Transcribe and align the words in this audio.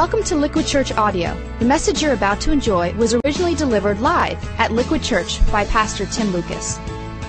Welcome 0.00 0.22
to 0.24 0.36
Liquid 0.36 0.66
Church 0.66 0.92
Audio. 0.92 1.36
The 1.58 1.66
message 1.66 2.00
you're 2.00 2.14
about 2.14 2.40
to 2.40 2.50
enjoy 2.50 2.94
was 2.94 3.12
originally 3.12 3.54
delivered 3.54 4.00
live 4.00 4.42
at 4.58 4.72
Liquid 4.72 5.02
Church 5.02 5.46
by 5.52 5.66
Pastor 5.66 6.06
Tim 6.06 6.28
Lucas. 6.28 6.78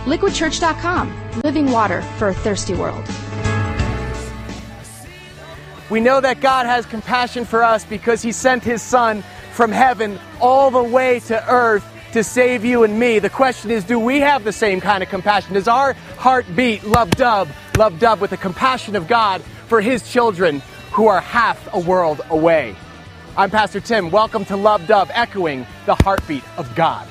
LiquidChurch.com, 0.05 1.41
living 1.43 1.69
water 1.69 2.01
for 2.17 2.29
a 2.29 2.33
thirsty 2.33 2.73
world. 2.73 3.05
We 5.89 5.99
know 5.99 6.21
that 6.21 6.39
God 6.39 6.65
has 6.65 6.85
compassion 6.85 7.43
for 7.43 7.61
us 7.61 7.83
because 7.83 8.21
He 8.21 8.31
sent 8.31 8.63
His 8.63 8.81
Son 8.81 9.21
from 9.51 9.73
heaven 9.73 10.17
all 10.39 10.71
the 10.71 10.81
way 10.81 11.19
to 11.27 11.51
earth 11.51 11.85
to 12.13 12.23
save 12.23 12.63
you 12.63 12.83
and 12.83 12.97
me. 12.97 13.19
The 13.19 13.29
question 13.29 13.69
is, 13.69 13.83
do 13.83 13.99
we 13.99 14.21
have 14.21 14.45
the 14.45 14.53
same 14.53 14.79
kind 14.79 15.03
of 15.03 15.09
compassion? 15.09 15.55
Does 15.55 15.67
our 15.67 15.91
heart 16.17 16.45
beat 16.55 16.85
love 16.85 17.11
dub, 17.11 17.49
love 17.77 17.99
dub 17.99 18.21
with 18.21 18.29
the 18.29 18.37
compassion 18.37 18.95
of 18.95 19.09
God 19.09 19.41
for 19.67 19.81
His 19.81 20.09
children 20.09 20.61
who 20.91 21.07
are 21.07 21.21
half 21.21 21.73
a 21.73 21.79
world 21.79 22.21
away? 22.29 22.75
I'm 23.37 23.49
Pastor 23.49 23.79
Tim. 23.79 24.11
Welcome 24.11 24.43
to 24.45 24.57
Love 24.57 24.87
Dub, 24.87 25.09
echoing 25.13 25.65
the 25.85 25.95
heartbeat 25.95 26.43
of 26.57 26.75
God. 26.75 27.07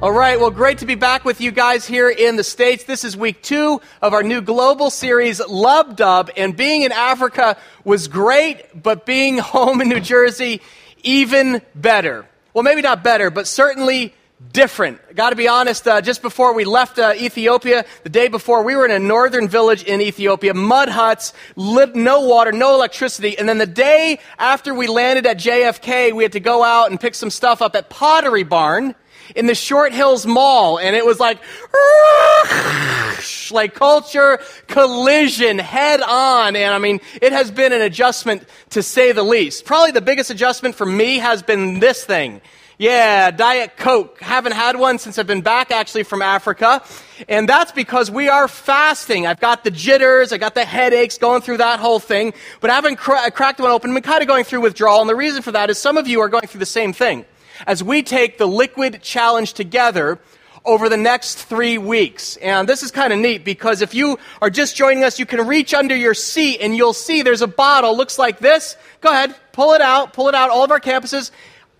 All 0.00 0.10
right, 0.10 0.40
well, 0.40 0.50
great 0.50 0.78
to 0.78 0.86
be 0.86 0.96
back 0.96 1.24
with 1.24 1.40
you 1.40 1.52
guys 1.52 1.86
here 1.86 2.10
in 2.10 2.34
the 2.34 2.42
States. 2.42 2.84
This 2.84 3.04
is 3.04 3.16
week 3.16 3.40
two 3.42 3.80
of 4.00 4.14
our 4.14 4.24
new 4.24 4.40
global 4.40 4.90
series, 4.90 5.40
Love 5.46 5.94
Dub. 5.94 6.30
And 6.36 6.56
being 6.56 6.82
in 6.82 6.90
Africa 6.90 7.56
was 7.84 8.08
great, 8.08 8.82
but 8.82 9.06
being 9.06 9.38
home 9.38 9.80
in 9.80 9.88
New 9.88 10.00
Jersey, 10.00 10.62
even 11.04 11.60
better. 11.74 12.26
Well, 12.54 12.64
maybe 12.64 12.80
not 12.80 13.04
better, 13.04 13.30
but 13.30 13.46
certainly 13.46 14.14
different. 14.50 15.14
Got 15.14 15.30
to 15.30 15.36
be 15.36 15.48
honest, 15.48 15.86
uh, 15.86 16.00
just 16.00 16.22
before 16.22 16.54
we 16.54 16.64
left 16.64 16.98
uh, 16.98 17.12
Ethiopia, 17.16 17.84
the 18.02 18.08
day 18.08 18.28
before, 18.28 18.62
we 18.62 18.76
were 18.76 18.84
in 18.84 18.90
a 18.90 18.98
northern 18.98 19.48
village 19.48 19.84
in 19.84 20.00
Ethiopia, 20.00 20.54
mud 20.54 20.88
huts, 20.88 21.32
no 21.56 22.20
water, 22.20 22.52
no 22.52 22.74
electricity. 22.74 23.38
And 23.38 23.48
then 23.48 23.58
the 23.58 23.66
day 23.66 24.18
after 24.38 24.74
we 24.74 24.86
landed 24.86 25.26
at 25.26 25.38
JFK, 25.38 26.12
we 26.12 26.22
had 26.22 26.32
to 26.32 26.40
go 26.40 26.62
out 26.62 26.90
and 26.90 27.00
pick 27.00 27.14
some 27.14 27.30
stuff 27.30 27.62
up 27.62 27.74
at 27.76 27.88
Pottery 27.90 28.42
Barn 28.42 28.94
in 29.34 29.46
the 29.46 29.54
Short 29.54 29.92
Hills 29.92 30.26
Mall, 30.26 30.78
and 30.78 30.94
it 30.96 31.06
was 31.06 31.18
like, 31.20 31.38
like 33.52 33.74
culture 33.74 34.38
collision 34.66 35.58
head 35.58 36.00
on. 36.02 36.56
And 36.56 36.74
I 36.74 36.78
mean, 36.78 37.00
it 37.20 37.32
has 37.32 37.50
been 37.50 37.72
an 37.72 37.82
adjustment 37.82 38.44
to 38.70 38.82
say 38.82 39.12
the 39.12 39.22
least. 39.22 39.64
Probably 39.64 39.92
the 39.92 40.00
biggest 40.00 40.30
adjustment 40.30 40.74
for 40.74 40.86
me 40.86 41.18
has 41.18 41.42
been 41.42 41.80
this 41.80 42.04
thing. 42.04 42.40
Yeah, 42.78 43.30
Diet 43.30 43.76
Coke. 43.76 44.18
Haven't 44.20 44.52
had 44.52 44.76
one 44.76 44.98
since 44.98 45.18
I've 45.18 45.26
been 45.26 45.42
back 45.42 45.70
actually 45.70 46.04
from 46.04 46.22
Africa. 46.22 46.82
And 47.28 47.48
that's 47.48 47.70
because 47.70 48.10
we 48.10 48.28
are 48.28 48.48
fasting. 48.48 49.26
I've 49.26 49.40
got 49.40 49.62
the 49.62 49.70
jitters, 49.70 50.32
I 50.32 50.38
got 50.38 50.54
the 50.54 50.64
headaches 50.64 51.18
going 51.18 51.42
through 51.42 51.58
that 51.58 51.80
whole 51.80 52.00
thing, 52.00 52.32
but 52.60 52.70
I 52.70 52.74
haven't 52.74 52.96
cr- 52.96 53.30
cracked 53.32 53.60
one 53.60 53.70
open. 53.70 53.94
I'm 53.94 54.02
kind 54.02 54.22
of 54.22 54.28
going 54.28 54.44
through 54.44 54.62
withdrawal. 54.62 55.00
And 55.00 55.08
the 55.08 55.14
reason 55.14 55.42
for 55.42 55.52
that 55.52 55.70
is 55.70 55.78
some 55.78 55.96
of 55.96 56.08
you 56.08 56.20
are 56.20 56.28
going 56.28 56.46
through 56.46 56.60
the 56.60 56.66
same 56.66 56.92
thing 56.92 57.26
as 57.66 57.84
we 57.84 58.02
take 58.02 58.38
the 58.38 58.46
liquid 58.46 59.02
challenge 59.02 59.52
together 59.52 60.18
over 60.64 60.88
the 60.88 60.96
next 60.96 61.44
three 61.44 61.76
weeks. 61.76 62.36
And 62.36 62.68
this 62.68 62.82
is 62.82 62.90
kind 62.90 63.12
of 63.12 63.18
neat 63.18 63.44
because 63.44 63.82
if 63.82 63.94
you 63.94 64.18
are 64.40 64.50
just 64.50 64.76
joining 64.76 65.04
us, 65.04 65.18
you 65.18 65.26
can 65.26 65.46
reach 65.46 65.74
under 65.74 65.94
your 65.94 66.14
seat 66.14 66.60
and 66.60 66.76
you'll 66.76 66.92
see 66.92 67.22
there's 67.22 67.42
a 67.42 67.46
bottle, 67.46 67.96
looks 67.96 68.18
like 68.18 68.38
this. 68.38 68.76
Go 69.00 69.10
ahead, 69.10 69.34
pull 69.52 69.74
it 69.74 69.80
out, 69.80 70.12
pull 70.12 70.28
it 70.28 70.34
out, 70.34 70.50
all 70.50 70.64
of 70.64 70.70
our 70.70 70.80
campuses. 70.80 71.30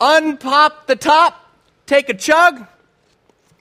Unpop 0.02 0.86
the 0.86 0.96
top, 0.96 1.48
take 1.86 2.08
a 2.08 2.14
chug. 2.14 2.66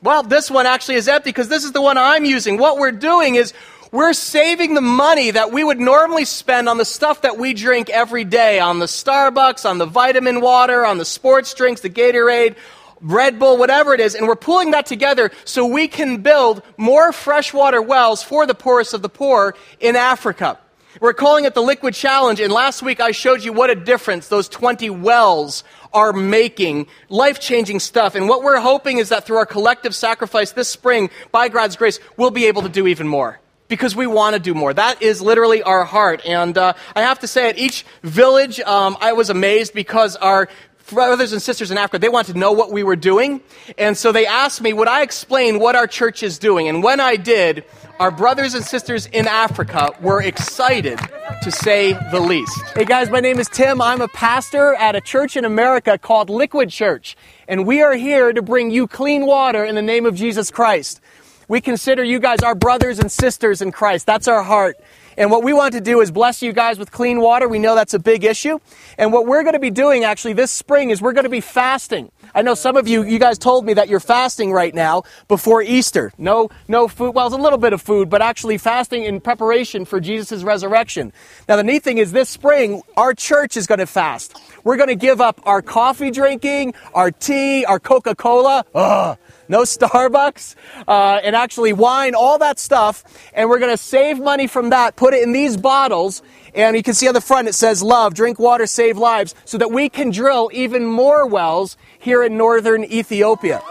Well, 0.02 0.24
this 0.24 0.50
one 0.50 0.66
actually 0.66 0.96
is 0.96 1.08
empty 1.08 1.30
because 1.30 1.50
this 1.50 1.64
is 1.64 1.72
the 1.72 1.84
one 1.84 2.00
I'm 2.00 2.26
using. 2.26 2.58
What 2.58 2.80
we're 2.80 2.92
doing 2.92 3.36
is 3.36 3.54
we're 3.92 4.14
saving 4.14 4.74
the 4.74 4.82
money 4.82 5.30
that 5.30 5.52
we 5.52 5.64
would 5.64 5.80
normally 5.80 6.26
spend 6.26 6.68
on 6.68 6.80
the 6.80 6.86
stuff 6.86 7.22
that 7.22 7.38
we 7.38 7.54
drink 7.54 7.92
every 7.92 8.24
day 8.24 8.60
on 8.60 8.80
the 8.80 8.88
Starbucks, 8.88 9.70
on 9.70 9.78
the 9.78 9.86
vitamin 9.86 10.42
water, 10.42 10.84
on 10.84 10.98
the 10.98 11.06
sports 11.06 11.54
drinks, 11.54 11.82
the 11.82 11.92
Gatorade, 11.92 12.56
Red 13.02 13.38
Bull, 13.38 13.58
whatever 13.58 13.94
it 13.94 14.00
is, 14.00 14.16
and 14.16 14.28
we're 14.28 14.36
pulling 14.36 14.72
that 14.72 14.88
together 14.88 15.30
so 15.46 15.68
we 15.68 15.88
can 15.88 16.24
build 16.24 16.64
more 16.76 17.14
freshwater 17.14 17.84
wells 17.84 18.24
for 18.24 18.48
the 18.48 18.56
poorest 18.56 18.96
of 18.96 19.04
the 19.04 19.10
poor 19.10 19.54
in 19.80 19.96
Africa. 19.96 20.58
We're 21.00 21.14
calling 21.14 21.46
it 21.46 21.54
the 21.54 21.62
Liquid 21.62 21.94
Challenge, 21.94 22.42
and 22.42 22.52
last 22.52 22.84
week 22.84 23.00
I 23.00 23.12
showed 23.12 23.44
you 23.44 23.54
what 23.54 23.70
a 23.70 23.76
difference 23.76 24.28
those 24.28 24.50
20 24.50 24.90
wells 24.90 25.64
are 25.94 26.14
making. 26.14 26.88
Life 27.10 27.40
changing 27.40 27.80
stuff. 27.80 28.16
And 28.16 28.30
what 28.30 28.44
we're 28.44 28.60
hoping 28.60 28.98
is 28.98 29.10
that 29.10 29.26
through 29.26 29.38
our 29.38 29.46
collective 29.46 29.96
sacrifice 29.96 30.52
this 30.52 30.70
spring, 30.70 31.10
by 31.32 31.50
God's 31.50 31.76
grace, 31.76 32.00
we'll 32.18 32.32
be 32.32 32.46
able 32.46 32.62
to 32.64 32.70
do 32.70 32.88
even 32.88 33.08
more 33.08 33.40
because 33.72 33.96
we 33.96 34.06
want 34.06 34.34
to 34.34 34.40
do 34.40 34.54
more. 34.54 34.74
That 34.74 35.02
is 35.02 35.22
literally 35.22 35.64
our 35.64 35.86
heart. 35.86 36.22
And 36.26 36.58
uh, 36.58 36.74
I 36.94 37.02
have 37.02 37.20
to 37.20 37.28
say, 37.28 37.50
at 37.50 37.58
each 37.58 37.86
village, 38.04 38.60
um, 38.60 38.98
I 39.00 39.14
was 39.14 39.30
amazed 39.30 39.74
because 39.74 40.18
our 40.18 40.50
brothers 40.88 41.34
and 41.34 41.42
sisters 41.42 41.72
in 41.72 41.78
Africa, 41.78 42.00
they 42.00 42.10
wanted 42.10 42.34
to 42.34 42.40
know 42.40 42.52
what 42.52 42.72
we 42.72 42.84
were 42.84 42.96
doing. 42.96 43.42
And 43.78 43.98
so 43.98 44.12
they 44.12 44.26
asked 44.26 44.62
me, 44.62 44.74
would 44.74 44.88
I 44.88 45.02
explain 45.02 45.60
what 45.60 45.76
our 45.76 45.88
church 45.88 46.24
is 46.24 46.40
doing? 46.40 46.68
And 46.68 46.84
when 46.84 47.00
I 47.00 47.16
did, 47.16 47.64
our 48.00 48.12
brothers 48.12 48.56
and 48.56 48.66
sisters 48.66 49.06
in 49.06 49.28
Africa 49.28 49.92
were 50.02 50.22
excited 50.22 51.00
to 51.44 51.52
say 51.52 51.94
the 52.12 52.20
least. 52.20 52.62
Hey 52.76 52.86
guys, 52.86 53.10
my 53.10 53.20
name 53.20 53.40
is 53.40 53.48
Tim. 53.48 53.82
I'm 53.82 54.02
a 54.02 54.08
pastor 54.08 54.74
at 54.76 54.96
a 54.96 55.02
church 55.02 55.38
in 55.38 55.46
America 55.46 55.98
called 55.98 56.30
Liquid 56.30 56.70
Church. 56.70 57.16
And 57.48 57.66
we 57.66 57.82
are 57.82 57.94
here 57.94 58.34
to 58.34 58.42
bring 58.42 58.72
you 58.72 58.88
clean 58.88 59.26
water 59.26 59.64
in 59.64 59.76
the 59.76 59.82
name 59.82 60.06
of 60.06 60.16
Jesus 60.16 60.50
Christ. 60.50 61.00
We 61.48 61.62
consider 61.62 62.04
you 62.04 62.20
guys 62.20 62.40
our 62.40 62.56
brothers 62.56 62.98
and 62.98 63.12
sisters 63.12 63.62
in 63.62 63.72
Christ. 63.72 64.06
That's 64.06 64.28
our 64.28 64.42
heart. 64.42 64.78
And 65.18 65.32
what 65.32 65.44
we 65.44 65.54
want 65.54 65.74
to 65.74 65.82
do 65.82 66.02
is 66.02 66.12
bless 66.12 66.42
you 66.42 66.54
guys 66.54 66.80
with 66.80 66.92
clean 66.92 67.22
water. 67.22 67.48
We 67.48 67.60
know 67.60 67.76
that's 67.76 67.94
a 67.94 68.00
big 68.00 68.24
issue. 68.24 68.60
And 68.98 69.12
what 69.12 69.28
we're 69.28 69.44
going 69.44 69.54
to 69.54 69.60
be 69.60 69.72
doing 69.72 70.04
actually 70.04 70.34
this 70.34 70.52
spring 70.52 70.90
is 70.90 71.02
we're 71.02 71.14
going 71.14 71.26
to 71.26 71.30
be 71.30 71.42
fasting. 71.42 72.12
I 72.34 72.42
know 72.42 72.54
some 72.54 72.78
of 72.78 72.88
you, 72.88 73.04
you 73.04 73.20
guys 73.20 73.38
told 73.38 73.66
me 73.66 73.74
that 73.74 73.90
you're 73.90 74.00
fasting 74.00 74.52
right 74.54 74.74
now 74.74 75.04
before 75.28 75.62
Easter. 75.62 76.14
No, 76.18 76.50
no 76.68 76.88
food. 76.88 77.14
Well, 77.14 77.28
it's 77.28 77.36
a 77.36 77.40
little 77.40 77.60
bit 77.60 77.74
of 77.74 77.82
food, 77.82 78.10
but 78.10 78.22
actually 78.22 78.58
fasting 78.58 79.04
in 79.04 79.20
preparation 79.20 79.86
for 79.86 80.00
Jesus' 80.00 80.44
resurrection. 80.44 81.12
Now, 81.50 81.58
the 81.58 81.64
neat 81.64 81.84
thing 81.84 81.98
is 81.98 82.12
this 82.12 82.30
spring, 82.30 82.82
our 82.96 83.14
church 83.14 83.58
is 83.58 83.68
going 83.68 83.80
to 83.80 83.88
fast. 83.88 84.40
We're 84.64 84.78
going 84.78 84.90
to 84.90 84.96
give 84.96 85.20
up 85.20 85.42
our 85.44 85.62
coffee 85.62 86.12
drinking, 86.12 86.74
our 86.94 87.12
tea, 87.12 87.66
our 87.66 87.80
Coca-Cola. 87.80 88.66
Ugh 88.74 89.18
no 89.52 89.62
Starbucks, 89.64 90.56
uh, 90.88 91.20
and 91.24 91.36
actually 91.36 91.74
wine, 91.74 92.16
all 92.16 92.40
that 92.40 92.58
stuff. 92.58 93.04
And 93.34 93.50
we're 93.50 93.60
going 93.60 93.72
to 93.72 93.78
save 93.78 94.20
money 94.20 94.48
from 94.48 94.72
that, 94.72 94.96
put 94.96 95.14
it 95.14 95.22
in 95.22 95.34
these 95.34 95.58
bottles. 95.58 96.24
And 96.56 96.76
you 96.76 96.82
can 96.82 96.96
see 96.96 97.08
on 97.08 97.14
the 97.14 97.22
front 97.22 97.48
it 97.48 97.54
says 97.54 97.84
love, 97.84 98.16
drink 98.16 98.40
water, 98.40 98.66
save 98.66 98.98
lives, 98.98 99.36
so 99.46 99.58
that 99.60 99.72
we 99.72 99.90
can 99.90 100.10
drill 100.10 100.50
even 100.54 100.86
more 100.86 101.28
wells 101.28 101.78
here 102.00 102.24
in 102.24 102.38
northern 102.38 102.84
Ethiopia. 102.86 103.62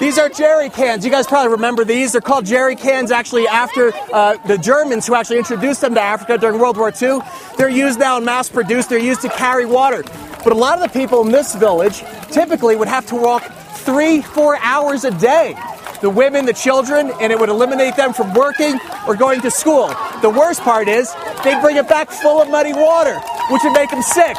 These 0.00 0.18
are 0.18 0.28
jerry 0.28 0.70
cans. 0.70 1.04
You 1.04 1.10
guys 1.12 1.26
probably 1.26 1.52
remember 1.52 1.84
these. 1.84 2.12
They're 2.12 2.20
called 2.20 2.44
jerry 2.44 2.74
cans 2.74 3.12
actually 3.12 3.46
after 3.46 3.92
uh, 4.12 4.36
the 4.48 4.58
Germans 4.58 5.06
who 5.06 5.14
actually 5.14 5.38
introduced 5.38 5.80
them 5.80 5.94
to 5.94 6.00
Africa 6.00 6.36
during 6.36 6.58
World 6.60 6.76
War 6.76 6.92
II. 7.00 7.20
They're 7.56 7.68
used 7.68 8.00
now 8.00 8.16
and 8.16 8.26
mass 8.26 8.48
produced. 8.48 8.90
They're 8.90 8.98
used 8.98 9.22
to 9.22 9.28
carry 9.28 9.66
water. 9.66 10.02
But 10.42 10.52
a 10.52 10.56
lot 10.56 10.78
of 10.78 10.92
the 10.92 10.98
people 10.98 11.24
in 11.24 11.30
this 11.30 11.54
village 11.54 12.02
typically 12.32 12.74
would 12.74 12.88
have 12.88 13.06
to 13.06 13.14
walk 13.14 13.44
three, 13.84 14.22
four 14.22 14.56
hours 14.58 15.04
a 15.04 15.10
day. 15.10 15.54
The 16.00 16.10
women, 16.10 16.46
the 16.46 16.52
children, 16.52 17.12
and 17.20 17.32
it 17.32 17.38
would 17.38 17.48
eliminate 17.48 17.96
them 17.96 18.12
from 18.12 18.34
working 18.34 18.78
or 19.06 19.14
going 19.14 19.40
to 19.42 19.50
school. 19.50 19.88
The 20.22 20.30
worst 20.30 20.60
part 20.62 20.88
is 20.88 21.14
they'd 21.44 21.60
bring 21.60 21.76
it 21.76 21.88
back 21.88 22.10
full 22.10 22.42
of 22.42 22.48
muddy 22.50 22.72
water, 22.72 23.18
which 23.50 23.62
would 23.62 23.72
make 23.72 23.90
them 23.90 24.02
sick. 24.02 24.36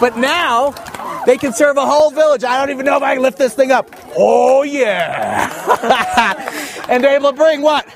But 0.00 0.16
now 0.16 0.70
they 1.26 1.38
can 1.38 1.52
serve 1.52 1.76
a 1.76 1.86
whole 1.86 2.10
village. 2.10 2.44
I 2.44 2.58
don't 2.58 2.70
even 2.70 2.86
know 2.86 2.96
if 2.96 3.02
I 3.02 3.14
can 3.14 3.22
lift 3.22 3.38
this 3.38 3.54
thing 3.54 3.70
up. 3.70 3.88
Oh, 4.16 4.62
yeah. 4.62 5.48
and 6.88 7.02
they're 7.02 7.16
able 7.16 7.30
to 7.30 7.36
bring 7.36 7.62
what? 7.62 7.86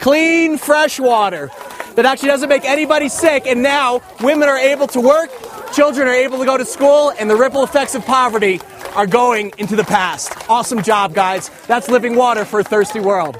Clean, 0.00 0.56
fresh 0.58 1.00
water 1.00 1.50
that 1.96 2.04
actually 2.04 2.28
doesn't 2.28 2.48
make 2.48 2.64
anybody 2.64 3.08
sick. 3.08 3.46
And 3.46 3.62
now 3.62 4.02
women 4.20 4.48
are 4.48 4.58
able 4.58 4.86
to 4.88 5.00
work, 5.00 5.30
children 5.72 6.06
are 6.06 6.14
able 6.14 6.38
to 6.38 6.44
go 6.44 6.56
to 6.56 6.64
school, 6.64 7.12
and 7.18 7.28
the 7.28 7.36
ripple 7.36 7.64
effects 7.64 7.94
of 7.94 8.04
poverty 8.04 8.60
are 8.96 9.06
going 9.06 9.52
into 9.58 9.76
the 9.76 9.84
past. 9.84 10.32
Awesome 10.48 10.82
job, 10.82 11.12
guys. 11.12 11.50
That's 11.66 11.90
living 11.90 12.16
water 12.16 12.46
for 12.46 12.60
a 12.60 12.64
thirsty 12.64 12.98
world. 12.98 13.36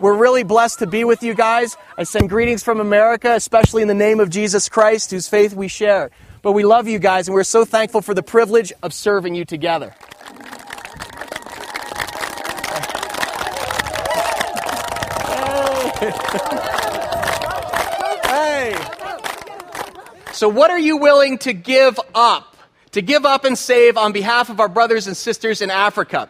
We're 0.00 0.16
really 0.16 0.42
blessed 0.42 0.80
to 0.80 0.88
be 0.88 1.04
with 1.04 1.22
you 1.22 1.32
guys. 1.32 1.76
I 1.96 2.02
send 2.02 2.28
greetings 2.28 2.64
from 2.64 2.80
America, 2.80 3.34
especially 3.34 3.82
in 3.82 3.88
the 3.88 3.94
name 3.94 4.18
of 4.18 4.30
Jesus 4.30 4.68
Christ, 4.68 5.12
whose 5.12 5.28
faith 5.28 5.54
we 5.54 5.68
share. 5.68 6.10
But 6.42 6.52
we 6.52 6.64
love 6.64 6.88
you 6.88 6.98
guys, 6.98 7.28
and 7.28 7.36
we're 7.36 7.44
so 7.44 7.64
thankful 7.64 8.02
for 8.02 8.14
the 8.14 8.22
privilege 8.22 8.72
of 8.82 8.92
serving 8.92 9.36
you 9.36 9.44
together. 9.44 9.94
Hey. 18.24 18.76
So, 20.32 20.48
what 20.48 20.70
are 20.70 20.78
you 20.78 20.96
willing 20.96 21.38
to 21.38 21.52
give 21.52 22.00
up 22.14 22.51
to 22.92 23.00
give 23.00 23.24
up 23.24 23.44
and 23.44 23.56
save 23.58 23.96
on 23.96 24.12
behalf 24.12 24.50
of 24.50 24.60
our 24.60 24.68
brothers 24.68 25.06
and 25.06 25.16
sisters 25.16 25.60
in 25.62 25.70
Africa. 25.70 26.28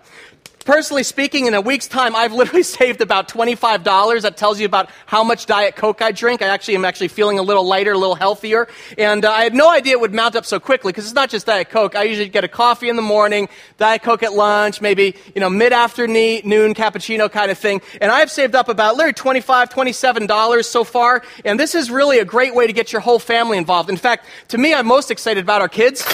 personally 0.65 1.03
speaking, 1.03 1.47
in 1.47 1.55
a 1.55 1.61
week's 1.61 1.89
time, 1.89 2.15
I've 2.15 2.33
literally 2.41 2.63
saved 2.63 3.01
about 3.01 3.29
$25. 3.29 4.23
That 4.23 4.37
tells 4.37 4.61
you 4.61 4.67
about 4.67 4.89
how 5.07 5.25
much 5.25 5.47
Diet 5.47 5.75
Coke 5.75 6.01
I 6.01 6.13
drink. 6.13 6.41
I 6.41 6.47
actually 6.47 6.77
am 6.77 6.85
actually 6.85 7.09
feeling 7.09 7.41
a 7.41 7.43
little 7.43 7.67
lighter, 7.67 7.91
a 7.91 7.99
little 7.99 8.15
healthier. 8.15 8.69
And 8.97 9.25
uh, 9.25 9.33
I 9.33 9.43
had 9.43 9.55
no 9.55 9.69
idea 9.69 9.95
it 9.95 10.01
would 10.01 10.15
mount 10.15 10.37
up 10.37 10.47
so 10.47 10.61
quickly 10.61 10.93
because 10.93 11.05
it's 11.05 11.17
not 11.17 11.31
just 11.31 11.47
Diet 11.47 11.69
Coke. 11.69 11.97
I 11.97 12.05
usually 12.05 12.29
get 12.29 12.45
a 12.45 12.49
coffee 12.49 12.89
in 12.89 12.95
the 12.95 13.03
morning, 13.03 13.49
Diet 13.79 14.05
Coke 14.05 14.23
at 14.23 14.35
lunch, 14.35 14.81
maybe, 14.81 15.17
you 15.35 15.41
know, 15.41 15.51
mid-afternoon 15.51 16.43
noon 16.45 16.75
cappuccino 16.75 17.29
kind 17.29 17.51
of 17.51 17.59
thing. 17.59 17.83
And 18.01 18.13
I've 18.13 18.31
saved 18.31 18.55
up 18.55 18.69
about 18.69 18.95
literally 18.95 19.15
$25, 19.15 19.69
$27 19.73 20.65
so 20.65 20.85
far. 20.85 21.25
And 21.45 21.59
this 21.59 21.75
is 21.75 21.91
really 21.91 22.21
a 22.21 22.25
great 22.25 22.55
way 22.55 22.69
to 22.69 22.73
get 22.73 22.93
your 22.93 23.01
whole 23.01 23.19
family 23.19 23.59
involved. 23.59 23.91
In 23.91 23.97
fact, 23.97 24.27
to 24.49 24.59
me, 24.59 24.73
I'm 24.75 24.87
most 24.87 25.11
excited 25.11 25.43
about 25.43 25.61
our 25.61 25.69
kids. 25.69 26.05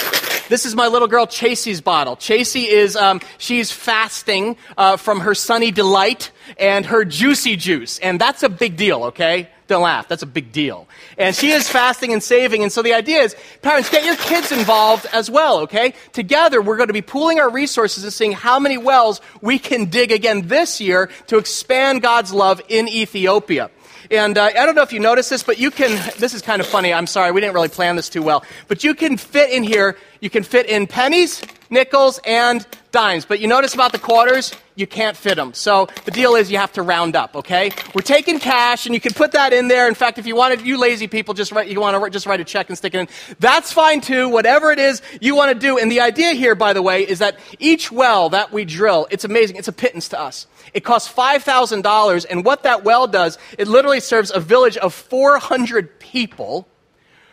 This 0.49 0.65
is 0.65 0.75
my 0.75 0.87
little 0.87 1.07
girl 1.07 1.27
Chasey's 1.27 1.79
bottle. 1.79 2.15
Chasey 2.15 2.65
is, 2.65 2.95
um, 2.95 3.21
she's 3.37 3.71
fasting 3.71 4.57
uh, 4.77 4.97
from 4.97 5.19
her 5.19 5.35
Sunny 5.35 5.69
Delight 5.69 6.31
and 6.57 6.87
her 6.87 7.05
Juicy 7.05 7.55
Juice. 7.55 7.99
And 7.99 8.19
that's 8.19 8.41
a 8.41 8.49
big 8.49 8.75
deal, 8.75 9.03
okay? 9.05 9.49
Don't 9.67 9.83
laugh. 9.83 10.07
That's 10.07 10.23
a 10.23 10.25
big 10.25 10.51
deal. 10.51 10.87
And 11.19 11.35
she 11.35 11.51
is 11.51 11.69
fasting 11.69 12.13
and 12.13 12.23
saving. 12.23 12.63
And 12.63 12.71
so 12.71 12.81
the 12.81 12.95
idea 12.95 13.19
is, 13.19 13.35
parents, 13.61 13.91
get 13.91 14.03
your 14.03 14.15
kids 14.15 14.51
involved 14.51 15.05
as 15.13 15.29
well, 15.29 15.59
okay? 15.59 15.93
Together, 16.13 16.63
we're 16.63 16.77
going 16.77 16.87
to 16.87 16.93
be 16.93 17.03
pooling 17.03 17.39
our 17.39 17.51
resources 17.51 18.03
and 18.03 18.11
seeing 18.11 18.31
how 18.31 18.57
many 18.57 18.79
wells 18.79 19.21
we 19.41 19.59
can 19.59 19.85
dig 19.85 20.11
again 20.11 20.47
this 20.47 20.81
year 20.81 21.11
to 21.27 21.37
expand 21.37 22.01
God's 22.01 22.33
love 22.33 22.59
in 22.67 22.87
Ethiopia. 22.87 23.69
And 24.11 24.39
uh, 24.39 24.45
I 24.45 24.65
don't 24.65 24.73
know 24.73 24.81
if 24.81 24.91
you 24.91 24.99
noticed 24.99 25.29
this, 25.29 25.43
but 25.43 25.59
you 25.59 25.69
can, 25.69 25.91
this 26.17 26.33
is 26.33 26.41
kind 26.41 26.59
of 26.59 26.67
funny. 26.67 26.91
I'm 26.91 27.05
sorry, 27.05 27.31
we 27.31 27.41
didn't 27.41 27.53
really 27.53 27.69
plan 27.69 27.95
this 27.95 28.09
too 28.09 28.23
well. 28.23 28.43
But 28.67 28.83
you 28.83 28.95
can 28.95 29.17
fit 29.17 29.51
in 29.51 29.63
here, 29.63 29.97
you 30.19 30.31
can 30.31 30.43
fit 30.43 30.65
in 30.65 30.87
pennies, 30.87 31.43
nickels, 31.69 32.19
and 32.25 32.65
dimes. 32.91 33.25
But 33.25 33.39
you 33.39 33.47
notice 33.47 33.73
about 33.73 33.91
the 33.91 33.99
quarters? 33.99 34.51
You 34.75 34.87
can't 34.87 35.17
fit 35.17 35.35
them. 35.35 35.53
So 35.53 35.89
the 36.05 36.11
deal 36.11 36.35
is 36.35 36.49
you 36.49 36.57
have 36.57 36.71
to 36.73 36.81
round 36.81 37.15
up, 37.15 37.35
okay? 37.35 37.71
We're 37.93 38.01
taking 38.01 38.39
cash, 38.39 38.85
and 38.85 38.95
you 38.95 39.01
can 39.01 39.13
put 39.13 39.33
that 39.33 39.51
in 39.51 39.67
there. 39.67 39.87
In 39.87 39.93
fact, 39.93 40.17
if 40.17 40.25
you 40.25 40.35
wanted, 40.35 40.61
you 40.61 40.77
lazy 40.77 41.07
people, 41.07 41.33
just 41.33 41.51
write, 41.51 41.67
you 41.67 41.81
want 41.81 42.01
to 42.01 42.09
just 42.09 42.25
write 42.25 42.39
a 42.39 42.45
check 42.45 42.69
and 42.69 42.77
stick 42.77 42.93
it 42.93 42.99
in. 42.99 43.07
That's 43.39 43.73
fine 43.73 44.01
too, 44.01 44.29
whatever 44.29 44.71
it 44.71 44.79
is 44.79 45.01
you 45.19 45.35
want 45.35 45.51
to 45.53 45.59
do. 45.59 45.77
And 45.77 45.91
the 45.91 45.99
idea 45.99 46.31
here, 46.31 46.55
by 46.55 46.73
the 46.73 46.81
way, 46.81 47.07
is 47.07 47.19
that 47.19 47.37
each 47.59 47.91
well 47.91 48.29
that 48.29 48.51
we 48.53 48.65
drill, 48.65 49.07
it's 49.11 49.25
amazing. 49.25 49.57
It's 49.57 49.67
a 49.67 49.73
pittance 49.73 50.09
to 50.09 50.19
us. 50.19 50.47
It 50.73 50.83
costs 50.83 51.11
$5,000, 51.11 52.25
and 52.29 52.45
what 52.45 52.63
that 52.63 52.83
well 52.83 53.07
does, 53.07 53.37
it 53.57 53.67
literally 53.67 53.99
serves 53.99 54.31
a 54.33 54.39
village 54.39 54.77
of 54.77 54.93
400 54.93 55.99
people 55.99 56.67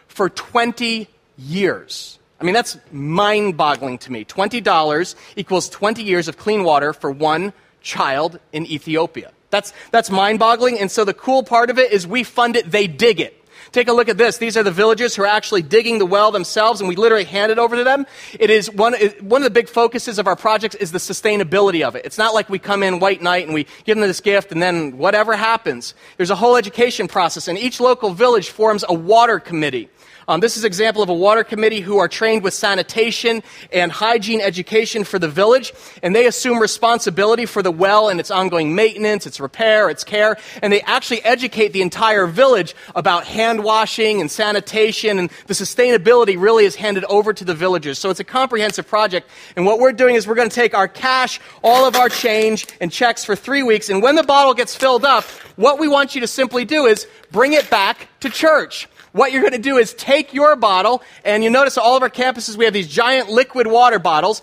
for 0.08 0.28
20 0.28 1.08
years. 1.36 2.18
I 2.40 2.44
mean, 2.44 2.54
that's 2.54 2.78
mind 2.92 3.56
boggling 3.56 3.98
to 3.98 4.12
me. 4.12 4.24
$20 4.24 5.14
equals 5.36 5.68
20 5.68 6.02
years 6.02 6.28
of 6.28 6.36
clean 6.36 6.64
water 6.64 6.92
for 6.92 7.10
one 7.10 7.52
child 7.80 8.38
in 8.52 8.66
Ethiopia. 8.66 9.32
That's, 9.50 9.72
that's 9.90 10.10
mind 10.10 10.38
boggling. 10.38 10.78
And 10.78 10.90
so 10.90 11.04
the 11.04 11.14
cool 11.14 11.42
part 11.42 11.70
of 11.70 11.78
it 11.78 11.92
is 11.92 12.06
we 12.06 12.24
fund 12.24 12.56
it, 12.56 12.70
they 12.70 12.86
dig 12.86 13.20
it. 13.20 13.42
Take 13.72 13.88
a 13.88 13.92
look 13.92 14.08
at 14.08 14.16
this. 14.16 14.38
These 14.38 14.56
are 14.56 14.62
the 14.62 14.70
villagers 14.70 15.16
who 15.16 15.22
are 15.22 15.26
actually 15.26 15.62
digging 15.62 15.98
the 15.98 16.06
well 16.06 16.30
themselves, 16.30 16.80
and 16.80 16.88
we 16.88 16.96
literally 16.96 17.24
hand 17.24 17.50
it 17.50 17.58
over 17.58 17.76
to 17.76 17.84
them. 17.84 18.06
It 18.38 18.48
is 18.48 18.70
one, 18.70 18.94
one 19.20 19.42
of 19.42 19.44
the 19.44 19.50
big 19.50 19.68
focuses 19.68 20.18
of 20.18 20.26
our 20.26 20.36
projects 20.36 20.76
is 20.76 20.92
the 20.92 20.98
sustainability 20.98 21.86
of 21.86 21.96
it. 21.96 22.04
It's 22.04 22.18
not 22.18 22.32
like 22.32 22.48
we 22.48 22.58
come 22.58 22.82
in 22.82 23.00
white 23.00 23.22
knight 23.22 23.44
and 23.44 23.54
we 23.54 23.66
give 23.84 23.98
them 23.98 24.06
this 24.06 24.20
gift, 24.20 24.52
and 24.52 24.62
then 24.62 24.98
whatever 24.98 25.36
happens. 25.36 25.94
There's 26.16 26.30
a 26.30 26.36
whole 26.36 26.56
education 26.56 27.08
process, 27.08 27.48
and 27.48 27.58
each 27.58 27.80
local 27.80 28.12
village 28.12 28.50
forms 28.50 28.84
a 28.88 28.94
water 28.94 29.40
committee. 29.40 29.90
Um, 30.28 30.40
this 30.40 30.56
is 30.56 30.64
an 30.64 30.66
example 30.66 31.04
of 31.04 31.08
a 31.08 31.14
water 31.14 31.44
committee 31.44 31.80
who 31.80 31.98
are 31.98 32.08
trained 32.08 32.42
with 32.42 32.52
sanitation 32.52 33.44
and 33.72 33.92
hygiene 33.92 34.40
education 34.40 35.04
for 35.04 35.20
the 35.20 35.28
village, 35.28 35.72
and 36.02 36.16
they 36.16 36.26
assume 36.26 36.58
responsibility 36.58 37.46
for 37.46 37.62
the 37.62 37.70
well 37.70 38.08
and 38.08 38.18
its 38.18 38.32
ongoing 38.32 38.74
maintenance, 38.74 39.24
its 39.24 39.38
repair, 39.38 39.88
its 39.88 40.02
care, 40.02 40.36
and 40.62 40.72
they 40.72 40.80
actually 40.80 41.22
educate 41.24 41.68
the 41.68 41.80
entire 41.80 42.26
village 42.26 42.74
about 42.96 43.24
hand 43.24 43.62
washing 43.62 44.20
and 44.20 44.28
sanitation, 44.28 45.20
and 45.20 45.30
the 45.46 45.54
sustainability 45.54 46.40
really 46.40 46.64
is 46.64 46.74
handed 46.74 47.04
over 47.04 47.32
to 47.32 47.44
the 47.44 47.54
villagers. 47.54 47.96
So 48.00 48.10
it's 48.10 48.18
a 48.18 48.24
comprehensive 48.24 48.88
project, 48.88 49.30
and 49.54 49.64
what 49.64 49.78
we're 49.78 49.92
doing 49.92 50.16
is 50.16 50.26
we're 50.26 50.34
going 50.34 50.50
to 50.50 50.54
take 50.54 50.74
our 50.74 50.88
cash, 50.88 51.38
all 51.62 51.86
of 51.86 51.94
our 51.94 52.08
change, 52.08 52.66
and 52.80 52.90
checks 52.90 53.24
for 53.24 53.36
three 53.36 53.62
weeks, 53.62 53.88
and 53.90 54.02
when 54.02 54.16
the 54.16 54.24
bottle 54.24 54.54
gets 54.54 54.74
filled 54.74 55.04
up, 55.04 55.22
what 55.54 55.78
we 55.78 55.86
want 55.86 56.16
you 56.16 56.20
to 56.20 56.26
simply 56.26 56.64
do 56.64 56.86
is 56.86 57.06
bring 57.30 57.52
it 57.52 57.70
back 57.70 58.08
to 58.18 58.28
church 58.28 58.88
what 59.16 59.32
you're 59.32 59.40
going 59.40 59.52
to 59.52 59.58
do 59.58 59.78
is 59.78 59.94
take 59.94 60.34
your 60.34 60.56
bottle, 60.56 61.02
and 61.24 61.42
you 61.42 61.50
notice 61.50 61.78
all 61.78 61.96
of 61.96 62.02
our 62.02 62.10
campuses, 62.10 62.56
we 62.56 62.66
have 62.66 62.74
these 62.74 62.88
giant 62.88 63.30
liquid 63.30 63.66
water 63.66 63.98
bottles, 63.98 64.42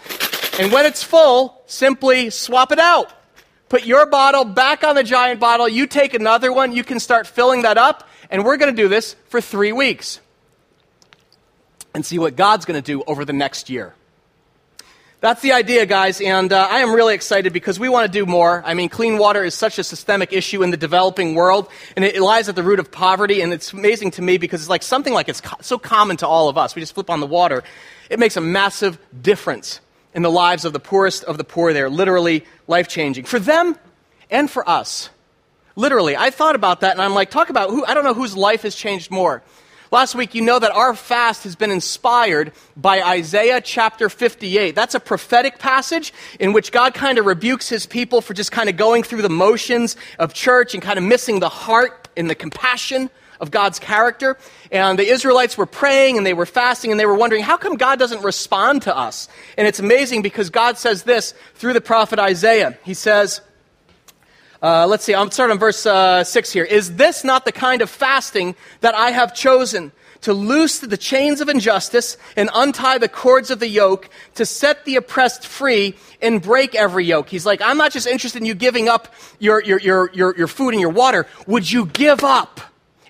and 0.59 0.71
when 0.71 0.85
it's 0.85 1.03
full, 1.03 1.61
simply 1.67 2.29
swap 2.29 2.71
it 2.71 2.79
out. 2.79 3.13
Put 3.69 3.85
your 3.85 4.05
bottle 4.05 4.45
back 4.45 4.83
on 4.83 4.95
the 4.95 5.03
giant 5.03 5.39
bottle, 5.39 5.69
you 5.69 5.87
take 5.87 6.13
another 6.13 6.51
one, 6.51 6.73
you 6.73 6.83
can 6.83 6.99
start 6.99 7.27
filling 7.27 7.61
that 7.61 7.77
up, 7.77 8.07
and 8.29 8.43
we're 8.43 8.57
going 8.57 8.75
to 8.75 8.81
do 8.81 8.87
this 8.87 9.15
for 9.29 9.39
three 9.39 9.71
weeks 9.71 10.19
and 11.93 12.05
see 12.05 12.17
what 12.17 12.35
God's 12.35 12.65
going 12.65 12.81
to 12.81 12.85
do 12.85 13.03
over 13.03 13.25
the 13.25 13.33
next 13.33 13.69
year. 13.69 13.93
That's 15.23 15.41
the 15.41 15.53
idea, 15.53 15.85
guys, 15.85 16.19
and 16.19 16.51
uh, 16.51 16.67
I 16.69 16.79
am 16.79 16.93
really 16.93 17.15
excited 17.15 17.53
because 17.53 17.79
we 17.79 17.87
want 17.87 18.05
to 18.05 18.11
do 18.11 18.25
more. 18.25 18.61
I 18.65 18.73
mean, 18.73 18.89
clean 18.89 19.17
water 19.17 19.41
is 19.41 19.55
such 19.55 19.79
a 19.79 19.83
systemic 19.85 20.33
issue 20.33 20.63
in 20.63 20.69
the 20.69 20.75
developing 20.75 21.33
world, 21.33 21.69
and 21.95 22.03
it, 22.03 22.19
lies 22.19 22.49
at 22.49 22.57
the 22.57 22.61
root 22.61 22.77
of 22.77 22.91
poverty, 22.91 23.39
and 23.39 23.53
it's 23.53 23.71
amazing 23.71 24.11
to 24.11 24.21
me 24.21 24.37
because 24.37 24.59
it's 24.59 24.69
like 24.69 24.83
something 24.83 25.13
like 25.13 25.29
it's 25.29 25.39
co- 25.39 25.55
so 25.61 25.77
common 25.77 26.17
to 26.17 26.27
all 26.27 26.49
of 26.49 26.57
us. 26.57 26.75
We 26.75 26.81
just 26.81 26.93
flip 26.93 27.09
on 27.09 27.21
the 27.21 27.25
water. 27.25 27.63
It 28.09 28.19
makes 28.19 28.35
a 28.35 28.41
massive 28.41 28.99
difference 29.21 29.79
in 30.13 30.23
the 30.23 30.29
lives 30.29 30.65
of 30.65 30.73
the 30.73 30.81
poorest 30.81 31.23
of 31.23 31.37
the 31.37 31.45
poor 31.45 31.71
there, 31.71 31.89
literally 31.89 32.43
life 32.67 32.89
changing. 32.89 33.23
For 33.23 33.39
them 33.39 33.77
and 34.29 34.51
for 34.51 34.67
us. 34.67 35.09
Literally, 35.77 36.17
I 36.17 36.31
thought 36.31 36.55
about 36.55 36.81
that, 36.81 36.91
and 36.91 37.01
I'm 37.01 37.13
like, 37.13 37.31
talk 37.31 37.49
about 37.49 37.69
who, 37.69 37.85
I 37.85 37.93
don't 37.93 38.03
know 38.03 38.13
whose 38.13 38.35
life 38.35 38.63
has 38.63 38.75
changed 38.75 39.09
more. 39.09 39.41
Last 39.93 40.15
week, 40.15 40.33
you 40.33 40.41
know 40.41 40.57
that 40.57 40.71
our 40.71 40.95
fast 40.95 41.43
has 41.43 41.55
been 41.55 41.69
inspired 41.69 42.51
by 42.75 43.03
Isaiah 43.03 43.61
chapter 43.61 44.09
58. 44.09 44.73
That's 44.73 44.95
a 44.95 44.99
prophetic 44.99 45.59
passage 45.59 46.11
in 46.39 46.51
which 46.51 46.71
God 46.71 46.95
kind 46.95 47.19
of 47.19 47.27
rebukes 47.27 47.69
his 47.69 47.85
people 47.85 48.19
for 48.19 48.33
just 48.33 48.51
kind 48.51 48.69
of 48.69 48.75
going 48.75 49.03
through 49.03 49.21
the 49.21 49.29
motions 49.29 49.95
of 50.17 50.33
church 50.33 50.73
and 50.73 50.81
kind 50.81 50.97
of 50.97 51.05
missing 51.05 51.41
the 51.41 51.49
heart 51.49 52.07
and 52.17 52.27
the 52.27 52.33
compassion 52.33 53.11
of 53.39 53.51
God's 53.51 53.77
character. 53.77 54.35
And 54.71 54.97
the 54.97 55.05
Israelites 55.05 55.59
were 55.59 55.67
praying 55.67 56.17
and 56.17 56.25
they 56.25 56.33
were 56.33 56.47
fasting 56.47 56.89
and 56.89 56.99
they 56.99 57.05
were 57.05 57.13
wondering, 57.13 57.43
how 57.43 57.57
come 57.57 57.75
God 57.75 57.99
doesn't 57.99 58.23
respond 58.23 58.81
to 58.83 58.97
us? 58.97 59.29
And 59.59 59.67
it's 59.67 59.77
amazing 59.77 60.23
because 60.23 60.49
God 60.49 60.79
says 60.79 61.03
this 61.03 61.35
through 61.53 61.73
the 61.73 61.81
prophet 61.81 62.17
Isaiah. 62.17 62.79
He 62.83 62.95
says, 62.95 63.41
uh, 64.63 64.87
let's 64.87 65.03
see, 65.03 65.13
I'm 65.13 65.29
starting 65.29 65.51
on 65.51 65.59
verse 65.59 65.85
uh, 65.85 66.23
6 66.23 66.51
here. 66.53 66.63
Is 66.63 66.95
this 66.95 67.25
not 67.25 67.43
the 67.43 67.51
kind 67.51 67.81
of 67.81 67.89
fasting 67.89 68.55
that 68.79 68.95
I 68.95 69.11
have 69.11 69.35
chosen? 69.35 69.91
To 70.21 70.31
loose 70.33 70.79
the 70.79 70.95
chains 70.95 71.41
of 71.41 71.49
injustice 71.49 72.15
and 72.37 72.49
untie 72.53 72.97
the 72.97 73.09
cords 73.09 73.51
of 73.51 73.59
the 73.59 73.67
yoke, 73.67 74.09
to 74.35 74.45
set 74.45 74.85
the 74.85 74.95
oppressed 74.95 75.45
free 75.45 75.95
and 76.21 76.41
break 76.41 76.75
every 76.75 77.03
yoke. 77.03 77.27
He's 77.27 77.45
like, 77.45 77.61
I'm 77.61 77.77
not 77.77 77.91
just 77.91 78.07
interested 78.07 78.41
in 78.41 78.45
you 78.45 78.55
giving 78.55 78.87
up 78.87 79.13
your, 79.39 79.61
your, 79.61 79.79
your, 79.81 80.09
your, 80.13 80.37
your 80.37 80.47
food 80.47 80.69
and 80.69 80.79
your 80.79 80.91
water. 80.91 81.27
Would 81.45 81.69
you 81.69 81.85
give 81.87 82.23
up 82.23 82.61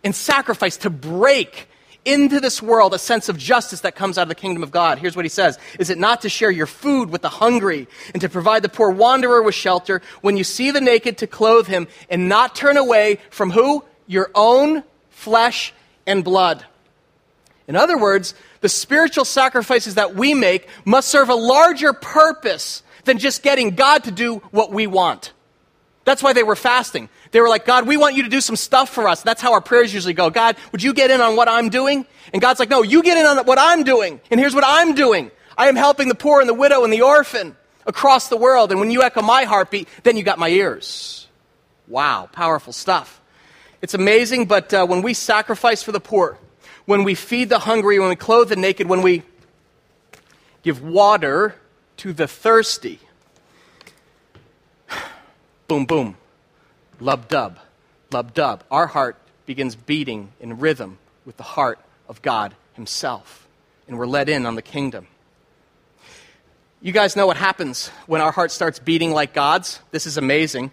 and 0.03 0.15
sacrifice 0.15 0.77
to 0.77 0.89
break 0.89 1.67
into 2.05 2.39
this 2.39 2.61
world 2.61 2.93
a 2.93 2.99
sense 2.99 3.29
of 3.29 3.37
justice 3.37 3.81
that 3.81 3.95
comes 3.95 4.17
out 4.17 4.23
of 4.23 4.29
the 4.29 4.35
kingdom 4.35 4.63
of 4.63 4.71
God. 4.71 4.97
Here's 4.97 5.15
what 5.15 5.25
he 5.25 5.29
says 5.29 5.57
Is 5.79 5.89
it 5.89 5.97
not 5.97 6.21
to 6.21 6.29
share 6.29 6.51
your 6.51 6.65
food 6.65 7.09
with 7.09 7.21
the 7.21 7.29
hungry 7.29 7.87
and 8.13 8.21
to 8.21 8.29
provide 8.29 8.63
the 8.63 8.69
poor 8.69 8.89
wanderer 8.89 9.41
with 9.41 9.55
shelter 9.55 10.01
when 10.21 10.37
you 10.37 10.43
see 10.43 10.71
the 10.71 10.81
naked 10.81 11.19
to 11.19 11.27
clothe 11.27 11.67
him 11.67 11.87
and 12.09 12.29
not 12.29 12.55
turn 12.55 12.77
away 12.77 13.19
from 13.29 13.51
who? 13.51 13.83
Your 14.07 14.31
own 14.35 14.83
flesh 15.09 15.73
and 16.05 16.23
blood. 16.23 16.65
In 17.67 17.75
other 17.75 17.97
words, 17.97 18.33
the 18.61 18.69
spiritual 18.69 19.25
sacrifices 19.25 19.95
that 19.95 20.15
we 20.15 20.33
make 20.33 20.67
must 20.85 21.09
serve 21.09 21.29
a 21.29 21.35
larger 21.35 21.93
purpose 21.93 22.83
than 23.05 23.17
just 23.17 23.43
getting 23.43 23.75
God 23.75 24.03
to 24.05 24.11
do 24.11 24.37
what 24.51 24.71
we 24.71 24.87
want. 24.87 25.31
That's 26.05 26.21
why 26.21 26.33
they 26.33 26.43
were 26.43 26.55
fasting. 26.55 27.09
They 27.33 27.41
were 27.41 27.49
like, 27.49 27.65
God, 27.65 27.87
we 27.87 27.97
want 27.97 28.15
you 28.15 28.23
to 28.23 28.29
do 28.29 28.39
some 28.39 28.55
stuff 28.55 28.89
for 28.89 29.07
us. 29.07 29.23
That's 29.23 29.41
how 29.41 29.53
our 29.53 29.61
prayers 29.61 29.91
usually 29.91 30.13
go. 30.13 30.29
God, 30.29 30.55
would 30.71 30.83
you 30.83 30.93
get 30.93 31.09
in 31.09 31.19
on 31.19 31.35
what 31.35 31.49
I'm 31.49 31.69
doing? 31.69 32.05
And 32.31 32.39
God's 32.39 32.59
like, 32.59 32.69
no, 32.69 32.83
you 32.83 33.01
get 33.01 33.17
in 33.17 33.25
on 33.25 33.43
what 33.47 33.57
I'm 33.59 33.83
doing. 33.83 34.21
And 34.29 34.39
here's 34.39 34.53
what 34.53 34.63
I'm 34.65 34.93
doing. 34.93 35.31
I 35.57 35.67
am 35.67 35.75
helping 35.75 36.09
the 36.09 36.15
poor 36.15 36.41
and 36.41 36.47
the 36.47 36.53
widow 36.53 36.83
and 36.83 36.93
the 36.93 37.01
orphan 37.01 37.57
across 37.87 38.27
the 38.29 38.37
world. 38.37 38.69
And 38.69 38.79
when 38.79 38.91
you 38.91 39.01
echo 39.01 39.23
my 39.23 39.45
heartbeat, 39.45 39.87
then 40.03 40.15
you 40.15 40.21
got 40.21 40.37
my 40.37 40.49
ears. 40.49 41.27
Wow, 41.87 42.29
powerful 42.31 42.71
stuff. 42.71 43.19
It's 43.81 43.95
amazing, 43.95 44.45
but 44.45 44.71
uh, 44.71 44.85
when 44.85 45.01
we 45.01 45.15
sacrifice 45.15 45.81
for 45.81 45.91
the 45.91 45.99
poor, 45.99 46.37
when 46.85 47.03
we 47.03 47.15
feed 47.15 47.49
the 47.49 47.59
hungry, 47.59 47.97
when 47.97 48.09
we 48.09 48.15
clothe 48.15 48.49
the 48.49 48.55
naked, 48.55 48.87
when 48.87 49.01
we 49.01 49.23
give 50.61 50.83
water 50.83 51.55
to 51.97 52.13
the 52.13 52.27
thirsty, 52.27 52.99
boom, 55.67 55.85
boom, 55.85 56.15
lub 56.99 57.27
dub, 57.27 57.59
lub 58.11 58.33
dub. 58.33 58.63
Our 58.71 58.87
heart 58.87 59.17
begins 59.45 59.75
beating 59.75 60.31
in 60.39 60.59
rhythm 60.59 60.97
with 61.25 61.37
the 61.37 61.43
heart 61.43 61.79
of 62.07 62.21
God 62.21 62.55
Himself, 62.73 63.47
and 63.87 63.97
we're 63.97 64.07
let 64.07 64.29
in 64.29 64.45
on 64.45 64.55
the 64.55 64.61
kingdom. 64.61 65.07
You 66.81 66.91
guys 66.91 67.15
know 67.15 67.27
what 67.27 67.37
happens 67.37 67.87
when 68.07 68.19
our 68.19 68.31
heart 68.31 68.51
starts 68.51 68.77
beating 68.77 69.11
like 69.11 69.33
God's? 69.33 69.79
This 69.91 70.05
is 70.05 70.17
amazing. 70.17 70.71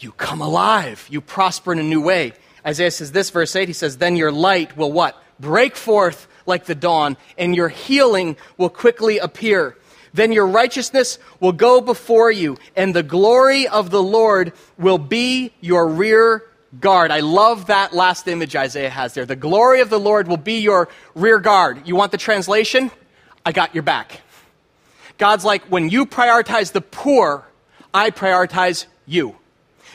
You 0.00 0.12
come 0.12 0.40
alive. 0.40 1.06
You 1.10 1.20
prosper 1.20 1.72
in 1.72 1.78
a 1.78 1.82
new 1.82 2.00
way. 2.00 2.32
Isaiah 2.64 2.90
says 2.90 3.12
this, 3.12 3.30
verse 3.30 3.54
8, 3.54 3.68
he 3.68 3.74
says, 3.74 3.98
Then 3.98 4.16
your 4.16 4.32
light 4.32 4.76
will 4.76 4.90
what? 4.90 5.22
Break 5.38 5.76
forth 5.76 6.28
like 6.46 6.64
the 6.64 6.74
dawn, 6.74 7.16
and 7.36 7.54
your 7.54 7.68
healing 7.68 8.36
will 8.56 8.70
quickly 8.70 9.18
appear. 9.18 9.76
Then 10.14 10.32
your 10.32 10.46
righteousness 10.46 11.18
will 11.40 11.52
go 11.52 11.80
before 11.80 12.30
you, 12.30 12.56
and 12.76 12.94
the 12.94 13.02
glory 13.02 13.68
of 13.68 13.90
the 13.90 14.02
Lord 14.02 14.52
will 14.78 14.98
be 14.98 15.52
your 15.60 15.86
rear 15.88 16.44
guard. 16.80 17.10
I 17.10 17.20
love 17.20 17.66
that 17.66 17.92
last 17.92 18.28
image 18.28 18.54
Isaiah 18.56 18.90
has 18.90 19.14
there. 19.14 19.26
The 19.26 19.36
glory 19.36 19.80
of 19.80 19.90
the 19.90 20.00
Lord 20.00 20.28
will 20.28 20.36
be 20.36 20.60
your 20.60 20.88
rear 21.14 21.38
guard. 21.38 21.86
You 21.86 21.96
want 21.96 22.12
the 22.12 22.18
translation? 22.18 22.90
I 23.44 23.52
got 23.52 23.74
your 23.74 23.82
back. 23.82 24.20
God's 25.16 25.44
like, 25.44 25.64
when 25.64 25.88
you 25.88 26.06
prioritize 26.06 26.72
the 26.72 26.80
poor, 26.80 27.44
I 27.92 28.10
prioritize 28.10 28.86
you. 29.06 29.36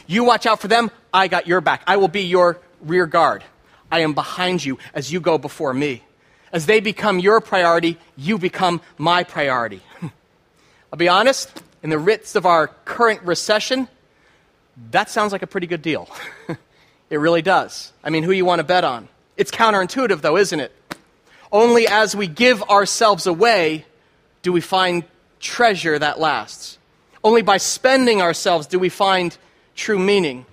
You 0.07 0.23
watch 0.23 0.45
out 0.45 0.59
for 0.59 0.67
them, 0.67 0.91
I 1.13 1.27
got 1.27 1.47
your 1.47 1.61
back. 1.61 1.83
I 1.87 1.97
will 1.97 2.07
be 2.07 2.23
your 2.23 2.59
rear 2.81 3.05
guard. 3.05 3.43
I 3.91 3.99
am 3.99 4.13
behind 4.13 4.65
you 4.65 4.79
as 4.93 5.13
you 5.13 5.21
go 5.21 5.37
before 5.37 5.73
me. 5.73 6.01
As 6.51 6.65
they 6.65 6.79
become 6.79 7.19
your 7.19 7.39
priority, 7.39 7.97
you 8.17 8.37
become 8.37 8.81
my 8.97 9.23
priority. 9.23 9.81
I'll 10.93 10.97
be 10.97 11.09
honest, 11.09 11.49
in 11.81 11.89
the 11.89 11.97
midst 11.97 12.35
of 12.35 12.45
our 12.45 12.67
current 12.67 13.23
recession, 13.23 13.87
that 14.91 15.09
sounds 15.09 15.31
like 15.31 15.41
a 15.41 15.47
pretty 15.47 15.65
good 15.65 15.81
deal. 15.81 16.07
it 17.09 17.17
really 17.17 17.41
does. 17.41 17.91
I 18.03 18.11
mean, 18.11 18.21
who 18.21 18.31
you 18.31 18.45
want 18.45 18.59
to 18.59 18.63
bet 18.63 18.83
on? 18.83 19.09
It's 19.35 19.49
counterintuitive, 19.49 20.21
though, 20.21 20.37
isn't 20.37 20.59
it? 20.59 20.71
Only 21.51 21.87
as 21.87 22.15
we 22.15 22.27
give 22.27 22.61
ourselves 22.69 23.25
away 23.25 23.85
do 24.43 24.53
we 24.53 24.61
find 24.61 25.03
treasure 25.39 25.97
that 25.97 26.19
lasts. 26.19 26.77
Only 27.23 27.41
by 27.41 27.57
spending 27.57 28.21
ourselves 28.21 28.67
do 28.67 28.77
we 28.77 28.89
find 28.89 29.35
true 29.73 29.97
meaning. 29.97 30.45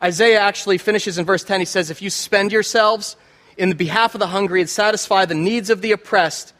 Isaiah 0.00 0.38
actually 0.38 0.78
finishes 0.78 1.18
in 1.18 1.24
verse 1.24 1.42
10. 1.42 1.58
He 1.58 1.66
says, 1.66 1.90
If 1.90 2.00
you 2.00 2.10
spend 2.10 2.52
yourselves 2.52 3.16
in 3.56 3.70
the 3.70 3.74
behalf 3.74 4.14
of 4.14 4.20
the 4.20 4.28
hungry 4.28 4.60
and 4.60 4.70
satisfy 4.70 5.24
the 5.24 5.34
needs 5.34 5.70
of 5.70 5.80
the 5.80 5.90
oppressed, 5.90 6.52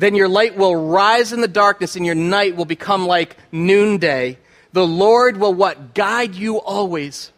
then 0.00 0.14
your 0.14 0.28
light 0.28 0.56
will 0.56 0.74
rise 0.74 1.32
in 1.32 1.42
the 1.42 1.48
darkness 1.48 1.94
and 1.94 2.06
your 2.06 2.14
night 2.14 2.56
will 2.56 2.64
become 2.64 3.06
like 3.06 3.36
noonday. 3.52 4.38
The 4.72 4.86
Lord 4.86 5.36
will 5.36 5.52
what? 5.52 5.94
Guide 5.94 6.34
you 6.34 6.58
always. 6.58 7.30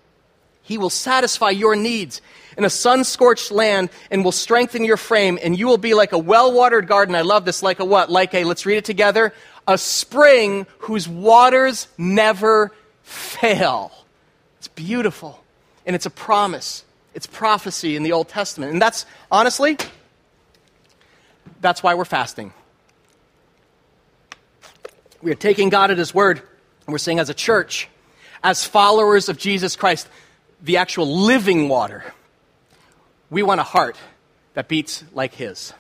He 0.62 0.78
will 0.78 0.90
satisfy 0.90 1.50
your 1.50 1.74
needs 1.74 2.22
in 2.56 2.64
a 2.64 2.70
sun 2.70 3.02
scorched 3.02 3.50
land 3.50 3.90
and 4.12 4.24
will 4.24 4.32
strengthen 4.32 4.84
your 4.84 4.96
frame, 4.96 5.38
and 5.42 5.58
you 5.58 5.66
will 5.66 5.78
be 5.78 5.94
like 5.94 6.12
a 6.12 6.18
well 6.18 6.52
watered 6.52 6.86
garden. 6.86 7.16
I 7.16 7.22
love 7.22 7.44
this. 7.44 7.64
Like 7.64 7.80
a 7.80 7.84
what? 7.84 8.10
Like 8.10 8.32
a, 8.32 8.44
let's 8.44 8.64
read 8.64 8.76
it 8.76 8.84
together, 8.84 9.34
a 9.66 9.76
spring 9.76 10.66
whose 10.78 11.08
waters 11.08 11.88
never 11.98 12.70
fail. 13.02 13.90
It's 14.58 14.68
beautiful. 14.68 15.42
And 15.84 15.96
it's 15.96 16.06
a 16.06 16.10
promise. 16.10 16.84
It's 17.12 17.26
prophecy 17.26 17.96
in 17.96 18.04
the 18.04 18.12
Old 18.12 18.28
Testament. 18.28 18.72
And 18.72 18.80
that's, 18.80 19.04
honestly, 19.32 19.78
that's 21.60 21.82
why 21.82 21.94
we're 21.94 22.04
fasting. 22.04 22.52
We 25.22 25.30
are 25.30 25.36
taking 25.36 25.68
God 25.68 25.90
at 25.90 25.98
His 25.98 26.12
word, 26.12 26.38
and 26.38 26.92
we're 26.92 26.98
saying, 26.98 27.20
as 27.20 27.30
a 27.30 27.34
church, 27.34 27.88
as 28.42 28.64
followers 28.64 29.28
of 29.28 29.38
Jesus 29.38 29.76
Christ, 29.76 30.08
the 30.60 30.78
actual 30.78 31.06
living 31.06 31.68
water, 31.68 32.04
we 33.30 33.42
want 33.42 33.60
a 33.60 33.64
heart 33.64 33.96
that 34.54 34.68
beats 34.68 35.04
like 35.12 35.34
His. 35.34 35.72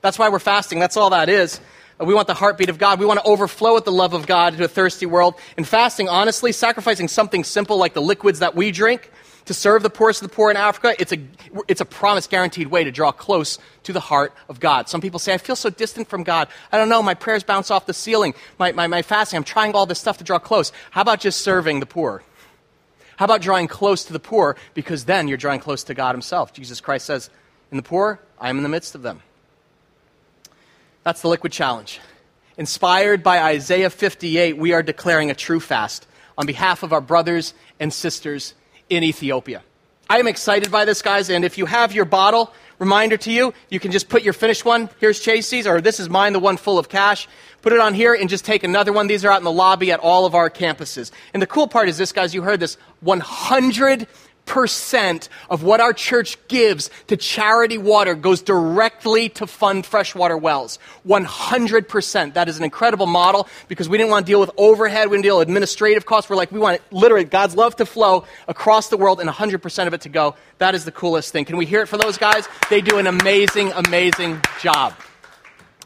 That's 0.00 0.18
why 0.18 0.28
we're 0.28 0.38
fasting. 0.38 0.78
That's 0.78 0.96
all 0.96 1.10
that 1.10 1.28
is. 1.28 1.60
We 2.00 2.14
want 2.14 2.28
the 2.28 2.34
heartbeat 2.34 2.68
of 2.68 2.78
God. 2.78 3.00
We 3.00 3.06
want 3.06 3.18
to 3.18 3.26
overflow 3.26 3.74
with 3.74 3.84
the 3.84 3.92
love 3.92 4.14
of 4.14 4.26
God 4.26 4.56
to 4.56 4.64
a 4.64 4.68
thirsty 4.68 5.04
world. 5.04 5.34
And 5.56 5.66
fasting, 5.66 6.08
honestly, 6.08 6.52
sacrificing 6.52 7.08
something 7.08 7.42
simple 7.42 7.76
like 7.76 7.92
the 7.92 8.02
liquids 8.02 8.38
that 8.38 8.54
we 8.54 8.70
drink 8.70 9.10
to 9.48 9.54
serve 9.54 9.82
the 9.82 9.88
poorest 9.88 10.22
of 10.22 10.28
the 10.28 10.34
poor 10.34 10.50
in 10.50 10.58
Africa, 10.58 10.94
it's 10.98 11.10
a, 11.10 11.18
it's 11.68 11.80
a 11.80 11.86
promise 11.86 12.26
guaranteed 12.26 12.66
way 12.66 12.84
to 12.84 12.92
draw 12.92 13.10
close 13.10 13.58
to 13.84 13.94
the 13.94 14.00
heart 14.00 14.34
of 14.46 14.60
God. 14.60 14.90
Some 14.90 15.00
people 15.00 15.18
say, 15.18 15.32
I 15.32 15.38
feel 15.38 15.56
so 15.56 15.70
distant 15.70 16.06
from 16.06 16.22
God. 16.22 16.48
I 16.70 16.76
don't 16.76 16.90
know, 16.90 17.02
my 17.02 17.14
prayers 17.14 17.44
bounce 17.44 17.70
off 17.70 17.86
the 17.86 17.94
ceiling. 17.94 18.34
My, 18.58 18.72
my, 18.72 18.86
my 18.86 19.00
fasting, 19.00 19.38
I'm 19.38 19.44
trying 19.44 19.74
all 19.74 19.86
this 19.86 19.98
stuff 19.98 20.18
to 20.18 20.24
draw 20.24 20.38
close. 20.38 20.70
How 20.90 21.00
about 21.00 21.20
just 21.20 21.40
serving 21.40 21.80
the 21.80 21.86
poor? 21.86 22.22
How 23.16 23.24
about 23.24 23.40
drawing 23.40 23.68
close 23.68 24.04
to 24.04 24.12
the 24.12 24.20
poor? 24.20 24.54
Because 24.74 25.06
then 25.06 25.28
you're 25.28 25.38
drawing 25.38 25.60
close 25.60 25.82
to 25.84 25.94
God 25.94 26.14
Himself. 26.14 26.52
Jesus 26.52 26.82
Christ 26.82 27.06
says, 27.06 27.30
In 27.70 27.78
the 27.78 27.82
poor, 27.82 28.20
I 28.38 28.50
am 28.50 28.58
in 28.58 28.62
the 28.62 28.68
midst 28.68 28.94
of 28.94 29.00
them. 29.00 29.22
That's 31.04 31.22
the 31.22 31.28
liquid 31.28 31.52
challenge. 31.52 32.00
Inspired 32.58 33.22
by 33.22 33.38
Isaiah 33.38 33.88
58, 33.88 34.58
we 34.58 34.74
are 34.74 34.82
declaring 34.82 35.30
a 35.30 35.34
true 35.34 35.58
fast 35.58 36.06
on 36.36 36.44
behalf 36.44 36.82
of 36.82 36.92
our 36.92 37.00
brothers 37.00 37.54
and 37.80 37.90
sisters 37.90 38.52
in 38.88 39.02
Ethiopia. 39.02 39.62
I 40.10 40.18
am 40.18 40.26
excited 40.26 40.70
by 40.70 40.84
this, 40.84 41.02
guys, 41.02 41.28
and 41.28 41.44
if 41.44 41.58
you 41.58 41.66
have 41.66 41.92
your 41.92 42.06
bottle, 42.06 42.52
reminder 42.78 43.16
to 43.18 43.30
you, 43.30 43.52
you 43.68 43.78
can 43.78 43.92
just 43.92 44.08
put 44.08 44.22
your 44.22 44.32
finished 44.32 44.64
one. 44.64 44.88
Here's 45.00 45.20
Chasey's, 45.20 45.66
or 45.66 45.80
this 45.80 46.00
is 46.00 46.08
mine, 46.08 46.32
the 46.32 46.38
one 46.38 46.56
full 46.56 46.78
of 46.78 46.88
cash. 46.88 47.28
Put 47.60 47.72
it 47.72 47.80
on 47.80 47.92
here 47.92 48.14
and 48.14 48.30
just 48.30 48.44
take 48.44 48.62
another 48.62 48.92
one. 48.92 49.06
These 49.06 49.24
are 49.24 49.30
out 49.30 49.38
in 49.38 49.44
the 49.44 49.52
lobby 49.52 49.92
at 49.92 50.00
all 50.00 50.24
of 50.24 50.34
our 50.34 50.48
campuses. 50.48 51.10
And 51.34 51.42
the 51.42 51.46
cool 51.46 51.68
part 51.68 51.88
is 51.88 51.98
this, 51.98 52.12
guys, 52.12 52.34
you 52.34 52.42
heard 52.42 52.60
this 52.60 52.76
100 53.00 54.06
percent 54.48 55.28
of 55.50 55.62
what 55.62 55.80
our 55.80 55.92
church 55.92 56.36
gives 56.48 56.90
to 57.06 57.16
charity 57.16 57.78
water 57.78 58.16
goes 58.16 58.42
directly 58.42 59.28
to 59.28 59.46
fund 59.46 59.86
freshwater 59.86 60.36
wells. 60.36 60.78
100%. 61.06 62.34
That 62.34 62.48
is 62.48 62.58
an 62.58 62.64
incredible 62.64 63.06
model 63.06 63.46
because 63.68 63.88
we 63.88 63.98
didn't 63.98 64.10
want 64.10 64.26
to 64.26 64.32
deal 64.32 64.40
with 64.40 64.50
overhead, 64.56 65.08
we 65.08 65.18
didn't 65.18 65.24
deal 65.24 65.38
with 65.38 65.48
administrative 65.48 66.06
costs. 66.06 66.28
We're 66.28 66.36
like, 66.36 66.50
we 66.50 66.58
want 66.58 66.76
it, 66.76 66.82
literally 66.90 67.24
God's 67.24 67.54
love 67.54 67.76
to 67.76 67.86
flow 67.86 68.24
across 68.48 68.88
the 68.88 68.96
world 68.96 69.20
and 69.20 69.30
100% 69.30 69.86
of 69.86 69.94
it 69.94 70.00
to 70.00 70.08
go. 70.08 70.34
That 70.58 70.74
is 70.74 70.84
the 70.84 70.92
coolest 70.92 71.30
thing. 71.30 71.44
Can 71.44 71.56
we 71.58 71.66
hear 71.66 71.82
it 71.82 71.86
for 71.86 71.98
those 71.98 72.18
guys? 72.18 72.48
They 72.70 72.80
do 72.80 72.98
an 72.98 73.06
amazing, 73.06 73.70
amazing 73.72 74.40
job. 74.60 74.94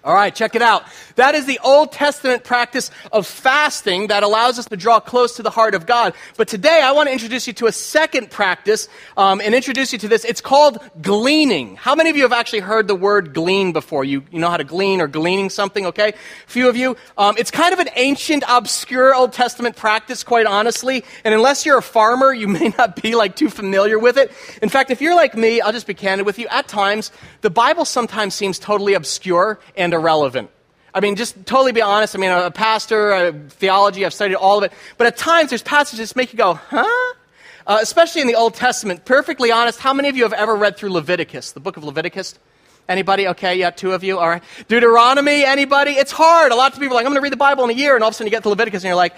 All 0.05 0.15
right, 0.15 0.35
check 0.35 0.57
it 0.57 0.63
out. 0.63 0.83
That 1.15 1.37
is 1.37 1.47
the 1.47 1.61
Old 1.63 1.93
Testament 1.93 2.43
practice 2.43 2.91
of 3.13 3.25
fasting 3.25 4.09
that 4.09 4.25
allows 4.25 4.59
us 4.59 4.65
to 4.67 4.77
draw 4.77 4.99
close 4.99 5.37
to 5.37 5.45
the 5.45 5.51
heart 5.51 5.77
of 5.77 5.87
God. 5.87 6.15
But 6.37 6.49
today 6.49 6.81
I 6.83 6.91
want 6.91 7.07
to 7.07 7.13
introduce 7.13 7.47
you 7.47 7.53
to 7.55 7.67
a 7.67 7.73
second 7.73 8.29
practice 8.29 8.89
um, 9.17 9.41
and 9.41 9.55
introduce 9.55 9.93
you 9.93 10.01
to 10.01 10.09
this. 10.09 10.25
It's 10.25 10.41
called 10.41 10.81
gleaning. 11.01 11.77
How 11.77 11.95
many 11.95 12.11
of 12.11 12.17
you 12.17 12.23
have 12.23 12.33
actually 12.33 12.61
heard 12.61 12.89
the 12.89 12.97
word 12.97 13.33
glean 13.33 13.73
before? 13.73 14.05
You, 14.05 14.25
you 14.33 14.41
know 14.41 14.51
how 14.51 14.57
to 14.57 14.65
glean 14.65 15.01
or 15.01 15.07
gleaning 15.07 15.51
something, 15.51 15.87
okay? 15.87 16.09
A 16.09 16.51
few 16.51 16.69
of 16.69 16.77
you. 16.77 16.97
Um, 17.17 17.37
it's 17.39 17.53
kind 17.53 17.73
of 17.73 17.79
an 17.79 17.89
ancient, 17.95 18.43
obscure 18.49 19.15
Old 19.15 19.33
Testament 19.33 19.77
practice, 19.77 20.25
quite 20.25 20.47
honestly. 20.47 21.05
And 21.23 21.33
unless 21.33 21.65
you're 21.65 21.79
a 21.79 21.83
farmer, 21.83 22.33
you 22.33 22.49
may 22.63 22.75
not 22.77 23.01
be 23.01 23.15
like 23.15 23.37
too 23.37 23.49
familiar 23.49 24.01
with 24.01 24.17
it. 24.17 24.33
In 24.63 24.69
fact, 24.69 24.91
if 24.91 25.01
you're 25.01 25.15
like 25.15 25.37
me, 25.37 25.61
I'll 25.61 25.73
just 25.73 25.87
be 25.87 25.95
candid 25.95 26.27
with 26.27 26.41
you. 26.41 26.49
At 26.49 26.67
times, 26.67 27.13
the 27.43 27.51
Bible 27.51 27.85
sometimes 27.85 28.35
seems 28.35 28.59
totally 28.59 28.95
obscure 28.95 29.61
and 29.77 29.92
irrelevant. 29.93 30.51
I 30.95 31.01
mean, 31.01 31.17
just 31.17 31.47
totally 31.47 31.73
be 31.73 31.83
honest. 31.83 32.15
I 32.15 32.19
mean, 32.19 32.31
a 32.31 32.51
pastor, 32.51 33.13
a 33.13 33.33
theology, 33.33 34.05
I've 34.05 34.13
studied 34.13 34.35
all 34.35 34.59
of 34.59 34.65
it. 34.65 34.73
But 34.99 35.07
at 35.07 35.17
times, 35.17 35.51
there's 35.51 35.63
passages 35.63 36.11
that 36.11 36.17
make 36.17 36.33
you 36.33 36.37
go, 36.37 36.55
huh? 36.55 37.15
Uh, 37.67 37.79
especially 37.81 38.21
in 38.21 38.27
the 38.27 38.35
Old 38.35 38.55
Testament. 38.55 39.05
Perfectly 39.05 39.51
honest, 39.51 39.79
how 39.79 39.95
many 39.95 40.09
of 40.09 40.17
you 40.17 40.25
have 40.25 40.33
ever 40.33 40.55
read 40.55 40.77
through 40.77 40.91
Leviticus, 40.91 41.53
the 41.53 41.61
book 41.61 41.77
of 41.77 41.85
Leviticus? 41.85 42.39
Anybody? 42.93 43.27
Okay, 43.29 43.55
yeah, 43.57 43.71
two 43.71 43.93
of 43.93 44.05
you. 44.05 44.19
All 44.19 44.29
right. 44.29 44.43
Deuteronomy, 44.69 45.45
anybody? 45.45 45.93
It's 45.93 46.13
hard. 46.13 46.53
A 46.53 46.55
lot 46.55 46.75
of 46.75 46.79
people 46.79 46.95
are 46.95 47.01
like, 47.01 47.07
I'm 47.07 47.13
going 47.13 47.23
to 47.23 47.23
read 47.23 47.33
the 47.33 47.39
Bible 47.39 47.65
in 47.65 47.71
a 47.71 47.73
year, 47.73 47.95
and 47.95 48.05
all 48.05 48.09
of 48.09 48.13
a 48.13 48.17
sudden 48.17 48.27
you 48.27 48.31
get 48.31 48.43
to 48.43 48.51
Leviticus 48.51 48.83
and 48.83 48.89
you're 48.89 48.97
like, 48.97 49.15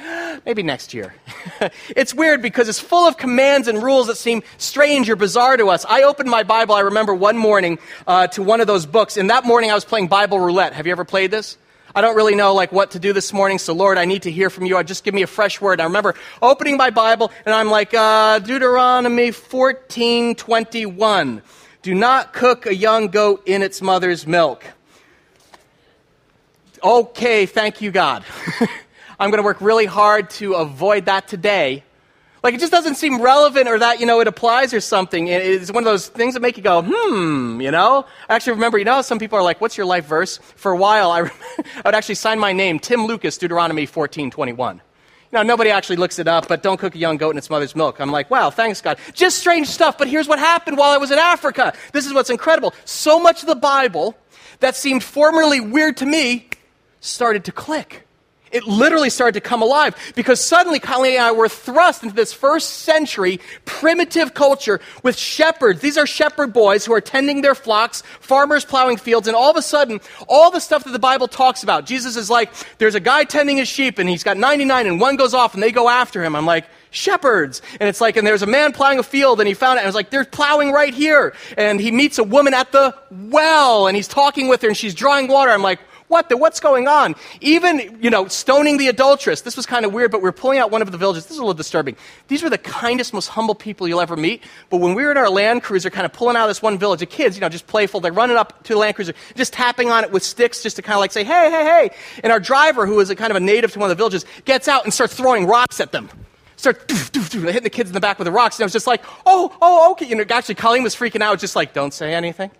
maybe 0.46 0.62
next 0.62 0.94
year. 0.94 1.12
it's 1.88 2.14
weird 2.14 2.40
because 2.40 2.68
it's 2.68 2.78
full 2.78 3.08
of 3.08 3.16
commands 3.16 3.66
and 3.66 3.82
rules 3.82 4.06
that 4.06 4.16
seem 4.16 4.44
strange 4.58 5.10
or 5.10 5.16
bizarre 5.16 5.56
to 5.56 5.70
us. 5.70 5.84
I 5.88 6.04
opened 6.04 6.30
my 6.30 6.44
Bible, 6.44 6.76
I 6.76 6.82
remember 6.82 7.16
one 7.16 7.36
morning, 7.36 7.80
uh, 8.06 8.28
to 8.28 8.44
one 8.44 8.60
of 8.60 8.68
those 8.68 8.86
books, 8.86 9.16
and 9.16 9.28
that 9.30 9.44
morning 9.44 9.72
I 9.72 9.74
was 9.74 9.84
playing 9.84 10.06
Bible 10.06 10.38
roulette. 10.38 10.72
Have 10.74 10.86
you 10.86 10.92
ever 10.92 11.04
played 11.04 11.32
this? 11.32 11.58
I 11.96 12.00
don't 12.00 12.14
really 12.14 12.36
know 12.36 12.54
like 12.54 12.70
what 12.70 12.92
to 12.92 13.00
do 13.00 13.12
this 13.12 13.32
morning, 13.32 13.58
so 13.58 13.74
Lord, 13.74 13.98
I 13.98 14.04
need 14.04 14.22
to 14.22 14.30
hear 14.30 14.50
from 14.50 14.66
you. 14.66 14.80
Just 14.84 15.02
give 15.02 15.14
me 15.14 15.22
a 15.22 15.26
fresh 15.26 15.60
word. 15.60 15.80
I 15.80 15.84
remember 15.84 16.14
opening 16.40 16.76
my 16.76 16.90
Bible 16.90 17.32
and 17.44 17.52
I'm 17.52 17.70
like, 17.70 17.92
uh, 17.92 18.38
Deuteronomy 18.38 19.32
14, 19.32 20.36
21. 20.36 21.42
Do 21.84 21.94
not 21.94 22.32
cook 22.32 22.64
a 22.64 22.74
young 22.74 23.08
goat 23.08 23.42
in 23.44 23.60
its 23.60 23.82
mother's 23.82 24.26
milk. 24.26 24.64
Okay, 26.82 27.44
thank 27.44 27.82
you, 27.82 27.90
God. 27.90 28.24
I'm 29.20 29.28
going 29.28 29.36
to 29.36 29.44
work 29.44 29.60
really 29.60 29.84
hard 29.84 30.30
to 30.30 30.54
avoid 30.54 31.04
that 31.04 31.28
today. 31.28 31.84
Like, 32.42 32.54
it 32.54 32.60
just 32.60 32.72
doesn't 32.72 32.94
seem 32.94 33.20
relevant 33.20 33.68
or 33.68 33.78
that, 33.78 34.00
you 34.00 34.06
know, 34.06 34.20
it 34.20 34.26
applies 34.26 34.72
or 34.72 34.80
something. 34.80 35.28
It's 35.28 35.70
one 35.70 35.82
of 35.82 35.84
those 35.84 36.08
things 36.08 36.32
that 36.32 36.40
make 36.40 36.56
you 36.56 36.62
go, 36.62 36.82
hmm, 36.82 37.60
you 37.60 37.70
know? 37.70 38.06
I 38.30 38.34
actually 38.34 38.54
remember, 38.54 38.78
you 38.78 38.86
know, 38.86 39.02
some 39.02 39.18
people 39.18 39.38
are 39.38 39.42
like, 39.42 39.60
what's 39.60 39.76
your 39.76 39.84
life 39.84 40.06
verse? 40.06 40.38
For 40.56 40.72
a 40.72 40.76
while, 40.78 41.10
I, 41.10 41.20
I 41.58 41.82
would 41.84 41.94
actually 41.94 42.14
sign 42.14 42.38
my 42.38 42.54
name, 42.54 42.78
Tim 42.78 43.04
Lucas, 43.04 43.36
Deuteronomy 43.36 43.84
14, 43.84 44.30
21. 44.30 44.80
Now, 45.34 45.42
nobody 45.42 45.70
actually 45.70 45.96
looks 45.96 46.20
it 46.20 46.28
up, 46.28 46.46
but 46.46 46.62
don't 46.62 46.78
cook 46.78 46.94
a 46.94 46.98
young 46.98 47.16
goat 47.16 47.30
in 47.30 47.38
its 47.38 47.50
mother's 47.50 47.74
milk. 47.74 47.98
I'm 47.98 48.12
like, 48.12 48.30
wow, 48.30 48.50
thanks, 48.50 48.80
God. 48.80 48.98
Just 49.14 49.38
strange 49.38 49.66
stuff, 49.66 49.98
but 49.98 50.06
here's 50.06 50.28
what 50.28 50.38
happened 50.38 50.78
while 50.78 50.92
I 50.92 50.96
was 50.96 51.10
in 51.10 51.18
Africa. 51.18 51.74
This 51.92 52.06
is 52.06 52.14
what's 52.14 52.30
incredible. 52.30 52.72
So 52.84 53.18
much 53.18 53.42
of 53.42 53.48
the 53.48 53.56
Bible 53.56 54.16
that 54.60 54.76
seemed 54.76 55.02
formerly 55.02 55.58
weird 55.58 55.96
to 55.96 56.06
me 56.06 56.48
started 57.00 57.44
to 57.46 57.52
click 57.52 58.03
it 58.54 58.64
literally 58.66 59.10
started 59.10 59.34
to 59.34 59.40
come 59.40 59.60
alive 59.60 59.96
because 60.14 60.40
suddenly 60.40 60.78
Colleen 60.78 61.14
and 61.14 61.24
I 61.24 61.32
were 61.32 61.48
thrust 61.48 62.04
into 62.04 62.14
this 62.14 62.32
first 62.32 62.70
century 62.70 63.40
primitive 63.64 64.32
culture 64.32 64.80
with 65.02 65.18
shepherds. 65.18 65.80
These 65.80 65.98
are 65.98 66.06
shepherd 66.06 66.52
boys 66.52 66.86
who 66.86 66.94
are 66.94 67.00
tending 67.00 67.42
their 67.42 67.56
flocks, 67.56 68.02
farmers 68.20 68.64
plowing 68.64 68.96
fields, 68.96 69.26
and 69.26 69.36
all 69.36 69.50
of 69.50 69.56
a 69.56 69.62
sudden, 69.62 70.00
all 70.28 70.52
the 70.52 70.60
stuff 70.60 70.84
that 70.84 70.92
the 70.92 71.00
Bible 71.00 71.26
talks 71.26 71.64
about, 71.64 71.84
Jesus 71.84 72.16
is 72.16 72.30
like, 72.30 72.52
there's 72.78 72.94
a 72.94 73.00
guy 73.00 73.24
tending 73.24 73.56
his 73.56 73.68
sheep 73.68 73.98
and 73.98 74.08
he's 74.08 74.22
got 74.22 74.36
99 74.36 74.86
and 74.86 75.00
one 75.00 75.16
goes 75.16 75.34
off 75.34 75.54
and 75.54 75.62
they 75.62 75.72
go 75.72 75.88
after 75.88 76.22
him. 76.22 76.36
I'm 76.36 76.46
like, 76.46 76.66
shepherds. 76.92 77.60
And 77.80 77.88
it's 77.88 78.00
like, 78.00 78.16
and 78.16 78.24
there's 78.24 78.42
a 78.42 78.46
man 78.46 78.72
plowing 78.72 79.00
a 79.00 79.02
field 79.02 79.40
and 79.40 79.48
he 79.48 79.54
found 79.54 79.78
it 79.78 79.80
and 79.80 79.88
it's 79.88 79.96
like, 79.96 80.10
they're 80.10 80.24
plowing 80.24 80.70
right 80.70 80.94
here. 80.94 81.34
And 81.58 81.80
he 81.80 81.90
meets 81.90 82.18
a 82.18 82.24
woman 82.24 82.54
at 82.54 82.70
the 82.70 82.94
well 83.10 83.88
and 83.88 83.96
he's 83.96 84.06
talking 84.06 84.46
with 84.46 84.62
her 84.62 84.68
and 84.68 84.76
she's 84.76 84.94
drawing 84.94 85.26
water. 85.26 85.50
I'm 85.50 85.62
like, 85.62 85.80
what 86.08 86.28
the, 86.28 86.36
what's 86.36 86.60
going 86.60 86.86
on? 86.86 87.14
Even, 87.40 87.98
you 88.00 88.10
know, 88.10 88.28
stoning 88.28 88.76
the 88.76 88.88
adulteress. 88.88 89.40
This 89.40 89.56
was 89.56 89.66
kind 89.66 89.84
of 89.84 89.92
weird, 89.92 90.10
but 90.10 90.22
we 90.22 90.28
are 90.28 90.32
pulling 90.32 90.58
out 90.58 90.70
one 90.70 90.82
of 90.82 90.92
the 90.92 90.98
villages. 90.98 91.24
This 91.24 91.32
is 91.32 91.38
a 91.38 91.42
little 91.42 91.54
disturbing. 91.54 91.96
These 92.28 92.42
were 92.42 92.50
the 92.50 92.58
kindest, 92.58 93.14
most 93.14 93.28
humble 93.28 93.54
people 93.54 93.88
you'll 93.88 94.00
ever 94.00 94.16
meet. 94.16 94.42
But 94.70 94.78
when 94.78 94.94
we 94.94 95.02
were 95.02 95.10
in 95.10 95.16
our 95.16 95.30
Land 95.30 95.62
Cruiser, 95.62 95.90
kind 95.90 96.04
of 96.04 96.12
pulling 96.12 96.36
out 96.36 96.44
of 96.44 96.50
this 96.50 96.62
one 96.62 96.78
village, 96.78 97.00
the 97.00 97.06
kids, 97.06 97.36
you 97.36 97.40
know, 97.40 97.48
just 97.48 97.66
playful, 97.66 98.00
they're 98.00 98.12
running 98.12 98.36
up 98.36 98.62
to 98.64 98.74
the 98.74 98.78
Land 98.78 98.96
Cruiser, 98.96 99.14
just 99.34 99.52
tapping 99.52 99.90
on 99.90 100.04
it 100.04 100.12
with 100.12 100.22
sticks 100.22 100.62
just 100.62 100.76
to 100.76 100.82
kind 100.82 100.94
of 100.94 101.00
like 101.00 101.12
say, 101.12 101.24
hey, 101.24 101.50
hey, 101.50 101.64
hey. 101.64 101.90
And 102.22 102.32
our 102.32 102.40
driver, 102.40 102.86
who 102.86 103.00
is 103.00 103.10
a 103.10 103.16
kind 103.16 103.30
of 103.30 103.36
a 103.36 103.40
native 103.40 103.72
to 103.72 103.78
one 103.78 103.90
of 103.90 103.96
the 103.96 104.00
villages, 104.00 104.24
gets 104.44 104.68
out 104.68 104.84
and 104.84 104.92
starts 104.92 105.14
throwing 105.14 105.46
rocks 105.46 105.80
at 105.80 105.92
them 105.92 106.10
start 106.56 106.88
doof, 106.88 107.10
doof, 107.10 107.28
doof, 107.28 107.44
hitting 107.46 107.62
the 107.62 107.68
kids 107.68 107.90
in 107.90 107.94
the 107.94 108.00
back 108.00 108.18
with 108.18 108.24
the 108.24 108.32
rocks. 108.32 108.56
And 108.56 108.62
I 108.62 108.66
was 108.66 108.72
just 108.72 108.86
like, 108.86 109.02
oh, 109.26 109.54
oh, 109.60 109.90
okay. 109.92 110.06
You 110.06 110.14
know, 110.14 110.24
actually, 110.30 110.54
Colleen 110.54 110.82
was 110.82 110.94
freaking 110.94 111.20
out, 111.20 111.38
just 111.38 111.54
like, 111.56 111.74
don't 111.74 111.92
say 111.92 112.14
anything 112.14 112.50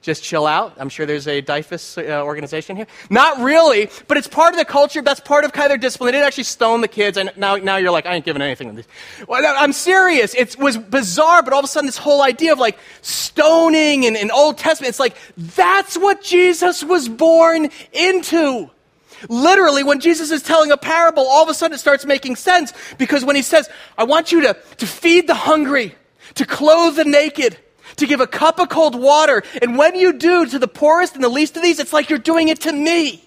just 0.00 0.22
chill 0.22 0.46
out. 0.46 0.74
I'm 0.78 0.88
sure 0.88 1.06
there's 1.06 1.26
a 1.26 1.42
DYFS 1.42 2.08
uh, 2.08 2.22
organization 2.22 2.76
here. 2.76 2.86
Not 3.10 3.40
really, 3.40 3.90
but 4.06 4.16
it's 4.16 4.28
part 4.28 4.54
of 4.54 4.58
the 4.58 4.64
culture. 4.64 5.02
That's 5.02 5.20
part 5.20 5.44
of 5.44 5.52
kind 5.52 5.66
of 5.66 5.70
their 5.70 5.78
discipline. 5.78 6.08
They 6.08 6.12
didn't 6.12 6.26
actually 6.26 6.44
stone 6.44 6.80
the 6.80 6.88
kids, 6.88 7.16
and 7.16 7.32
now, 7.36 7.56
now 7.56 7.76
you're 7.76 7.90
like, 7.90 8.06
I 8.06 8.14
ain't 8.14 8.24
giving 8.24 8.40
anything 8.42 8.68
to 8.68 8.76
these. 8.76 8.88
Well, 9.26 9.42
I'm 9.44 9.72
serious. 9.72 10.34
It 10.34 10.56
was 10.58 10.78
bizarre, 10.78 11.42
but 11.42 11.52
all 11.52 11.58
of 11.58 11.64
a 11.64 11.68
sudden, 11.68 11.86
this 11.86 11.98
whole 11.98 12.22
idea 12.22 12.52
of 12.52 12.58
like 12.58 12.78
stoning 13.02 14.06
and, 14.06 14.16
and 14.16 14.30
Old 14.30 14.58
Testament, 14.58 14.90
it's 14.90 15.00
like, 15.00 15.16
that's 15.36 15.96
what 15.96 16.22
Jesus 16.22 16.84
was 16.84 17.08
born 17.08 17.70
into. 17.92 18.70
Literally, 19.28 19.82
when 19.82 19.98
Jesus 19.98 20.30
is 20.30 20.42
telling 20.42 20.70
a 20.70 20.76
parable, 20.76 21.26
all 21.26 21.42
of 21.42 21.48
a 21.48 21.54
sudden 21.54 21.74
it 21.74 21.78
starts 21.78 22.04
making 22.04 22.36
sense 22.36 22.72
because 22.98 23.24
when 23.24 23.34
he 23.34 23.42
says, 23.42 23.68
I 23.96 24.04
want 24.04 24.30
you 24.30 24.42
to, 24.42 24.56
to 24.76 24.86
feed 24.86 25.26
the 25.26 25.34
hungry, 25.34 25.96
to 26.34 26.46
clothe 26.46 26.94
the 26.94 27.04
naked, 27.04 27.58
to 27.98 28.06
give 28.06 28.20
a 28.20 28.26
cup 28.26 28.58
of 28.58 28.68
cold 28.68 28.94
water. 28.94 29.42
And 29.62 29.76
when 29.76 29.94
you 29.94 30.14
do 30.14 30.46
to 30.46 30.58
the 30.58 30.68
poorest 30.68 31.14
and 31.14 31.22
the 31.22 31.28
least 31.28 31.56
of 31.56 31.62
these, 31.62 31.78
it's 31.78 31.92
like 31.92 32.10
you're 32.10 32.18
doing 32.18 32.48
it 32.48 32.62
to 32.62 32.72
me. 32.72 33.22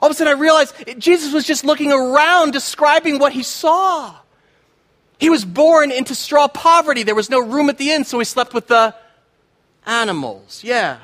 All 0.00 0.08
of 0.08 0.12
a 0.12 0.14
sudden, 0.14 0.36
I 0.36 0.38
realized 0.38 0.74
Jesus 0.98 1.32
was 1.32 1.44
just 1.44 1.64
looking 1.64 1.90
around, 1.90 2.52
describing 2.52 3.18
what 3.18 3.32
he 3.32 3.42
saw. 3.42 4.14
He 5.18 5.30
was 5.30 5.44
born 5.44 5.90
into 5.90 6.14
straw 6.14 6.48
poverty. 6.48 7.02
There 7.02 7.14
was 7.14 7.30
no 7.30 7.40
room 7.40 7.70
at 7.70 7.78
the 7.78 7.90
inn, 7.90 8.04
so 8.04 8.18
he 8.18 8.24
slept 8.26 8.52
with 8.52 8.66
the 8.66 8.94
animals. 9.86 10.62
Yeah. 10.62 10.98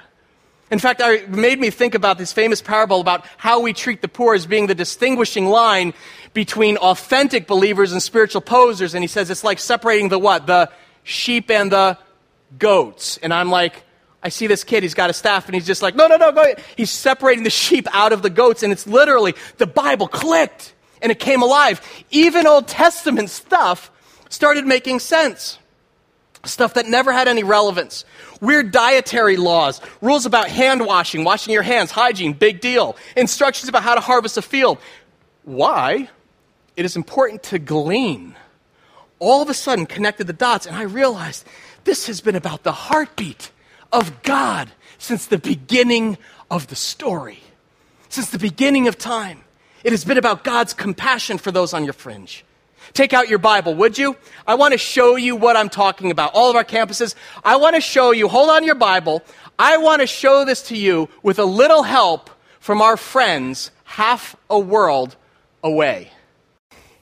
In 0.71 0.79
fact, 0.79 1.01
it 1.01 1.31
made 1.31 1.61
me 1.61 1.71
think 1.71 1.95
about 1.95 2.19
this 2.19 2.33
famous 2.33 2.61
parable 2.63 3.01
about 3.01 3.27
how 3.37 3.61
we 3.61 3.73
treat 3.73 4.03
the 4.03 4.09
poor 4.09 4.35
as 4.35 4.47
being 4.47 4.67
the 4.67 4.75
distinguishing 4.75 5.47
line 5.47 5.95
between 6.35 6.77
authentic 6.79 7.47
believers 7.47 7.93
and 7.93 8.03
spiritual 8.03 8.41
posers. 8.41 8.95
And 8.95 9.03
he 9.03 9.09
says 9.09 9.31
it's 9.31 9.45
like 9.45 9.59
separating 9.59 10.09
the 10.09 10.19
what? 10.19 10.47
The 10.47 10.71
sheep 11.05 11.51
and 11.51 11.71
the 11.71 11.99
goats. 12.59 13.19
And 13.19 13.33
I'm 13.33 13.51
like, 13.51 13.85
I 14.23 14.29
see 14.29 14.47
this 14.47 14.63
kid, 14.63 14.83
he's 14.85 14.95
got 14.95 15.11
a 15.11 15.13
staff, 15.13 15.47
and 15.47 15.55
he's 15.55 15.67
just 15.67 15.83
like, 15.83 15.97
no, 15.97 16.07
no, 16.07 16.17
no, 16.17 16.31
go. 16.31 16.55
He's 16.77 16.91
separating 16.91 17.43
the 17.43 17.51
sheep 17.51 17.89
out 17.93 18.13
of 18.13 18.23
the 18.23 18.31
goats, 18.31 18.63
and 18.63 18.73
it's 18.73 18.87
literally, 18.87 19.35
the 19.59 19.67
Bible 19.67 20.07
clicked, 20.07 20.75
and 21.01 21.11
it 21.11 21.19
came 21.19 21.43
alive. 21.43 21.81
Even 22.11 22.47
Old 22.47 22.69
Testament 22.69 23.31
stuff 23.31 23.91
started 24.29 24.65
making 24.65 25.01
sense. 25.01 25.59
Stuff 26.45 26.75
that 26.75 26.87
never 26.87 27.13
had 27.13 27.29
any 27.29 27.43
relevance. 27.43 28.05
Weird 28.41 28.73
dietary 28.73 29.37
laws, 29.37 29.81
rules 30.01 30.27
about 30.27 30.49
hand 30.49 30.87
washing, 30.87 31.25
washing 31.25 31.53
your 31.53 31.63
hands, 31.63 31.91
hygiene, 31.91 32.33
big 32.33 32.61
deal. 32.61 32.97
Instructions 33.17 33.69
about 33.69 33.83
how 33.83 33.95
to 33.95 34.01
harvest 34.01 34.37
a 34.37 34.43
field. 34.43 34.79
Why? 35.45 36.09
It 36.77 36.85
is 36.85 36.97
important 36.97 37.43
to 37.45 37.59
glean. 37.59 38.37
All 39.19 39.43
of 39.43 39.49
a 39.49 39.55
sudden 39.55 39.87
connected 39.87 40.27
the 40.27 40.33
dots, 40.33 40.67
and 40.67 40.77
I 40.77 40.83
realized 40.83 41.47
this 41.85 42.07
has 42.07 42.21
been 42.21 42.37
about 42.37 42.63
the 42.63 42.73
heartbeat 42.73 43.51
of 43.93 44.23
God 44.23 44.71
since 44.99 45.27
the 45.27 45.39
beginning 45.39 46.19
of 46.51 46.69
the 46.69 46.77
story, 46.77 47.41
since 48.09 48.31
the 48.31 48.39
beginning 48.39 48.89
of 48.89 48.99
time. 48.99 49.43
It 49.85 49.93
has 49.93 50.05
been 50.05 50.19
about 50.19 50.45
God's 50.45 50.75
compassion 50.75 51.39
for 51.39 51.51
those 51.51 51.75
on 51.75 51.85
your 51.85 51.93
fringe. 51.93 52.45
Take 52.93 53.13
out 53.13 53.29
your 53.29 53.39
Bible, 53.39 53.75
would 53.75 53.97
you? 53.97 54.17
I 54.47 54.55
want 54.55 54.73
to 54.73 54.79
show 54.79 55.17
you 55.17 55.35
what 55.35 55.57
I'm 55.57 55.69
talking 55.69 56.11
about. 56.11 56.33
All 56.35 56.51
of 56.51 56.57
our 56.57 56.65
campuses, 56.65 57.15
I 57.45 57.57
want 57.57 57.75
to 57.75 57.81
show 57.81 58.11
you, 58.11 58.29
hold 58.29 58.51
on 58.51 58.65
your 58.65 58.75
Bible. 58.75 59.23
I 59.59 59.79
want 59.79 60.01
to 60.01 60.07
show 60.07 60.45
this 60.45 60.63
to 60.69 60.77
you 60.77 61.09
with 61.23 61.39
a 61.39 61.45
little 61.45 61.85
help 61.85 62.31
from 62.61 62.83
our 62.83 62.97
friends 62.97 63.71
half 63.85 64.37
a 64.51 64.59
world 64.59 65.17
away. 65.63 66.11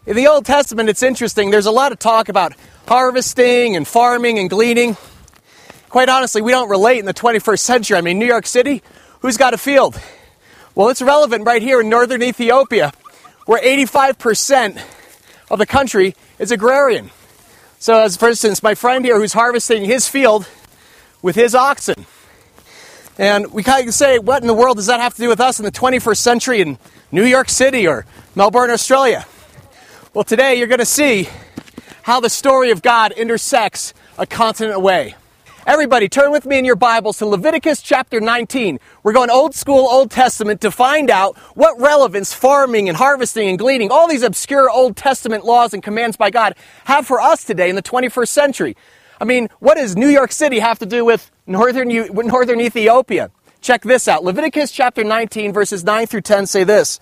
In 0.07 0.17
the 0.17 0.27
Old 0.27 0.45
Testament, 0.45 0.89
it's 0.89 1.03
interesting. 1.03 1.51
There's 1.51 1.67
a 1.67 1.71
lot 1.71 1.93
of 1.93 1.99
talk 1.99 2.29
about 2.29 2.55
harvesting 2.91 3.77
and 3.77 3.87
farming 3.87 4.37
and 4.41 4.51
gleaning. 4.51 4.97
Quite 5.91 6.09
honestly, 6.09 6.43
we 6.43 6.51
don't 6.51 6.69
relate 6.69 6.99
in 6.99 7.05
the 7.05 7.15
21st 7.15 7.61
century. 7.61 7.97
I 7.97 8.01
mean, 8.01 8.19
New 8.19 8.27
York 8.27 8.49
City, 8.49 8.83
who's 9.21 9.37
got 9.37 9.55
a 9.55 9.59
field? 9.59 10.01
Well, 10.75 10.89
it's 10.89 11.01
relevant 11.01 11.47
right 11.47 11.63
here 11.63 11.81
in 11.81 11.89
northern 11.89 12.21
Ethiopia, 12.21 12.93
where 13.47 13.63
85% 13.63 14.83
of 15.53 15.61
the 15.61 15.67
country 15.67 16.17
is 16.41 16.51
agrarian. 16.51 17.13
So, 17.79 18.01
as 18.01 18.17
for 18.17 18.29
instance, 18.29 18.61
my 18.61 18.75
friend 18.75 19.05
here 19.05 19.21
who's 19.21 19.35
harvesting 19.35 19.85
his 19.85 20.09
field 20.09 20.49
with 21.23 21.37
his 21.37 21.55
oxen. 21.55 22.07
And 23.19 23.53
we 23.53 23.63
kind 23.63 23.87
of 23.87 23.95
say, 23.95 24.19
what 24.19 24.43
in 24.43 24.49
the 24.49 24.55
world 24.55 24.79
does 24.79 24.87
that 24.87 24.99
have 24.99 25.15
to 25.15 25.23
do 25.23 25.29
with 25.29 25.39
us 25.39 25.61
in 25.61 25.65
the 25.65 25.71
21st 25.71 26.19
century 26.19 26.61
in 26.61 26.77
New 27.13 27.25
York 27.25 27.51
City 27.51 27.87
or 27.87 28.05
Melbourne, 28.35 28.71
Australia? 28.71 29.27
Well, 30.13 30.25
today 30.25 30.57
you're 30.57 30.67
going 30.67 30.81
to 30.81 30.85
see 30.85 31.29
how 32.03 32.21
the 32.21 32.31
story 32.31 32.71
of 32.71 32.83
God 32.83 33.13
intersects 33.13 33.95
a 34.19 34.27
continent 34.27 34.77
away. 34.77 35.15
Everybody, 35.67 36.09
turn 36.09 36.33
with 36.33 36.47
me 36.47 36.59
in 36.59 36.65
your 36.65 36.77
Bibles 36.77 37.19
to 37.19 37.27
Leviticus 37.27 37.83
chapter 37.83 38.21
19. 38.21 38.81
We're 39.03 39.13
going 39.13 39.29
old 39.31 39.55
school 39.55 39.87
Old 39.89 40.11
Testament 40.11 40.63
to 40.63 40.71
find 40.71 41.11
out 41.11 41.37
what 41.55 41.79
relevance 41.79 42.33
farming 42.33 42.89
and 42.89 42.97
harvesting 42.97 43.49
and 43.49 43.59
gleaning, 43.59 43.91
all 43.91 44.09
these 44.09 44.23
obscure 44.23 44.71
Old 44.71 44.97
Testament 44.97 45.45
laws 45.45 45.75
and 45.75 45.83
commands 45.83 46.17
by 46.17 46.31
God, 46.31 46.55
have 46.85 47.07
for 47.07 47.21
us 47.21 47.45
today 47.45 47.69
in 47.69 47.77
the 47.77 47.83
21st 47.83 48.29
century. 48.29 48.77
I 49.21 49.25
mean, 49.25 49.49
what 49.59 49.77
does 49.77 49.97
New 49.97 50.09
York 50.09 50.33
City 50.33 50.61
have 50.61 50.79
to 50.79 50.87
do 50.87 51.05
with 51.05 51.31
northern, 51.47 51.89
northern 51.89 52.61
Ethiopia? 52.61 53.31
Check 53.61 53.83
this 53.83 54.09
out. 54.09 54.25
Leviticus 54.25 54.73
chapter 54.73 55.05
19, 55.05 55.53
verses 55.53 55.85
9 55.85 56.07
through 56.07 56.23
10 56.23 56.47
say 56.47 56.65
this 56.65 57.01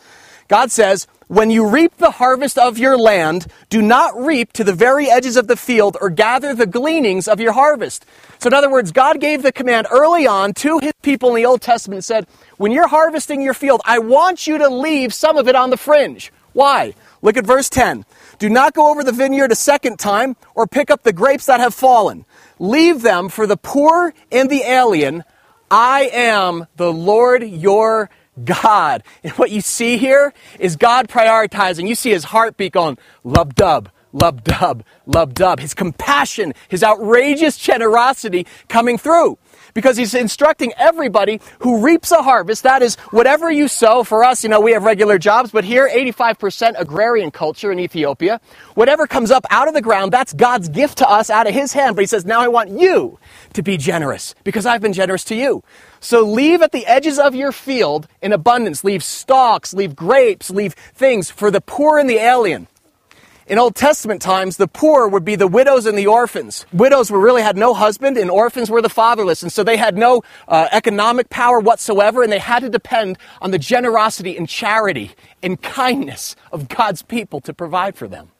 God 0.48 0.72
says, 0.72 1.06
when 1.28 1.50
you 1.50 1.68
reap 1.68 1.96
the 1.98 2.10
harvest 2.10 2.56
of 2.56 2.78
your 2.78 2.96
land, 2.96 3.46
do 3.68 3.82
not 3.82 4.16
reap 4.16 4.52
to 4.54 4.64
the 4.64 4.72
very 4.72 5.10
edges 5.10 5.36
of 5.36 5.46
the 5.46 5.56
field 5.56 5.96
or 6.00 6.08
gather 6.08 6.54
the 6.54 6.66
gleanings 6.66 7.28
of 7.28 7.38
your 7.38 7.52
harvest. 7.52 8.06
So, 8.38 8.48
in 8.48 8.54
other 8.54 8.70
words, 8.70 8.92
God 8.92 9.20
gave 9.20 9.42
the 9.42 9.52
command 9.52 9.86
early 9.90 10.26
on 10.26 10.54
to 10.54 10.78
his 10.78 10.94
people 11.02 11.28
in 11.30 11.36
the 11.36 11.44
Old 11.44 11.60
Testament 11.60 11.98
and 11.98 12.04
said, 12.04 12.26
When 12.56 12.72
you're 12.72 12.88
harvesting 12.88 13.42
your 13.42 13.52
field, 13.52 13.82
I 13.84 13.98
want 13.98 14.46
you 14.46 14.56
to 14.58 14.68
leave 14.68 15.12
some 15.12 15.36
of 15.36 15.48
it 15.48 15.54
on 15.54 15.68
the 15.68 15.76
fringe. 15.76 16.32
Why? 16.54 16.94
Look 17.20 17.36
at 17.36 17.44
verse 17.44 17.68
10. 17.68 18.06
Do 18.38 18.48
not 18.48 18.72
go 18.72 18.90
over 18.90 19.04
the 19.04 19.12
vineyard 19.12 19.52
a 19.52 19.56
second 19.56 19.98
time 19.98 20.34
or 20.54 20.66
pick 20.66 20.90
up 20.90 21.02
the 21.02 21.12
grapes 21.12 21.46
that 21.46 21.60
have 21.60 21.74
fallen. 21.74 22.24
Leave 22.58 23.02
them 23.02 23.28
for 23.28 23.46
the 23.46 23.56
poor 23.56 24.14
and 24.32 24.48
the 24.48 24.62
alien. 24.62 25.24
I 25.70 26.10
am 26.12 26.66
the 26.76 26.92
Lord 26.92 27.42
your 27.42 28.08
God. 28.44 29.02
And 29.22 29.32
what 29.34 29.50
you 29.50 29.60
see 29.60 29.98
here 29.98 30.32
is 30.58 30.76
God 30.76 31.08
prioritizing. 31.08 31.88
You 31.88 31.94
see 31.94 32.10
his 32.10 32.24
heartbeat 32.24 32.72
going, 32.72 32.98
lub 33.24 33.54
dub, 33.54 33.90
lub 34.12 34.44
dub, 34.44 34.84
lub 35.06 35.34
dub. 35.34 35.60
His 35.60 35.74
compassion, 35.74 36.54
his 36.68 36.82
outrageous 36.82 37.56
generosity 37.56 38.46
coming 38.68 38.98
through. 38.98 39.38
Because 39.74 39.96
he's 39.96 40.14
instructing 40.14 40.72
everybody 40.76 41.40
who 41.60 41.84
reaps 41.84 42.10
a 42.10 42.22
harvest, 42.22 42.62
that 42.62 42.82
is, 42.82 42.96
whatever 43.10 43.50
you 43.50 43.68
sow. 43.68 44.02
For 44.02 44.24
us, 44.24 44.42
you 44.42 44.48
know, 44.48 44.60
we 44.60 44.72
have 44.72 44.82
regular 44.82 45.18
jobs, 45.18 45.50
but 45.50 45.62
here, 45.62 45.88
85% 45.92 46.74
agrarian 46.80 47.30
culture 47.30 47.70
in 47.70 47.78
Ethiopia. 47.78 48.40
Whatever 48.74 49.06
comes 49.06 49.30
up 49.30 49.46
out 49.50 49.68
of 49.68 49.74
the 49.74 49.82
ground, 49.82 50.12
that's 50.12 50.32
God's 50.32 50.68
gift 50.68 50.98
to 50.98 51.08
us 51.08 51.30
out 51.30 51.46
of 51.46 51.54
his 51.54 51.72
hand. 51.72 51.96
But 51.96 52.02
he 52.02 52.06
says, 52.06 52.24
now 52.24 52.40
I 52.40 52.48
want 52.48 52.70
you 52.70 53.18
to 53.52 53.62
be 53.62 53.76
generous 53.76 54.34
because 54.42 54.66
I've 54.66 54.80
been 54.80 54.94
generous 54.94 55.22
to 55.24 55.36
you. 55.36 55.62
So 56.00 56.22
leave 56.22 56.62
at 56.62 56.72
the 56.72 56.86
edges 56.86 57.18
of 57.18 57.34
your 57.34 57.52
field 57.52 58.08
in 58.22 58.32
abundance. 58.32 58.84
Leave 58.84 59.02
stalks, 59.02 59.74
leave 59.74 59.96
grapes, 59.96 60.50
leave 60.50 60.74
things 60.94 61.30
for 61.30 61.50
the 61.50 61.60
poor 61.60 61.98
and 61.98 62.08
the 62.08 62.18
alien. 62.18 62.68
In 63.48 63.58
Old 63.58 63.74
Testament 63.74 64.20
times, 64.20 64.58
the 64.58 64.68
poor 64.68 65.08
would 65.08 65.24
be 65.24 65.34
the 65.34 65.46
widows 65.48 65.86
and 65.86 65.96
the 65.96 66.06
orphans. 66.06 66.66
Widows 66.70 67.10
were 67.10 67.18
really 67.18 67.40
had 67.40 67.56
no 67.56 67.72
husband, 67.72 68.18
and 68.18 68.30
orphans 68.30 68.68
were 68.68 68.82
the 68.82 68.90
fatherless, 68.90 69.42
and 69.42 69.50
so 69.50 69.64
they 69.64 69.78
had 69.78 69.96
no 69.96 70.22
uh, 70.48 70.68
economic 70.70 71.30
power 71.30 71.58
whatsoever, 71.58 72.22
and 72.22 72.30
they 72.30 72.38
had 72.38 72.60
to 72.60 72.68
depend 72.68 73.16
on 73.40 73.50
the 73.50 73.58
generosity 73.58 74.36
and 74.36 74.46
charity 74.50 75.12
and 75.42 75.62
kindness 75.62 76.36
of 76.52 76.68
God's 76.68 77.00
people 77.00 77.40
to 77.40 77.54
provide 77.54 77.96
for 77.96 78.06
them. 78.06 78.32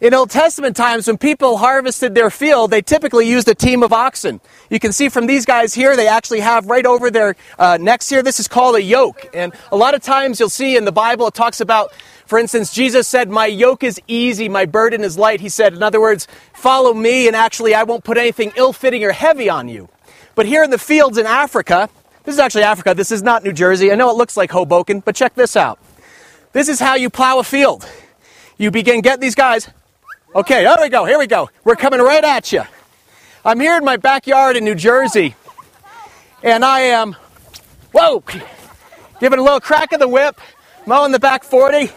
In 0.00 0.14
Old 0.14 0.30
Testament 0.30 0.76
times, 0.76 1.08
when 1.08 1.18
people 1.18 1.58
harvested 1.58 2.14
their 2.14 2.30
field, 2.30 2.70
they 2.70 2.80
typically 2.80 3.28
used 3.28 3.46
a 3.48 3.54
team 3.54 3.82
of 3.82 3.92
oxen. 3.92 4.40
You 4.70 4.80
can 4.80 4.92
see 4.92 5.10
from 5.10 5.26
these 5.26 5.44
guys 5.44 5.74
here, 5.74 5.94
they 5.94 6.08
actually 6.08 6.40
have 6.40 6.64
right 6.64 6.86
over 6.86 7.10
their 7.10 7.36
uh, 7.58 7.76
necks 7.78 8.08
here, 8.08 8.22
this 8.22 8.40
is 8.40 8.48
called 8.48 8.76
a 8.76 8.82
yoke. 8.82 9.28
And 9.34 9.52
a 9.70 9.76
lot 9.76 9.92
of 9.92 10.02
times 10.02 10.40
you'll 10.40 10.48
see 10.48 10.74
in 10.74 10.86
the 10.86 10.92
Bible, 10.92 11.26
it 11.26 11.34
talks 11.34 11.60
about, 11.60 11.92
for 12.24 12.38
instance, 12.38 12.72
Jesus 12.72 13.08
said, 13.08 13.28
My 13.28 13.44
yoke 13.44 13.84
is 13.84 14.00
easy, 14.08 14.48
my 14.48 14.64
burden 14.64 15.02
is 15.04 15.18
light. 15.18 15.42
He 15.42 15.50
said, 15.50 15.74
in 15.74 15.82
other 15.82 16.00
words, 16.00 16.26
follow 16.54 16.94
me, 16.94 17.26
and 17.26 17.36
actually 17.36 17.74
I 17.74 17.82
won't 17.82 18.02
put 18.02 18.16
anything 18.16 18.52
ill 18.56 18.72
fitting 18.72 19.04
or 19.04 19.12
heavy 19.12 19.50
on 19.50 19.68
you. 19.68 19.90
But 20.34 20.46
here 20.46 20.64
in 20.64 20.70
the 20.70 20.78
fields 20.78 21.18
in 21.18 21.26
Africa, 21.26 21.90
this 22.24 22.36
is 22.36 22.38
actually 22.38 22.62
Africa, 22.62 22.94
this 22.94 23.12
is 23.12 23.22
not 23.22 23.44
New 23.44 23.52
Jersey. 23.52 23.92
I 23.92 23.96
know 23.96 24.08
it 24.08 24.16
looks 24.16 24.34
like 24.34 24.50
Hoboken, 24.50 25.00
but 25.00 25.14
check 25.14 25.34
this 25.34 25.56
out. 25.56 25.78
This 26.54 26.70
is 26.70 26.80
how 26.80 26.94
you 26.94 27.10
plow 27.10 27.38
a 27.38 27.44
field. 27.44 27.86
You 28.56 28.70
begin, 28.70 29.02
get 29.02 29.20
these 29.20 29.34
guys, 29.34 29.68
Okay, 30.32 30.60
here 30.60 30.76
we 30.80 30.88
go, 30.88 31.04
here 31.06 31.18
we 31.18 31.26
go. 31.26 31.50
We're 31.64 31.74
coming 31.74 31.98
right 31.98 32.22
at 32.22 32.52
you. 32.52 32.62
I'm 33.44 33.58
here 33.58 33.76
in 33.76 33.84
my 33.84 33.96
backyard 33.96 34.56
in 34.56 34.64
New 34.64 34.76
Jersey, 34.76 35.34
and 36.44 36.64
I 36.64 36.82
am, 36.82 37.16
whoa, 37.90 38.22
giving 39.18 39.40
a 39.40 39.42
little 39.42 39.58
crack 39.58 39.92
of 39.92 39.98
the 39.98 40.06
whip, 40.06 40.40
mowing 40.86 41.10
the 41.10 41.18
back 41.18 41.42
40. 41.42 41.90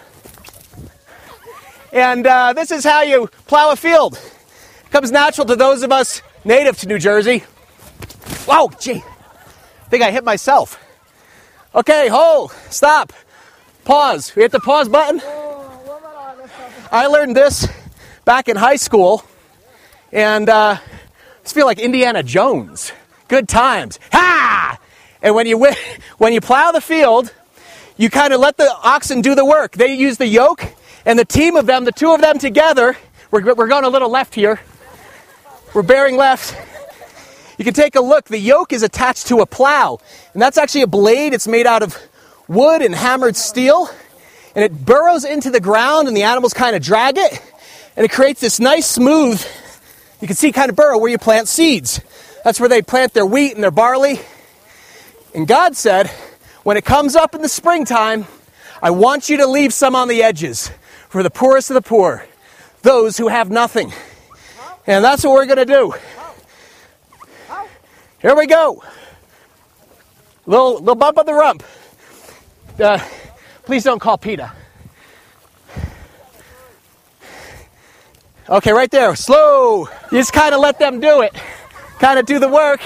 And 1.92 2.26
uh, 2.26 2.54
this 2.54 2.72
is 2.72 2.84
how 2.84 3.04
you 3.04 3.30
plow 3.46 3.70
a 3.70 3.76
field. 3.76 4.16
It 4.16 4.90
comes 4.90 5.12
natural 5.12 5.46
to 5.46 5.56
those 5.56 5.84
of 5.84 5.92
us 5.92 6.24
native 6.44 6.80
to 6.80 6.88
New 6.88 6.98
Jersey. 6.98 7.44
Whoa, 8.48 8.72
gee, 8.80 9.04
I 9.04 9.90
think 9.90 10.02
I 10.02 10.10
hit 10.10 10.24
myself. 10.24 10.84
Okay, 11.76 12.08
hold, 12.08 12.52
stop, 12.72 13.14
pause. 13.86 14.36
We 14.36 14.42
hit 14.42 14.52
the 14.52 14.60
pause 14.60 14.90
button. 14.90 15.22
I 16.92 17.06
learned 17.06 17.36
this 17.36 17.68
back 18.26 18.48
in 18.48 18.56
high 18.56 18.78
school, 18.78 19.24
and 20.12 20.50
uh, 20.50 20.78
just 21.42 21.54
feel 21.54 21.66
like 21.66 21.80
Indiana 21.80 22.24
Jones. 22.24 22.92
Good 23.28 23.48
times. 23.48 24.00
Ha! 24.12 24.78
And 25.22 25.36
when 25.36 25.48
you 25.48 25.66
when 26.18 26.34
you 26.34 26.42
plow 26.42 26.72
the 26.72 26.82
field, 26.82 27.34
you 27.98 28.10
kind 28.10 28.34
of 28.34 28.40
let 28.40 28.58
the 28.58 28.74
oxen 28.84 29.22
do 29.22 29.36
the 29.36 29.46
work. 29.46 29.74
They 29.74 29.94
use 29.94 30.18
the 30.18 30.28
yoke, 30.28 30.66
and 31.06 31.18
the 31.18 31.26
team 31.26 31.56
of 31.56 31.66
them, 31.66 31.86
the 31.86 31.92
two 31.92 32.14
of 32.14 32.22
them 32.22 32.40
together, 32.40 32.98
we're, 33.32 33.54
we're 33.54 33.68
going 33.68 33.84
a 33.84 33.90
little 33.90 34.10
left 34.10 34.36
here. 34.36 34.60
We're 35.74 35.84
bearing 35.84 36.18
left. 36.18 36.56
You 37.58 37.66
can 37.66 37.74
take 37.74 37.96
a 37.96 38.02
look. 38.02 38.26
The 38.26 38.40
yoke 38.40 38.74
is 38.74 38.84
attached 38.84 39.28
to 39.28 39.42
a 39.42 39.46
plow, 39.46 40.00
and 40.34 40.42
that's 40.42 40.58
actually 40.58 40.82
a 40.82 40.88
blade. 40.88 41.34
It's 41.34 41.48
made 41.48 41.68
out 41.68 41.84
of 41.84 41.98
wood 42.48 42.82
and 42.82 42.94
hammered 42.94 43.36
steel, 43.36 43.90
and 44.56 44.64
it 44.64 44.86
burrows 44.86 45.24
into 45.24 45.50
the 45.50 45.60
ground, 45.60 46.08
and 46.08 46.16
the 46.16 46.24
animals 46.24 46.54
kind 46.54 46.76
of 46.76 46.82
drag 46.82 47.18
it 47.18 47.42
and 47.96 48.06
it 48.06 48.12
creates 48.12 48.42
this 48.42 48.60
nice 48.60 48.88
smooth, 48.88 49.46
you 50.22 50.28
can 50.28 50.36
see 50.36 50.52
kind 50.52 50.70
of 50.70 50.76
burrow 50.76 50.98
where 50.98 51.12
you 51.12 51.18
plant 51.18 51.48
seeds. 51.48 52.02
That's 52.44 52.60
where 52.60 52.70
they 52.70 52.82
plant 52.82 53.14
their 53.14 53.26
wheat 53.26 53.54
and 53.54 53.64
their 53.64 53.72
barley. 53.72 54.20
And 55.34 55.48
God 55.48 55.76
said, 55.76 56.08
when 56.64 56.78
it 56.78 56.86
comes 56.86 57.16
up 57.16 57.36
in 57.36 57.42
the 57.42 57.50
springtime, 57.50 58.26
I 58.82 58.92
want 58.92 59.30
you 59.30 59.38
to 59.38 59.48
leave 59.48 59.74
some 59.74 59.96
on 59.96 60.08
the 60.08 60.24
edges 60.24 60.72
for 61.10 61.24
the 61.24 61.30
poorest 61.30 61.70
of 61.70 61.76
the 61.76 61.82
poor, 61.82 62.26
those 62.82 63.18
who 63.18 63.28
have 63.28 63.50
nothing. 63.50 63.94
And 64.88 65.04
that's 65.04 65.24
what 65.24 65.34
we're 65.34 65.46
going 65.46 65.58
to 65.58 65.66
do. 65.66 65.94
Here 68.22 68.36
we 68.36 68.48
go. 68.48 68.84
Little, 70.46 70.80
little 70.80 70.96
bump 70.96 71.18
of 71.18 71.26
the 71.26 71.34
rump. 71.34 71.64
Uh, 72.80 73.00
please 73.66 73.84
don't 73.84 74.00
call 74.00 74.18
PETA. 74.18 74.52
Okay, 78.54 78.72
right 78.72 78.92
there, 78.92 79.16
slow. 79.16 79.88
You 80.12 80.20
just 80.20 80.32
kind 80.32 80.54
of 80.54 80.62
let 80.62 80.78
them 80.78 81.00
do 81.00 81.22
it. 81.22 81.34
Kind 81.98 82.20
of 82.20 82.28
do 82.28 82.38
the 82.38 82.48
work. 82.48 82.82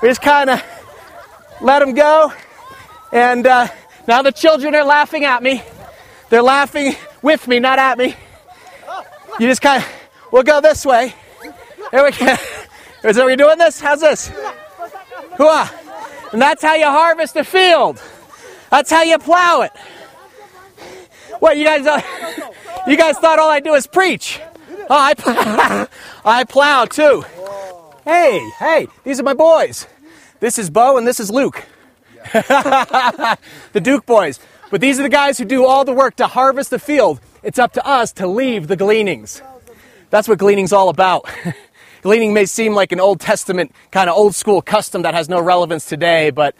We 0.00 0.08
just 0.08 0.22
kind 0.22 0.48
of 0.48 0.62
let 1.60 1.80
them 1.80 1.92
go. 1.92 2.32
And 3.12 3.46
uh, 3.46 3.68
now 4.08 4.22
the 4.22 4.32
children 4.32 4.74
are 4.74 4.84
laughing 4.84 5.26
at 5.26 5.42
me. 5.42 5.62
They're 6.30 6.40
laughing 6.40 6.96
with 7.20 7.46
me, 7.46 7.60
not 7.60 7.78
at 7.78 7.98
me. 7.98 8.16
You 9.38 9.46
just 9.46 9.60
kind 9.60 9.82
of, 9.82 9.92
we'll 10.32 10.44
go 10.44 10.62
this 10.62 10.86
way. 10.86 11.12
Here 11.90 12.02
we 12.02 12.12
go. 12.12 12.34
Is 13.04 13.18
are 13.18 13.26
we 13.26 13.36
doing 13.36 13.58
this? 13.58 13.78
How's 13.78 14.00
this? 14.00 14.30
Hooah. 15.36 16.32
And 16.32 16.40
that's 16.40 16.62
how 16.62 16.74
you 16.74 16.86
harvest 16.86 17.36
a 17.36 17.44
field. 17.44 18.02
That's 18.70 18.90
how 18.90 19.02
you 19.02 19.18
plow 19.18 19.60
it. 19.60 19.72
What 21.40 21.58
you 21.58 21.64
guys? 21.64 21.86
Uh, 21.86 22.00
you 22.88 22.96
guys 22.96 23.18
thought 23.18 23.38
all 23.38 23.50
I 23.50 23.60
do 23.60 23.74
is 23.74 23.86
preach? 23.86 24.40
Oh, 24.88 24.98
I, 24.98 25.14
plow. 25.14 25.86
I 26.24 26.44
plow 26.44 26.84
too. 26.84 27.24
Hey, 28.04 28.50
hey, 28.58 28.86
these 29.04 29.18
are 29.18 29.24
my 29.24 29.34
boys. 29.34 29.86
This 30.38 30.58
is 30.58 30.70
Bo 30.70 30.96
and 30.96 31.06
this 31.06 31.18
is 31.18 31.30
Luke. 31.30 31.64
the 32.32 33.80
Duke 33.80 34.06
boys. 34.06 34.38
But 34.70 34.80
these 34.80 34.98
are 34.98 35.02
the 35.02 35.08
guys 35.08 35.38
who 35.38 35.44
do 35.44 35.64
all 35.64 35.84
the 35.84 35.92
work 35.92 36.16
to 36.16 36.26
harvest 36.26 36.70
the 36.70 36.78
field. 36.78 37.20
It's 37.42 37.58
up 37.58 37.72
to 37.74 37.86
us 37.86 38.12
to 38.14 38.26
leave 38.26 38.68
the 38.68 38.76
gleanings. 38.76 39.42
That's 40.10 40.28
what 40.28 40.38
gleaning's 40.38 40.72
all 40.72 40.88
about. 40.88 41.28
Gleaning 42.02 42.32
may 42.32 42.46
seem 42.46 42.72
like 42.72 42.92
an 42.92 43.00
Old 43.00 43.18
Testament 43.18 43.72
kind 43.90 44.08
of 44.08 44.16
old 44.16 44.36
school 44.36 44.62
custom 44.62 45.02
that 45.02 45.14
has 45.14 45.28
no 45.28 45.40
relevance 45.40 45.86
today, 45.86 46.30
but 46.30 46.54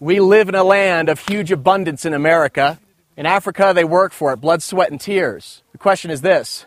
we 0.00 0.18
live 0.18 0.48
in 0.48 0.56
a 0.56 0.64
land 0.64 1.08
of 1.08 1.20
huge 1.20 1.52
abundance 1.52 2.04
in 2.04 2.12
America. 2.12 2.80
In 3.16 3.26
Africa, 3.26 3.70
they 3.72 3.84
work 3.84 4.12
for 4.12 4.32
it, 4.32 4.38
blood, 4.38 4.60
sweat, 4.60 4.90
and 4.90 5.00
tears. 5.00 5.62
The 5.70 5.78
question 5.78 6.10
is 6.10 6.22
this 6.22 6.66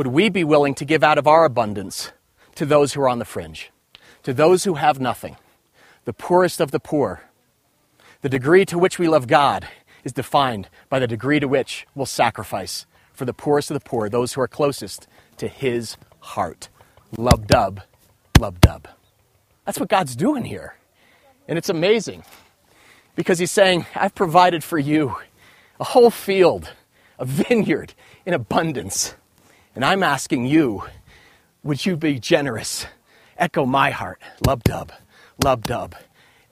would 0.00 0.06
we 0.06 0.30
be 0.30 0.44
willing 0.44 0.74
to 0.74 0.86
give 0.86 1.04
out 1.04 1.18
of 1.18 1.26
our 1.26 1.44
abundance 1.44 2.10
to 2.54 2.64
those 2.64 2.94
who 2.94 3.02
are 3.02 3.08
on 3.10 3.18
the 3.18 3.24
fringe, 3.26 3.70
to 4.22 4.32
those 4.32 4.64
who 4.64 4.76
have 4.76 4.98
nothing, 4.98 5.36
the 6.06 6.12
poorest 6.14 6.58
of 6.58 6.70
the 6.70 6.80
poor? 6.80 7.24
The 8.22 8.30
degree 8.30 8.64
to 8.64 8.78
which 8.78 8.98
we 8.98 9.08
love 9.08 9.26
God 9.26 9.68
is 10.02 10.14
defined 10.14 10.70
by 10.88 11.00
the 11.00 11.06
degree 11.06 11.38
to 11.38 11.46
which 11.46 11.86
we'll 11.94 12.06
sacrifice 12.06 12.86
for 13.12 13.26
the 13.26 13.34
poorest 13.34 13.70
of 13.70 13.74
the 13.74 13.86
poor, 13.86 14.08
those 14.08 14.32
who 14.32 14.40
are 14.40 14.48
closest 14.48 15.06
to 15.36 15.48
His 15.48 15.98
heart. 16.20 16.70
Love 17.18 17.46
dub, 17.46 17.82
love 18.38 18.58
dub. 18.58 18.88
That's 19.66 19.78
what 19.78 19.90
God's 19.90 20.16
doing 20.16 20.44
here. 20.44 20.76
And 21.46 21.58
it's 21.58 21.68
amazing 21.68 22.24
because 23.16 23.38
He's 23.38 23.50
saying, 23.50 23.84
I've 23.94 24.14
provided 24.14 24.64
for 24.64 24.78
you 24.78 25.16
a 25.78 25.84
whole 25.84 26.08
field, 26.10 26.72
a 27.18 27.26
vineyard 27.26 27.92
in 28.24 28.32
abundance. 28.32 29.14
And 29.74 29.84
I'm 29.84 30.02
asking 30.02 30.46
you, 30.46 30.84
would 31.62 31.86
you 31.86 31.96
be 31.96 32.18
generous? 32.18 32.86
Echo 33.36 33.64
my 33.64 33.90
heart, 33.90 34.20
love 34.44 34.62
dub, 34.62 34.92
love 35.42 35.62
dub, 35.62 35.94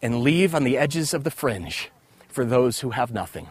and 0.01 0.21
leave 0.21 0.55
on 0.55 0.65
the 0.65 0.79
edges 0.79 1.13
of 1.13 1.25
the 1.25 1.31
fringe 1.31 1.91
for 2.29 2.45
those 2.45 2.81
who 2.81 2.91
have 2.91 3.13
nothing. 3.13 3.49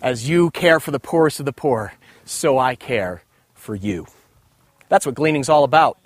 As 0.00 0.28
you 0.28 0.50
care 0.50 0.78
for 0.78 0.92
the 0.92 1.00
poorest 1.00 1.40
of 1.40 1.46
the 1.46 1.52
poor, 1.52 1.92
so 2.24 2.56
I 2.58 2.76
care 2.76 3.22
for 3.54 3.74
you. 3.74 4.06
That's 4.88 5.04
what 5.04 5.16
gleaning's 5.16 5.48
all 5.48 5.64
about. 5.64 5.98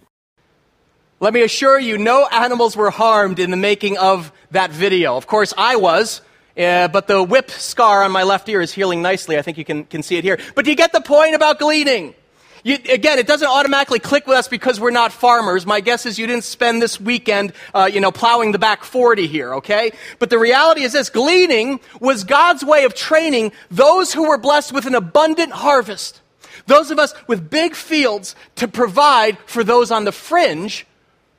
Let 1.20 1.34
me 1.34 1.42
assure 1.42 1.78
you, 1.78 1.98
no 1.98 2.26
animals 2.26 2.76
were 2.76 2.90
harmed 2.90 3.38
in 3.38 3.50
the 3.50 3.56
making 3.56 3.98
of 3.98 4.32
that 4.50 4.70
video. 4.70 5.16
Of 5.16 5.26
course, 5.26 5.52
I 5.56 5.76
was, 5.76 6.22
uh, 6.56 6.88
but 6.88 7.06
the 7.06 7.22
whip 7.22 7.50
scar 7.50 8.02
on 8.02 8.10
my 8.10 8.24
left 8.24 8.48
ear 8.48 8.60
is 8.60 8.72
healing 8.72 9.02
nicely. 9.02 9.38
I 9.38 9.42
think 9.42 9.58
you 9.58 9.64
can, 9.64 9.84
can 9.84 10.02
see 10.02 10.16
it 10.16 10.24
here. 10.24 10.38
But 10.56 10.64
do 10.64 10.70
you 10.70 10.76
get 10.76 10.92
the 10.92 11.00
point 11.00 11.34
about 11.34 11.58
gleaning? 11.58 12.14
You, 12.64 12.78
again, 12.90 13.18
it 13.18 13.26
doesn't 13.26 13.48
automatically 13.48 13.98
click 13.98 14.26
with 14.26 14.36
us 14.36 14.46
because 14.46 14.78
we're 14.78 14.90
not 14.90 15.10
farmers. 15.10 15.66
My 15.66 15.80
guess 15.80 16.06
is 16.06 16.16
you 16.16 16.28
didn't 16.28 16.44
spend 16.44 16.80
this 16.80 17.00
weekend, 17.00 17.54
uh, 17.74 17.90
you 17.92 18.00
know, 18.00 18.12
plowing 18.12 18.52
the 18.52 18.58
back 18.58 18.84
40 18.84 19.26
here, 19.26 19.54
okay? 19.54 19.90
But 20.20 20.30
the 20.30 20.38
reality 20.38 20.82
is 20.82 20.92
this 20.92 21.10
gleaning 21.10 21.80
was 21.98 22.22
God's 22.22 22.64
way 22.64 22.84
of 22.84 22.94
training 22.94 23.50
those 23.70 24.12
who 24.12 24.28
were 24.28 24.38
blessed 24.38 24.72
with 24.72 24.86
an 24.86 24.94
abundant 24.94 25.52
harvest. 25.52 26.20
Those 26.66 26.92
of 26.92 27.00
us 27.00 27.14
with 27.26 27.50
big 27.50 27.74
fields 27.74 28.36
to 28.56 28.68
provide 28.68 29.38
for 29.46 29.64
those 29.64 29.90
on 29.90 30.04
the 30.04 30.12
fringe 30.12 30.86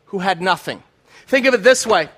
who 0.08 0.20
had 0.20 0.42
nothing. 0.42 0.84
Think 1.28 1.46
of 1.46 1.54
it 1.54 1.64
this 1.64 1.88
way. 1.88 2.10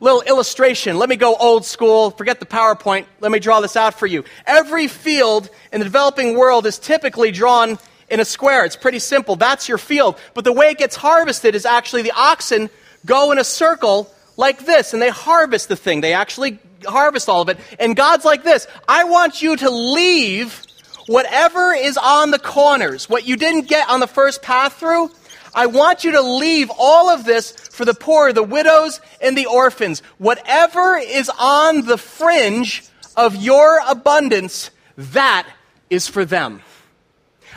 Little 0.00 0.22
illustration. 0.22 0.98
Let 0.98 1.08
me 1.08 1.14
go 1.14 1.36
old 1.36 1.64
school. 1.64 2.10
Forget 2.10 2.40
the 2.40 2.46
PowerPoint. 2.46 3.06
Let 3.20 3.30
me 3.30 3.38
draw 3.38 3.60
this 3.60 3.76
out 3.76 3.94
for 3.94 4.06
you. 4.06 4.24
Every 4.44 4.88
field 4.88 5.48
in 5.72 5.78
the 5.78 5.84
developing 5.84 6.36
world 6.36 6.66
is 6.66 6.80
typically 6.80 7.30
drawn 7.30 7.78
in 8.14 8.20
a 8.20 8.24
square. 8.24 8.64
It's 8.64 8.76
pretty 8.76 9.00
simple. 9.00 9.36
That's 9.36 9.68
your 9.68 9.78
field. 9.78 10.18
But 10.32 10.44
the 10.44 10.52
way 10.52 10.70
it 10.70 10.78
gets 10.78 10.96
harvested 10.96 11.54
is 11.54 11.66
actually 11.66 12.02
the 12.02 12.12
oxen 12.16 12.70
go 13.04 13.32
in 13.32 13.38
a 13.38 13.44
circle 13.44 14.10
like 14.38 14.64
this 14.64 14.94
and 14.94 15.02
they 15.02 15.10
harvest 15.10 15.68
the 15.68 15.76
thing. 15.76 16.00
They 16.00 16.14
actually 16.14 16.58
harvest 16.86 17.28
all 17.28 17.42
of 17.42 17.50
it. 17.50 17.58
And 17.78 17.94
God's 17.94 18.24
like 18.24 18.42
this 18.42 18.66
I 18.88 19.04
want 19.04 19.42
you 19.42 19.56
to 19.56 19.68
leave 19.68 20.62
Whatever 21.06 21.74
is 21.74 21.98
on 21.98 22.30
the 22.30 22.38
corners, 22.38 23.10
what 23.10 23.26
you 23.26 23.36
didn't 23.36 23.68
get 23.68 23.90
on 23.90 24.00
the 24.00 24.06
first 24.06 24.40
path 24.40 24.74
through, 24.74 25.10
I 25.54 25.66
want 25.66 26.02
you 26.02 26.12
to 26.12 26.22
leave 26.22 26.70
all 26.76 27.10
of 27.10 27.24
this 27.24 27.52
for 27.52 27.84
the 27.84 27.94
poor, 27.94 28.32
the 28.32 28.42
widows, 28.42 29.00
and 29.20 29.36
the 29.36 29.46
orphans. 29.46 30.00
Whatever 30.16 30.96
is 30.96 31.30
on 31.38 31.84
the 31.84 31.98
fringe 31.98 32.84
of 33.16 33.36
your 33.36 33.80
abundance, 33.86 34.70
that 34.96 35.46
is 35.90 36.08
for 36.08 36.24
them. 36.24 36.62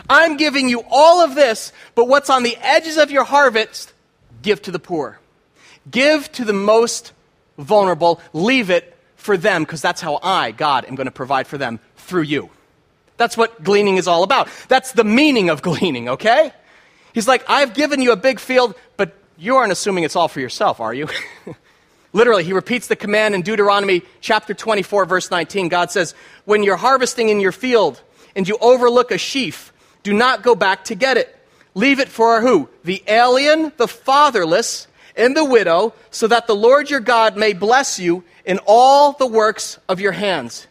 I'm 0.09 0.37
giving 0.37 0.69
you 0.69 0.83
all 0.89 1.23
of 1.23 1.35
this, 1.35 1.73
but 1.95 2.07
what's 2.07 2.29
on 2.29 2.43
the 2.43 2.57
edges 2.61 2.97
of 2.97 3.11
your 3.11 3.23
harvest, 3.23 3.93
give 4.41 4.61
to 4.63 4.71
the 4.71 4.79
poor. 4.79 5.19
Give 5.89 6.31
to 6.33 6.45
the 6.45 6.53
most 6.53 7.11
vulnerable. 7.57 8.21
Leave 8.33 8.69
it 8.69 8.95
for 9.15 9.37
them, 9.37 9.63
because 9.63 9.81
that's 9.81 10.01
how 10.01 10.19
I, 10.23 10.51
God, 10.51 10.85
am 10.85 10.95
going 10.95 11.05
to 11.05 11.11
provide 11.11 11.47
for 11.47 11.57
them 11.57 11.79
through 11.97 12.23
you. 12.23 12.49
That's 13.17 13.35
what 13.35 13.63
gleaning 13.63 13.97
is 13.97 14.07
all 14.07 14.23
about. 14.23 14.47
That's 14.67 14.93
the 14.93 15.03
meaning 15.03 15.49
of 15.49 15.61
gleaning, 15.69 16.09
okay? 16.09 16.53
He's 17.13 17.27
like, 17.27 17.43
I've 17.49 17.73
given 17.73 18.01
you 18.01 18.11
a 18.11 18.15
big 18.15 18.39
field, 18.39 18.75
but 18.95 19.13
you 19.37 19.55
aren't 19.55 19.71
assuming 19.71 20.03
it's 20.03 20.15
all 20.15 20.27
for 20.27 20.39
yourself, 20.39 20.79
are 20.79 20.93
you? 20.93 21.09
Literally, 22.13 22.43
he 22.43 22.53
repeats 22.53 22.87
the 22.87 22.95
command 22.95 23.35
in 23.35 23.41
Deuteronomy 23.41 24.03
chapter 24.21 24.53
24, 24.53 25.05
verse 25.05 25.29
19. 25.29 25.67
God 25.67 25.91
says, 25.91 26.15
When 26.45 26.63
you're 26.63 26.77
harvesting 26.77 27.29
in 27.29 27.39
your 27.39 27.51
field 27.51 28.01
and 28.35 28.47
you 28.47 28.57
overlook 28.61 29.11
a 29.11 29.17
sheaf, 29.17 29.73
do 30.03 30.13
not 30.13 30.43
go 30.43 30.55
back 30.55 30.85
to 30.85 30.95
get 30.95 31.17
it. 31.17 31.33
Leave 31.73 31.99
it 31.99 32.09
for 32.09 32.41
who? 32.41 32.69
The 32.83 33.03
alien, 33.07 33.71
the 33.77 33.87
fatherless, 33.87 34.87
and 35.15 35.35
the 35.35 35.45
widow, 35.45 35.93
so 36.11 36.27
that 36.27 36.47
the 36.47 36.55
Lord 36.55 36.89
your 36.89 36.99
God 36.99 37.37
may 37.37 37.53
bless 37.53 37.99
you 37.99 38.23
in 38.45 38.59
all 38.65 39.13
the 39.13 39.27
works 39.27 39.77
of 39.89 39.99
your 39.99 40.11
hands. 40.11 40.67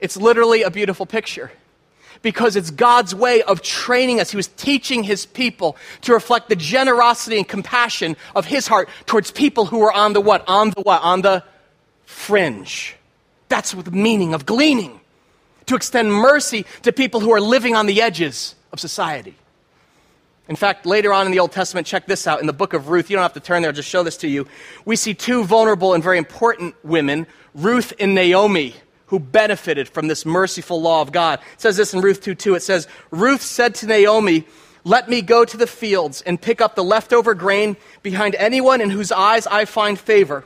It's 0.00 0.16
literally 0.16 0.62
a 0.62 0.70
beautiful 0.70 1.06
picture 1.06 1.50
because 2.24 2.56
it's 2.56 2.70
God's 2.70 3.14
way 3.14 3.42
of 3.42 3.62
training 3.62 4.20
us. 4.20 4.30
He 4.30 4.36
was 4.36 4.48
teaching 4.48 5.04
his 5.04 5.26
people 5.26 5.76
to 6.02 6.12
reflect 6.12 6.48
the 6.48 6.56
generosity 6.56 7.36
and 7.36 7.46
compassion 7.46 8.16
of 8.34 8.46
his 8.46 8.66
heart 8.66 8.88
towards 9.06 9.30
people 9.30 9.66
who 9.66 9.78
were 9.78 9.92
on 9.92 10.12
the 10.14 10.20
what? 10.20 10.44
On 10.48 10.70
the 10.70 10.80
what? 10.80 11.02
On 11.02 11.22
the 11.22 11.44
fringe. 12.04 12.96
That's 13.48 13.72
the 13.72 13.90
meaning 13.90 14.34
of 14.34 14.46
gleaning. 14.46 15.00
To 15.66 15.76
extend 15.76 16.12
mercy 16.12 16.66
to 16.82 16.92
people 16.92 17.20
who 17.20 17.32
are 17.32 17.40
living 17.40 17.76
on 17.76 17.86
the 17.86 18.02
edges 18.02 18.54
of 18.74 18.80
society. 18.80 19.36
In 20.48 20.56
fact, 20.56 20.84
later 20.84 21.14
on 21.14 21.24
in 21.24 21.32
the 21.32 21.38
Old 21.38 21.52
Testament, 21.52 21.86
check 21.86 22.06
this 22.06 22.26
out. 22.26 22.40
In 22.40 22.46
the 22.46 22.52
book 22.52 22.74
of 22.74 22.88
Ruth, 22.90 23.08
you 23.08 23.16
don't 23.16 23.22
have 23.22 23.32
to 23.32 23.40
turn 23.40 23.62
there, 23.62 23.70
I'll 23.70 23.74
just 23.74 23.88
show 23.88 24.02
this 24.02 24.18
to 24.18 24.28
you. 24.28 24.46
We 24.84 24.96
see 24.96 25.14
two 25.14 25.44
vulnerable 25.44 25.94
and 25.94 26.04
very 26.04 26.18
important 26.18 26.74
women, 26.84 27.26
Ruth 27.54 27.94
and 27.98 28.14
Naomi, 28.14 28.74
who 29.06 29.18
benefited 29.18 29.88
from 29.88 30.08
this 30.08 30.26
merciful 30.26 30.82
law 30.82 31.00
of 31.00 31.12
God. 31.12 31.38
It 31.54 31.60
says 31.60 31.78
this 31.78 31.94
in 31.94 32.02
Ruth 32.02 32.20
2 32.20 32.34
2. 32.34 32.56
It 32.56 32.62
says, 32.62 32.86
Ruth 33.10 33.40
said 33.40 33.74
to 33.76 33.86
Naomi, 33.86 34.44
Let 34.82 35.08
me 35.08 35.22
go 35.22 35.46
to 35.46 35.56
the 35.56 35.66
fields 35.66 36.20
and 36.20 36.38
pick 36.38 36.60
up 36.60 36.74
the 36.74 36.84
leftover 36.84 37.32
grain 37.32 37.76
behind 38.02 38.34
anyone 38.34 38.82
in 38.82 38.90
whose 38.90 39.12
eyes 39.12 39.46
I 39.46 39.64
find 39.64 39.98
favor. 39.98 40.44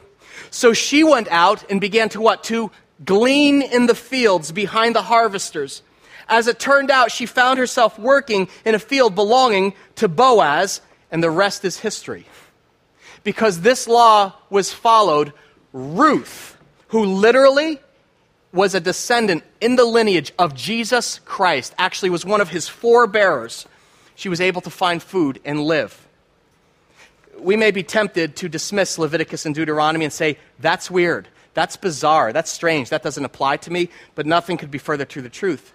So 0.50 0.72
she 0.74 1.02
went 1.02 1.28
out 1.28 1.68
and 1.70 1.80
began 1.80 2.08
to 2.10 2.20
what? 2.20 2.44
To 2.44 2.70
glean 3.04 3.62
in 3.62 3.86
the 3.86 3.94
fields 3.96 4.52
behind 4.52 4.94
the 4.94 5.02
harvesters. 5.02 5.82
As 6.28 6.46
it 6.46 6.58
turned 6.58 6.90
out, 6.90 7.10
she 7.10 7.26
found 7.26 7.58
herself 7.58 7.98
working 7.98 8.48
in 8.64 8.74
a 8.74 8.78
field 8.78 9.14
belonging 9.14 9.74
to 9.96 10.08
Boaz, 10.08 10.80
and 11.10 11.22
the 11.22 11.30
rest 11.30 11.64
is 11.64 11.78
history. 11.78 12.26
Because 13.24 13.62
this 13.62 13.88
law 13.88 14.34
was 14.50 14.72
followed, 14.72 15.32
Ruth, 15.72 16.56
who 16.88 17.04
literally 17.04 17.80
was 18.52 18.74
a 18.74 18.80
descendant 18.80 19.44
in 19.60 19.76
the 19.76 19.84
lineage 19.84 20.32
of 20.38 20.54
Jesus 20.54 21.20
Christ, 21.24 21.74
actually 21.78 22.10
was 22.10 22.24
one 22.24 22.40
of 22.40 22.48
his 22.48 22.68
forebearers, 22.68 23.66
she 24.14 24.28
was 24.28 24.40
able 24.40 24.60
to 24.62 24.70
find 24.70 25.02
food 25.02 25.40
and 25.44 25.62
live. 25.62 26.06
We 27.38 27.56
may 27.56 27.70
be 27.70 27.82
tempted 27.82 28.36
to 28.36 28.48
dismiss 28.48 28.98
Leviticus 28.98 29.46
and 29.46 29.54
Deuteronomy 29.54 30.04
and 30.04 30.12
say, 30.12 30.38
that's 30.58 30.90
weird, 30.90 31.28
that's 31.54 31.76
bizarre, 31.76 32.32
that's 32.32 32.50
strange, 32.50 32.90
that 32.90 33.02
doesn't 33.02 33.24
apply 33.24 33.58
to 33.58 33.70
me, 33.70 33.90
but 34.14 34.26
nothing 34.26 34.56
could 34.56 34.70
be 34.70 34.78
further 34.78 35.04
to 35.04 35.22
the 35.22 35.28
truth. 35.28 35.72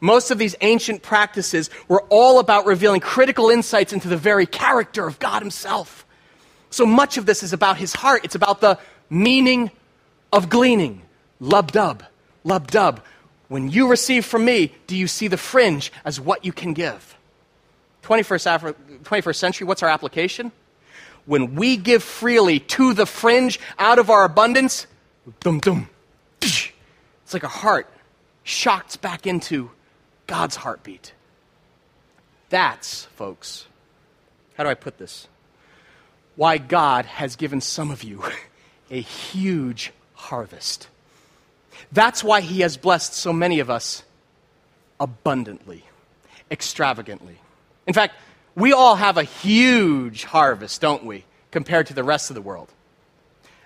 Most 0.00 0.30
of 0.30 0.38
these 0.38 0.54
ancient 0.60 1.02
practices 1.02 1.70
were 1.88 2.02
all 2.08 2.38
about 2.38 2.66
revealing 2.66 3.00
critical 3.00 3.50
insights 3.50 3.92
into 3.92 4.08
the 4.08 4.16
very 4.16 4.46
character 4.46 5.06
of 5.06 5.18
God 5.18 5.42
Himself. 5.42 6.04
So 6.70 6.84
much 6.84 7.16
of 7.16 7.26
this 7.26 7.42
is 7.42 7.52
about 7.52 7.76
His 7.76 7.92
heart. 7.94 8.24
It's 8.24 8.34
about 8.34 8.60
the 8.60 8.78
meaning 9.08 9.70
of 10.32 10.48
gleaning. 10.48 11.02
Lub 11.40 11.72
dub, 11.72 12.02
lub 12.44 12.70
dub. 12.70 13.02
When 13.48 13.70
you 13.70 13.88
receive 13.88 14.24
from 14.24 14.44
me, 14.44 14.74
do 14.86 14.96
you 14.96 15.06
see 15.06 15.28
the 15.28 15.36
fringe 15.36 15.92
as 16.04 16.20
what 16.20 16.44
you 16.44 16.52
can 16.52 16.72
give? 16.72 17.16
21st, 18.02 18.74
Afri- 18.74 19.02
21st 19.02 19.36
century, 19.36 19.66
what's 19.66 19.82
our 19.82 19.88
application? 19.88 20.52
When 21.26 21.54
we 21.56 21.76
give 21.76 22.02
freely 22.02 22.60
to 22.60 22.94
the 22.94 23.06
fringe 23.06 23.58
out 23.78 23.98
of 23.98 24.10
our 24.10 24.24
abundance, 24.24 24.86
dum 25.40 25.58
dum, 25.58 25.88
it's 26.40 26.72
like 27.32 27.42
a 27.42 27.48
heart 27.48 27.88
shocked 28.44 29.00
back 29.00 29.26
into 29.26 29.70
God's 30.26 30.56
heartbeat. 30.56 31.12
That's, 32.48 33.04
folks, 33.04 33.66
how 34.56 34.64
do 34.64 34.70
I 34.70 34.74
put 34.74 34.98
this? 34.98 35.28
Why 36.36 36.58
God 36.58 37.06
has 37.06 37.36
given 37.36 37.60
some 37.60 37.90
of 37.90 38.02
you 38.02 38.22
a 38.90 39.00
huge 39.00 39.92
harvest. 40.14 40.88
That's 41.92 42.22
why 42.24 42.40
He 42.40 42.60
has 42.60 42.76
blessed 42.76 43.14
so 43.14 43.32
many 43.32 43.60
of 43.60 43.70
us 43.70 44.02
abundantly, 44.98 45.84
extravagantly. 46.50 47.38
In 47.86 47.94
fact, 47.94 48.14
we 48.54 48.72
all 48.72 48.96
have 48.96 49.18
a 49.18 49.22
huge 49.22 50.24
harvest, 50.24 50.80
don't 50.80 51.04
we, 51.04 51.24
compared 51.50 51.88
to 51.88 51.94
the 51.94 52.04
rest 52.04 52.30
of 52.30 52.34
the 52.34 52.42
world. 52.42 52.70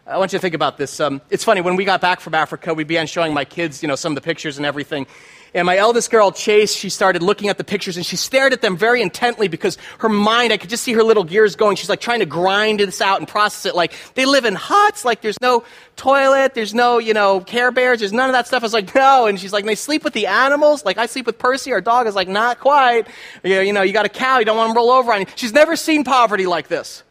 I 0.07 0.19
want 0.19 0.33
you 0.33 0.39
to 0.39 0.43
think 0.43 0.55
about 0.55 0.77
this. 0.77 0.99
Um, 0.99 1.21
it's 1.31 1.45
funny, 1.45 1.61
when 1.61 1.77
we 1.77 1.85
got 1.85 2.01
back 2.01 2.21
from 2.21 2.35
Africa, 2.35 2.75
we 2.75 2.83
began 2.83 3.07
showing 3.07 3.33
my 3.33 3.45
kids, 3.45 3.83
you 3.83 3.89
know, 3.89 3.95
some 3.95 4.13
of 4.13 4.15
the 4.17 4.23
pictures 4.23 4.57
and 4.57 4.67
everything. 4.67 5.07
And 5.53 5.67
my 5.67 5.77
eldest 5.77 6.11
girl, 6.11 6.31
Chase, 6.31 6.73
she 6.73 6.89
started 6.89 7.23
looking 7.23 7.49
at 7.49 7.59
the 7.59 7.65
pictures 7.65 7.97
and 7.97 8.07
she 8.07 8.17
stared 8.17 8.53
at 8.53 8.63
them 8.63 8.77
very 8.77 9.03
intently 9.03 9.49
because 9.49 9.79
her 9.99 10.09
mind, 10.09 10.53
I 10.53 10.57
could 10.59 10.71
just 10.71 10.85
see 10.85 10.93
her 10.93 11.03
little 11.03 11.25
gears 11.25 11.57
going. 11.57 11.77
She's 11.77 11.89
like 11.89 12.01
trying 12.01 12.21
to 12.21 12.27
grind 12.27 12.79
this 12.79 13.01
out 13.01 13.19
and 13.19 13.27
process 13.27 13.67
it. 13.67 13.75
Like, 13.75 13.93
they 14.15 14.27
live 14.27 14.45
in 14.45 14.55
huts, 14.55 15.05
like 15.05 15.23
there's 15.23 15.41
no 15.41 15.65
toilet, 15.97 16.55
there's 16.55 16.73
no, 16.73 16.99
you 16.99 17.15
know, 17.15 17.41
care 17.41 17.73
bears, 17.73 17.99
there's 17.99 18.13
none 18.13 18.31
of 18.31 18.35
that 18.35 18.47
stuff. 18.47 18.63
I 18.63 18.67
was 18.67 18.73
like, 18.73 18.95
no. 18.95 19.27
And 19.27 19.41
she's 19.41 19.53
like, 19.53 19.65
they 19.65 19.75
sleep 19.75 20.05
with 20.05 20.13
the 20.13 20.29
animals. 20.29 20.85
Like, 20.85 20.99
I 20.99 21.07
sleep 21.07 21.27
with 21.27 21.39
Percy, 21.39 21.73
our 21.73 21.81
dog 21.81 22.07
is 22.07 22.15
like, 22.15 22.29
not 22.29 22.61
quite. 22.61 23.09
You, 23.43 23.73
know, 23.73 23.83
you 23.83 23.93
got 23.93 24.07
a 24.07 24.11
cow, 24.11 24.39
you 24.39 24.45
don't 24.45 24.57
want 24.57 24.73
to 24.73 24.77
roll 24.77 24.91
over 24.91 25.13
on 25.13 25.21
you. 25.21 25.27
She's 25.35 25.53
never 25.53 25.75
seen 25.75 26.05
poverty 26.05 26.47
like 26.47 26.69
this. 26.69 27.03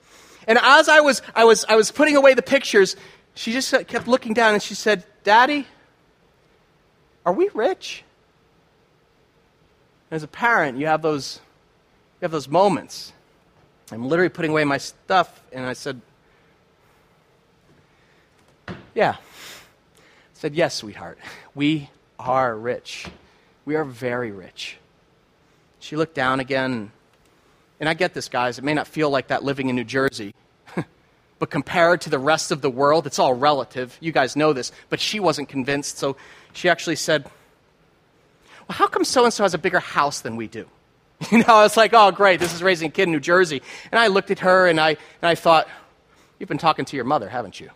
And 0.47 0.57
as 0.61 0.87
I 0.87 1.01
was, 1.01 1.21
I 1.35 1.43
was, 1.43 1.65
I 1.67 1.75
was 1.75 1.91
putting 1.91 2.15
away 2.15 2.33
the 2.33 2.41
pictures, 2.41 2.95
she 3.35 3.51
just 3.51 3.71
kept 3.87 4.07
looking 4.07 4.33
down 4.33 4.53
and 4.53 4.63
she 4.63 4.75
said, 4.75 5.03
Daddy, 5.23 5.67
are 7.25 7.33
we 7.33 7.49
rich? 7.53 8.03
As 10.11 10.23
a 10.23 10.27
parent, 10.27 10.77
you 10.77 10.87
have 10.87 11.01
those, 11.01 11.39
you 12.19 12.25
have 12.25 12.31
those 12.31 12.47
moments. 12.47 13.13
I'm 13.91 14.07
literally 14.07 14.29
putting 14.29 14.51
away 14.51 14.63
my 14.63 14.77
stuff, 14.77 15.41
and 15.51 15.65
I 15.65 15.73
said, 15.73 16.01
Yeah. 18.95 19.15
I 19.17 19.17
said, 20.33 20.55
Yes, 20.55 20.75
sweetheart. 20.75 21.19
We 21.53 21.89
are 22.19 22.55
rich. 22.55 23.07
We 23.65 23.75
are 23.75 23.85
very 23.85 24.31
rich. 24.31 24.77
She 25.79 25.95
looked 25.95 26.15
down 26.15 26.39
again, 26.39 26.91
and 27.79 27.87
I 27.87 27.93
get 27.93 28.13
this, 28.13 28.29
guys. 28.29 28.57
It 28.57 28.63
may 28.63 28.73
not 28.73 28.87
feel 28.87 29.09
like 29.09 29.27
that 29.27 29.43
living 29.43 29.69
in 29.69 29.75
New 29.75 29.83
Jersey, 29.83 30.33
but 31.39 31.49
compared 31.49 32.01
to 32.01 32.09
the 32.09 32.19
rest 32.19 32.51
of 32.51 32.61
the 32.61 32.69
world, 32.69 33.05
it's 33.05 33.19
all 33.19 33.33
relative. 33.33 33.95
You 34.01 34.11
guys 34.11 34.35
know 34.35 34.53
this. 34.53 34.71
But 34.89 34.99
she 34.99 35.19
wasn't 35.19 35.49
convinced, 35.49 35.97
so 35.97 36.17
she 36.53 36.67
actually 36.67 36.97
said, 36.97 37.29
how 38.69 38.87
come 38.87 39.03
so 39.03 39.25
and 39.25 39.33
so 39.33 39.43
has 39.43 39.53
a 39.53 39.57
bigger 39.57 39.79
house 39.79 40.21
than 40.21 40.35
we 40.35 40.47
do? 40.47 40.65
You 41.31 41.39
know, 41.39 41.47
I 41.49 41.63
was 41.63 41.75
like, 41.75 41.93
oh, 41.93 42.11
great, 42.11 42.39
this 42.39 42.53
is 42.53 42.63
raising 42.63 42.87
a 42.87 42.91
kid 42.91 43.03
in 43.03 43.11
New 43.11 43.19
Jersey. 43.19 43.61
And 43.91 43.99
I 43.99 44.07
looked 44.07 44.31
at 44.31 44.39
her 44.39 44.67
and 44.67 44.79
I, 44.79 44.91
and 44.91 44.97
I 45.21 45.35
thought, 45.35 45.67
you've 46.39 46.47
been 46.47 46.57
talking 46.57 46.85
to 46.85 46.95
your 46.95 47.03
mother, 47.03 47.27
haven't 47.27 47.59
you? 47.59 47.69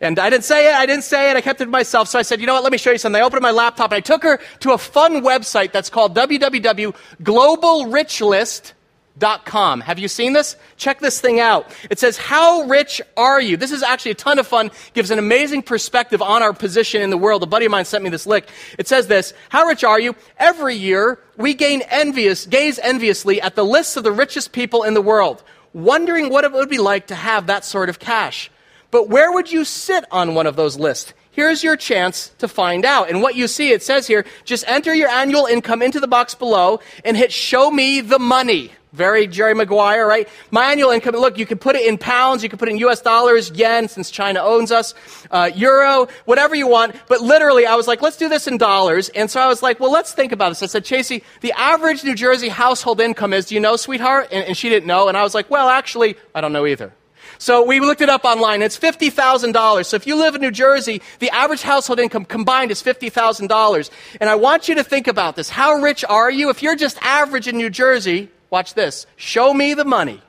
And 0.00 0.20
I 0.20 0.30
didn't 0.30 0.44
say 0.44 0.68
it, 0.68 0.74
I 0.74 0.86
didn't 0.86 1.02
say 1.02 1.30
it, 1.30 1.36
I 1.36 1.40
kept 1.40 1.60
it 1.60 1.64
to 1.64 1.70
myself. 1.70 2.06
So 2.06 2.16
I 2.16 2.22
said, 2.22 2.40
you 2.40 2.46
know 2.46 2.54
what, 2.54 2.62
let 2.62 2.70
me 2.70 2.78
show 2.78 2.92
you 2.92 2.98
something. 2.98 3.20
I 3.20 3.24
opened 3.24 3.42
my 3.42 3.50
laptop 3.50 3.90
and 3.90 3.96
I 3.96 4.00
took 4.00 4.22
her 4.22 4.38
to 4.60 4.72
a 4.72 4.78
fun 4.78 5.22
website 5.22 5.72
that's 5.72 5.90
called 5.90 6.14
www.globalrichlist.com 6.14 8.75
Com. 9.18 9.80
Have 9.80 9.98
you 9.98 10.08
seen 10.08 10.34
this? 10.34 10.56
Check 10.76 11.00
this 11.00 11.20
thing 11.20 11.40
out. 11.40 11.70
It 11.88 11.98
says, 11.98 12.18
How 12.18 12.62
rich 12.62 13.00
are 13.16 13.40
you? 13.40 13.56
This 13.56 13.72
is 13.72 13.82
actually 13.82 14.10
a 14.12 14.16
ton 14.16 14.38
of 14.38 14.46
fun, 14.46 14.70
gives 14.92 15.10
an 15.10 15.18
amazing 15.18 15.62
perspective 15.62 16.20
on 16.20 16.42
our 16.42 16.52
position 16.52 17.00
in 17.00 17.10
the 17.10 17.16
world. 17.16 17.42
A 17.42 17.46
buddy 17.46 17.64
of 17.64 17.72
mine 17.72 17.86
sent 17.86 18.04
me 18.04 18.10
this 18.10 18.26
lick. 18.26 18.48
It 18.78 18.86
says 18.86 19.06
this 19.06 19.32
How 19.48 19.64
rich 19.64 19.84
are 19.84 19.98
you? 19.98 20.14
Every 20.38 20.74
year, 20.74 21.18
we 21.36 21.54
gain 21.54 21.82
envious, 21.88 22.46
gaze 22.46 22.78
enviously 22.78 23.40
at 23.40 23.54
the 23.54 23.64
lists 23.64 23.96
of 23.96 24.04
the 24.04 24.12
richest 24.12 24.52
people 24.52 24.82
in 24.82 24.94
the 24.94 25.02
world, 25.02 25.42
wondering 25.72 26.28
what 26.28 26.44
it 26.44 26.52
would 26.52 26.68
be 26.68 26.78
like 26.78 27.06
to 27.06 27.14
have 27.14 27.46
that 27.46 27.64
sort 27.64 27.88
of 27.88 27.98
cash. 27.98 28.50
But 28.90 29.08
where 29.08 29.32
would 29.32 29.50
you 29.50 29.64
sit 29.64 30.04
on 30.10 30.34
one 30.34 30.46
of 30.46 30.56
those 30.56 30.78
lists? 30.78 31.14
here's 31.36 31.62
your 31.62 31.76
chance 31.76 32.30
to 32.38 32.48
find 32.48 32.86
out. 32.86 33.10
And 33.10 33.20
what 33.20 33.36
you 33.36 33.46
see, 33.46 33.70
it 33.70 33.82
says 33.82 34.06
here, 34.06 34.24
just 34.44 34.64
enter 34.66 34.94
your 34.94 35.10
annual 35.10 35.44
income 35.44 35.82
into 35.82 36.00
the 36.00 36.08
box 36.08 36.34
below 36.34 36.80
and 37.04 37.14
hit 37.14 37.30
show 37.30 37.70
me 37.70 38.00
the 38.00 38.18
money. 38.18 38.72
Very 38.92 39.26
Jerry 39.26 39.54
Maguire, 39.54 40.06
right? 40.06 40.28
My 40.50 40.70
annual 40.70 40.90
income, 40.90 41.14
look, 41.16 41.38
you 41.38 41.44
can 41.44 41.58
put 41.58 41.76
it 41.76 41.86
in 41.86 41.98
pounds, 41.98 42.42
you 42.42 42.48
can 42.48 42.58
put 42.58 42.68
it 42.68 42.72
in 42.72 42.78
US 42.78 43.00
dollars, 43.00 43.50
yen, 43.50 43.88
since 43.88 44.10
China 44.10 44.40
owns 44.40 44.72
us, 44.72 44.94
uh, 45.30 45.50
euro, 45.54 46.08
whatever 46.24 46.54
you 46.54 46.66
want. 46.66 46.96
But 47.08 47.20
literally, 47.20 47.66
I 47.66 47.74
was 47.74 47.86
like, 47.86 48.00
let's 48.00 48.16
do 48.16 48.28
this 48.28 48.46
in 48.46 48.58
dollars. 48.58 49.08
And 49.10 49.30
so 49.30 49.40
I 49.40 49.48
was 49.48 49.62
like, 49.62 49.80
well, 49.80 49.92
let's 49.92 50.12
think 50.12 50.32
about 50.32 50.50
this. 50.50 50.62
I 50.62 50.66
said, 50.66 50.84
Chasey, 50.84 51.22
the 51.40 51.52
average 51.52 52.04
New 52.04 52.14
Jersey 52.14 52.48
household 52.48 53.00
income 53.00 53.32
is, 53.32 53.46
do 53.46 53.54
you 53.54 53.60
know, 53.60 53.76
sweetheart? 53.76 54.28
And, 54.32 54.44
and 54.44 54.56
she 54.56 54.68
didn't 54.68 54.86
know. 54.86 55.08
And 55.08 55.16
I 55.16 55.22
was 55.22 55.34
like, 55.34 55.50
well, 55.50 55.68
actually, 55.68 56.16
I 56.34 56.40
don't 56.40 56.52
know 56.52 56.66
either. 56.66 56.92
So 57.38 57.64
we 57.64 57.80
looked 57.80 58.00
it 58.00 58.08
up 58.08 58.24
online. 58.24 58.62
It's 58.62 58.78
$50,000. 58.78 59.84
So 59.84 59.96
if 59.96 60.06
you 60.06 60.16
live 60.16 60.34
in 60.34 60.40
New 60.40 60.50
Jersey, 60.50 61.02
the 61.18 61.30
average 61.30 61.62
household 61.62 62.00
income 62.00 62.24
combined 62.24 62.70
is 62.70 62.82
$50,000. 62.82 63.90
And 64.20 64.30
I 64.30 64.34
want 64.36 64.68
you 64.68 64.76
to 64.76 64.84
think 64.84 65.06
about 65.06 65.36
this. 65.36 65.50
How 65.50 65.74
rich 65.74 66.04
are 66.08 66.30
you? 66.30 66.50
If 66.50 66.62
you're 66.62 66.76
just 66.76 66.98
average 67.02 67.48
in 67.48 67.56
New 67.56 67.70
Jersey, 67.70 68.30
watch 68.50 68.74
this. 68.74 69.06
Show 69.16 69.52
me 69.52 69.74
the 69.74 69.84
money. 69.84 70.22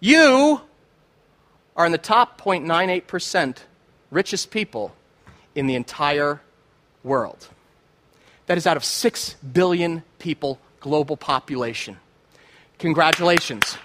You 0.00 0.60
are 1.76 1.86
in 1.86 1.92
the 1.92 1.98
top 1.98 2.40
0.98% 2.40 3.56
richest 4.10 4.50
people 4.50 4.94
in 5.54 5.66
the 5.66 5.74
entire 5.74 6.40
world. 7.02 7.48
That 8.46 8.58
is 8.58 8.66
out 8.66 8.76
of 8.76 8.84
6 8.84 9.34
billion 9.52 10.02
people 10.18 10.58
global 10.80 11.16
population. 11.16 11.96
Congratulations. 12.78 13.78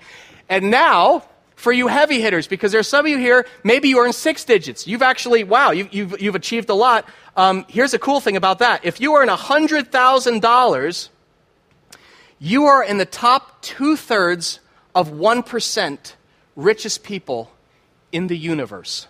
And 0.50 0.70
now, 0.70 1.24
for 1.56 1.72
you 1.72 1.88
heavy 1.88 2.20
hitters, 2.22 2.48
because 2.48 2.72
there's 2.72 2.88
some 2.88 3.06
of 3.06 3.10
you 3.10 3.18
here, 3.18 3.46
maybe 3.64 3.90
you 3.90 3.98
are 4.00 4.06
in 4.06 4.14
six 4.14 4.44
digits. 4.44 4.86
You've 4.88 5.02
actually, 5.02 5.44
wow, 5.44 5.72
you, 5.72 5.88
you've, 5.92 6.22
you've 6.22 6.36
achieved 6.36 6.70
a 6.70 6.74
lot. 6.74 7.08
Um, 7.36 7.66
here's 7.70 7.94
a 7.94 8.00
cool 8.00 8.20
thing 8.20 8.36
about 8.36 8.60
that. 8.60 8.84
If 8.84 9.00
you 9.00 9.14
in 9.24 9.30
$100,000, 9.30 11.10
you 12.40 12.66
are 12.66 12.84
in 12.84 12.98
the 12.98 13.06
top 13.06 13.62
two 13.62 13.96
thirds 13.96 14.60
of 14.94 15.10
1% 15.10 16.14
richest 16.56 17.04
people 17.04 17.52
in 18.12 18.28
the 18.28 18.38
universe. 18.38 19.08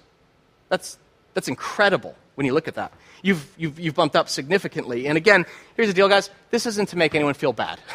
That's, 0.69 0.97
that's 1.33 1.47
incredible 1.47 2.15
when 2.35 2.45
you 2.45 2.53
look 2.53 2.67
at 2.67 2.75
that. 2.75 2.93
You've, 3.21 3.47
you've, 3.57 3.79
you've 3.79 3.95
bumped 3.95 4.15
up 4.15 4.29
significantly. 4.29 5.07
And 5.07 5.17
again, 5.17 5.45
here's 5.75 5.87
the 5.87 5.93
deal, 5.93 6.07
guys 6.07 6.29
this 6.51 6.65
isn't 6.65 6.89
to 6.89 6.97
make 6.97 7.15
anyone 7.15 7.33
feel 7.33 7.53
bad. 7.53 7.79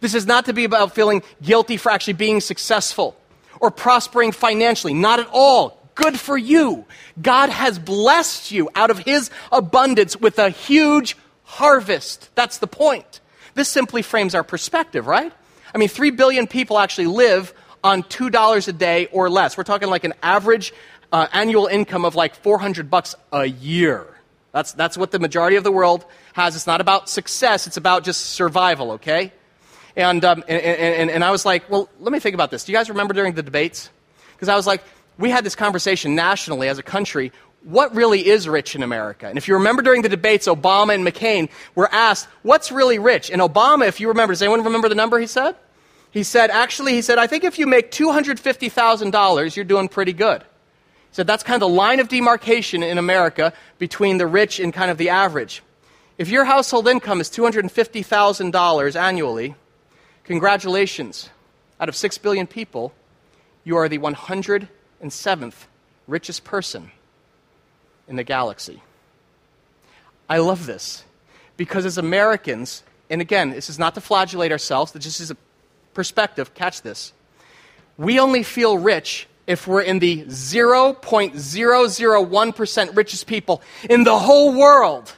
This 0.00 0.14
is 0.14 0.24
not 0.24 0.46
to 0.46 0.54
be 0.54 0.64
about 0.64 0.94
feeling 0.94 1.22
guilty 1.42 1.76
for 1.76 1.92
actually 1.92 2.14
being 2.14 2.40
successful 2.40 3.16
or 3.60 3.70
prospering 3.70 4.32
financially. 4.32 4.94
Not 4.94 5.20
at 5.20 5.28
all. 5.32 5.78
Good 5.94 6.18
for 6.18 6.36
you. 6.36 6.86
God 7.20 7.50
has 7.50 7.78
blessed 7.78 8.50
you 8.50 8.70
out 8.74 8.90
of 8.90 8.98
His 8.98 9.30
abundance 9.52 10.16
with 10.16 10.38
a 10.38 10.50
huge 10.50 11.16
harvest. 11.44 12.30
That's 12.34 12.58
the 12.58 12.66
point. 12.66 13.20
This 13.54 13.68
simply 13.68 14.02
frames 14.02 14.34
our 14.34 14.44
perspective, 14.44 15.06
right? 15.06 15.32
I 15.74 15.78
mean, 15.78 15.88
3 15.88 16.10
billion 16.10 16.46
people 16.46 16.78
actually 16.78 17.06
live 17.06 17.52
on 17.84 18.02
$2 18.04 18.68
a 18.68 18.72
day 18.72 19.06
or 19.06 19.28
less. 19.28 19.56
We're 19.56 19.64
talking 19.64 19.88
like 19.88 20.04
an 20.04 20.14
average 20.22 20.72
uh, 21.12 21.26
annual 21.32 21.66
income 21.66 22.04
of 22.04 22.14
like 22.14 22.34
400 22.34 22.90
bucks 22.90 23.14
a 23.32 23.46
year. 23.46 24.06
That's, 24.52 24.72
that's 24.72 24.96
what 24.96 25.10
the 25.10 25.18
majority 25.18 25.56
of 25.56 25.64
the 25.64 25.72
world 25.72 26.04
has. 26.32 26.56
It's 26.56 26.66
not 26.66 26.80
about 26.80 27.08
success, 27.08 27.66
it's 27.66 27.76
about 27.76 28.04
just 28.04 28.30
survival, 28.30 28.92
okay? 28.92 29.32
And, 29.96 30.24
um, 30.24 30.44
and, 30.48 30.60
and, 30.60 31.10
and 31.10 31.24
I 31.24 31.30
was 31.30 31.44
like, 31.44 31.68
well, 31.70 31.88
let 31.98 32.12
me 32.12 32.20
think 32.20 32.34
about 32.34 32.50
this. 32.50 32.64
Do 32.64 32.72
you 32.72 32.78
guys 32.78 32.88
remember 32.88 33.14
during 33.14 33.34
the 33.34 33.42
debates? 33.42 33.90
Because 34.32 34.48
I 34.48 34.56
was 34.56 34.66
like, 34.66 34.82
we 35.18 35.30
had 35.30 35.44
this 35.44 35.54
conversation 35.54 36.14
nationally 36.14 36.68
as 36.68 36.78
a 36.78 36.82
country. 36.82 37.32
What 37.62 37.94
really 37.94 38.26
is 38.26 38.48
rich 38.48 38.74
in 38.74 38.82
America? 38.82 39.26
And 39.26 39.36
if 39.36 39.48
you 39.48 39.54
remember 39.54 39.82
during 39.82 40.02
the 40.02 40.08
debates, 40.08 40.46
Obama 40.46 40.94
and 40.94 41.06
McCain 41.06 41.50
were 41.74 41.92
asked, 41.92 42.26
what's 42.42 42.72
really 42.72 42.98
rich? 42.98 43.30
And 43.30 43.42
Obama, 43.42 43.86
if 43.86 44.00
you 44.00 44.08
remember, 44.08 44.32
does 44.32 44.40
anyone 44.40 44.64
remember 44.64 44.88
the 44.88 44.94
number 44.94 45.18
he 45.18 45.26
said? 45.26 45.56
He 46.10 46.22
said, 46.22 46.50
actually, 46.50 46.94
he 46.94 47.02
said, 47.02 47.18
I 47.18 47.26
think 47.26 47.44
if 47.44 47.58
you 47.58 47.66
make 47.66 47.90
$250,000, 47.90 49.56
you're 49.56 49.64
doing 49.64 49.88
pretty 49.88 50.12
good. 50.12 50.42
He 50.42 51.14
said, 51.14 51.26
that's 51.26 51.42
kind 51.42 51.62
of 51.62 51.68
the 51.68 51.74
line 51.74 52.00
of 52.00 52.08
demarcation 52.08 52.82
in 52.82 52.98
America 52.98 53.52
between 53.78 54.18
the 54.18 54.26
rich 54.26 54.58
and 54.58 54.72
kind 54.72 54.90
of 54.90 54.98
the 54.98 55.10
average. 55.10 55.62
If 56.18 56.28
your 56.28 56.44
household 56.44 56.88
income 56.88 57.20
is 57.20 57.30
$250,000 57.30 59.00
annually, 59.00 59.54
Congratulations. 60.30 61.28
Out 61.80 61.88
of 61.88 61.96
6 61.96 62.18
billion 62.18 62.46
people, 62.46 62.92
you 63.64 63.76
are 63.76 63.88
the 63.88 63.98
107th 63.98 65.54
richest 66.06 66.44
person 66.44 66.92
in 68.06 68.14
the 68.14 68.22
galaxy. 68.22 68.80
I 70.28 70.38
love 70.38 70.66
this 70.66 71.04
because 71.56 71.84
as 71.84 71.98
Americans, 71.98 72.84
and 73.10 73.20
again, 73.20 73.50
this 73.50 73.68
is 73.68 73.76
not 73.76 73.96
to 73.96 74.00
flagellate 74.00 74.52
ourselves, 74.52 74.92
this 74.92 75.18
is 75.18 75.32
a 75.32 75.36
perspective, 75.94 76.54
catch 76.54 76.82
this. 76.82 77.12
We 77.98 78.20
only 78.20 78.44
feel 78.44 78.78
rich 78.78 79.26
if 79.48 79.66
we're 79.66 79.82
in 79.82 79.98
the 79.98 80.22
0.001% 80.26 82.96
richest 82.96 83.26
people 83.26 83.62
in 83.88 84.04
the 84.04 84.16
whole 84.16 84.56
world. 84.56 85.12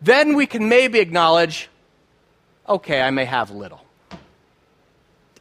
Then 0.00 0.36
we 0.36 0.46
can 0.46 0.68
maybe 0.68 1.00
acknowledge, 1.00 1.68
okay, 2.68 3.02
I 3.02 3.10
may 3.10 3.24
have 3.24 3.50
little. 3.50 3.80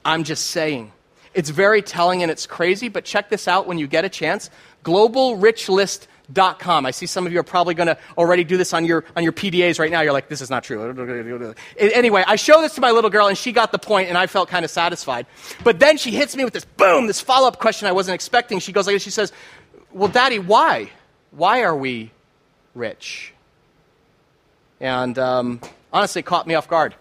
I'm 0.06 0.24
just 0.24 0.46
saying. 0.48 0.92
It's 1.34 1.50
very 1.50 1.82
telling 1.82 2.22
and 2.22 2.32
it's 2.32 2.46
crazy, 2.46 2.90
but 2.90 3.06
check 3.06 3.30
this 3.30 3.48
out 3.48 3.66
when 3.66 3.80
you 3.80 3.88
get 3.88 4.06
a 4.06 4.10
chance. 4.10 4.52
GlobalRichList.com. 4.84 6.86
I 6.86 6.92
see 6.92 7.08
some 7.08 7.26
of 7.26 7.34
you 7.34 7.40
are 7.40 7.44
probably 7.44 7.74
going 7.74 7.88
to 7.88 7.98
already 8.18 8.44
do 8.44 8.58
this 8.58 8.74
on 8.74 8.86
your, 8.86 9.04
on 9.16 9.24
your 9.24 9.34
PDAs 9.34 9.80
right 9.80 9.90
now. 9.90 10.02
You're 10.02 10.14
like, 10.14 10.30
this 10.30 10.42
is 10.42 10.52
not 10.52 10.64
true. 10.64 11.56
Anyway, 11.78 12.24
I 12.28 12.36
show 12.36 12.62
this 12.62 12.76
to 12.76 12.82
my 12.82 12.92
little 12.92 13.10
girl 13.10 13.28
and 13.28 13.36
she 13.38 13.52
got 13.52 13.72
the 13.72 13.80
point 13.80 14.10
and 14.10 14.18
I 14.18 14.28
felt 14.28 14.48
kind 14.50 14.64
of 14.64 14.70
satisfied. 14.70 15.26
But 15.64 15.80
then 15.80 15.98
she 15.98 16.12
hits 16.12 16.36
me 16.36 16.44
with 16.44 16.54
this 16.54 16.66
boom, 16.66 17.08
this 17.08 17.20
follow 17.20 17.48
up 17.48 17.58
question 17.60 17.88
I 17.88 17.94
wasn't 17.94 18.14
expecting. 18.16 18.60
She 18.60 18.72
goes 18.72 18.86
like 18.86 19.02
She 19.02 19.10
says, 19.10 19.34
Well, 19.92 20.10
Daddy, 20.10 20.38
why? 20.38 20.92
Why 21.32 21.64
are 21.64 21.76
we 21.76 22.12
rich? 22.76 23.34
And 24.80 25.18
um, 25.18 25.62
honestly, 25.92 26.22
caught 26.22 26.46
me 26.46 26.54
off 26.54 26.68
guard. 26.68 26.94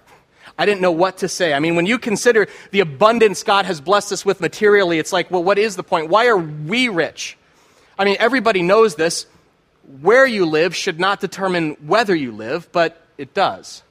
I 0.59 0.67
didn't 0.67 0.81
know 0.81 0.93
what 0.93 1.19
to 1.19 1.29
say. 1.29 1.55
I 1.55 1.59
mean, 1.59 1.77
when 1.77 1.87
you 1.87 1.99
consider 1.99 2.47
the 2.71 2.81
abundance 2.81 3.43
God 3.43 3.65
has 3.67 3.81
blessed 3.81 4.13
us 4.13 4.25
with 4.25 4.41
materially, 4.41 4.99
it's 4.99 5.13
like, 5.13 5.31
well, 5.31 5.43
what 5.43 5.59
is 5.59 5.77
the 5.77 5.83
point? 5.83 6.09
Why 6.09 6.27
are 6.27 6.37
we 6.37 6.89
rich? 6.89 7.37
I 7.99 8.05
mean, 8.05 8.17
everybody 8.19 8.63
knows 8.63 8.95
this. 8.97 9.27
Where 10.01 10.27
you 10.27 10.47
live 10.47 10.77
should 10.77 11.01
not 11.01 11.21
determine 11.21 11.73
whether 11.87 12.15
you 12.15 12.33
live, 12.33 12.71
but 12.71 13.05
it 13.19 13.35
does. 13.35 13.83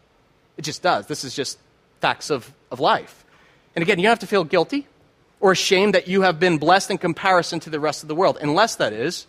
It 0.57 0.61
just 0.61 0.81
does. 0.81 1.07
This 1.07 1.23
is 1.23 1.35
just 1.35 1.57
facts 1.99 2.29
of, 2.29 2.51
of 2.71 2.79
life. 2.79 3.25
And 3.75 3.83
again, 3.83 3.99
you 3.99 4.03
don't 4.03 4.11
have 4.11 4.19
to 4.19 4.27
feel 4.27 4.43
guilty 4.43 4.87
or 5.39 5.51
ashamed 5.51 5.95
that 5.95 6.07
you 6.07 6.21
have 6.21 6.39
been 6.39 6.57
blessed 6.57 6.91
in 6.91 6.97
comparison 6.97 7.59
to 7.61 7.69
the 7.69 7.79
rest 7.79 8.03
of 8.03 8.07
the 8.07 8.15
world, 8.15 8.37
unless 8.41 8.75
that 8.75 8.93
is, 8.93 9.27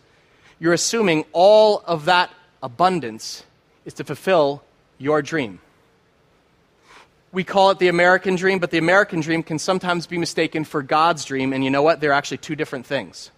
you're 0.61 0.73
assuming 0.73 1.25
all 1.33 1.83
of 1.87 2.05
that 2.05 2.31
abundance 2.63 3.45
is 3.85 3.95
to 3.95 4.05
fulfill 4.05 4.63
your 4.99 5.23
dream 5.23 5.59
we 7.33 7.45
call 7.45 7.71
it 7.71 7.79
the 7.79 7.89
American 7.89 8.37
dream, 8.37 8.59
but 8.59 8.71
the 8.71 8.79
American 8.79 9.21
dream 9.21 9.43
can 9.43 9.59
sometimes 9.59 10.07
be 10.07 10.19
mistaken 10.19 10.65
for 10.65 10.83
God's 10.83 11.25
dream, 11.25 11.55
and 11.55 11.65
you 11.65 11.71
know 11.71 11.83
what? 11.83 12.01
They're 12.01 12.13
actually 12.13 12.39
two 12.39 12.55
different 12.55 12.85
things. 12.85 13.31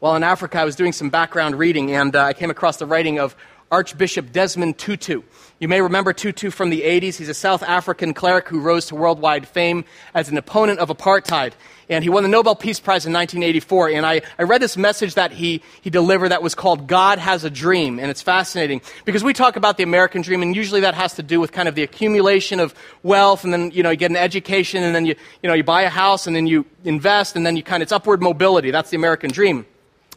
While 0.00 0.16
in 0.16 0.22
Africa, 0.22 0.58
I 0.58 0.64
was 0.64 0.76
doing 0.76 0.92
some 0.92 1.08
background 1.08 1.58
reading, 1.58 1.92
and 1.92 2.14
uh, 2.14 2.24
I 2.24 2.32
came 2.34 2.50
across 2.50 2.76
the 2.76 2.86
writing 2.86 3.18
of 3.18 3.34
Archbishop 3.72 4.30
Desmond 4.32 4.76
Tutu. 4.76 5.22
You 5.58 5.66
may 5.66 5.80
remember 5.80 6.12
Tutu 6.12 6.50
from 6.50 6.68
the 6.68 6.82
80s. 6.82 7.16
He's 7.16 7.30
a 7.30 7.34
South 7.34 7.62
African 7.62 8.12
cleric 8.12 8.48
who 8.48 8.60
rose 8.60 8.86
to 8.86 8.94
worldwide 8.94 9.48
fame 9.48 9.86
as 10.12 10.28
an 10.28 10.36
opponent 10.36 10.78
of 10.78 10.90
apartheid. 10.90 11.54
And 11.88 12.04
he 12.04 12.10
won 12.10 12.22
the 12.22 12.28
Nobel 12.28 12.54
Peace 12.54 12.80
Prize 12.80 13.06
in 13.06 13.12
1984. 13.12 13.90
And 13.90 14.04
I, 14.04 14.20
I 14.38 14.42
read 14.42 14.60
this 14.60 14.76
message 14.76 15.14
that 15.14 15.32
he, 15.32 15.62
he 15.80 15.88
delivered 15.88 16.28
that 16.28 16.42
was 16.42 16.54
called 16.54 16.86
God 16.86 17.18
Has 17.18 17.44
a 17.44 17.50
Dream. 17.50 17.98
And 17.98 18.10
it's 18.10 18.20
fascinating 18.20 18.82
because 19.06 19.24
we 19.24 19.32
talk 19.32 19.56
about 19.56 19.78
the 19.78 19.84
American 19.84 20.20
dream, 20.20 20.42
and 20.42 20.54
usually 20.54 20.82
that 20.82 20.94
has 20.94 21.14
to 21.14 21.22
do 21.22 21.40
with 21.40 21.52
kind 21.52 21.66
of 21.66 21.74
the 21.74 21.82
accumulation 21.82 22.60
of 22.60 22.74
wealth, 23.02 23.42
and 23.42 23.52
then, 23.52 23.70
you 23.70 23.82
know, 23.82 23.90
you 23.90 23.96
get 23.96 24.10
an 24.10 24.18
education, 24.18 24.82
and 24.82 24.94
then 24.94 25.06
you, 25.06 25.14
you 25.42 25.48
know, 25.48 25.54
you 25.54 25.64
buy 25.64 25.82
a 25.82 25.88
house, 25.88 26.26
and 26.26 26.36
then 26.36 26.46
you 26.46 26.66
invest, 26.84 27.36
and 27.36 27.46
then 27.46 27.56
you 27.56 27.62
kind 27.62 27.82
of, 27.82 27.86
it's 27.86 27.92
upward 27.92 28.20
mobility. 28.20 28.70
That's 28.70 28.90
the 28.90 28.96
American 28.96 29.30
dream. 29.30 29.64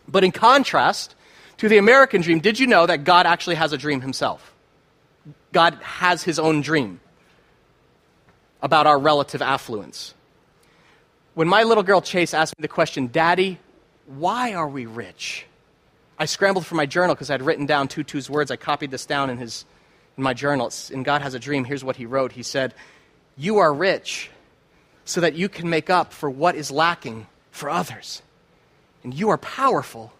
But 0.07 0.25
in 0.25 0.31
contrast, 0.31 1.14
to 1.57 1.69
the 1.69 1.77
American 1.77 2.21
dream, 2.21 2.39
did 2.39 2.59
you 2.59 2.67
know 2.67 2.85
that 2.85 3.03
God 3.03 3.25
actually 3.25 3.55
has 3.55 3.73
a 3.73 3.77
dream 3.77 4.01
himself? 4.01 4.53
God 5.53 5.75
has 5.81 6.23
his 6.23 6.39
own 6.39 6.61
dream 6.61 6.99
about 8.61 8.87
our 8.87 8.99
relative 8.99 9.41
affluence. 9.41 10.13
When 11.33 11.47
my 11.47 11.63
little 11.63 11.83
girl 11.83 12.01
Chase 12.01 12.33
asked 12.33 12.57
me 12.57 12.61
the 12.61 12.67
question, 12.67 13.07
Daddy, 13.07 13.59
why 14.05 14.53
are 14.53 14.67
we 14.67 14.85
rich? 14.85 15.45
I 16.17 16.25
scrambled 16.25 16.65
for 16.65 16.75
my 16.75 16.85
journal 16.85 17.15
because 17.15 17.29
I'd 17.29 17.41
written 17.41 17.65
down 17.65 17.87
Tutu's 17.87 18.29
words. 18.29 18.51
I 18.51 18.55
copied 18.55 18.91
this 18.91 19.05
down 19.05 19.29
in, 19.29 19.37
his, 19.37 19.65
in 20.17 20.23
my 20.23 20.33
journal. 20.33 20.71
In 20.91 21.03
God 21.03 21.21
Has 21.21 21.33
a 21.33 21.39
Dream, 21.39 21.65
here's 21.65 21.83
what 21.83 21.97
he 21.97 22.05
wrote. 22.05 22.31
He 22.31 22.43
said, 22.43 22.73
You 23.35 23.57
are 23.57 23.73
rich 23.73 24.29
so 25.03 25.21
that 25.21 25.35
you 25.35 25.49
can 25.49 25.69
make 25.69 25.89
up 25.89 26.13
for 26.13 26.29
what 26.29 26.55
is 26.55 26.71
lacking 26.71 27.27
for 27.51 27.69
others. 27.69 28.21
And 29.03 29.13
you 29.13 29.29
are 29.29 29.37
powerful 29.37 30.13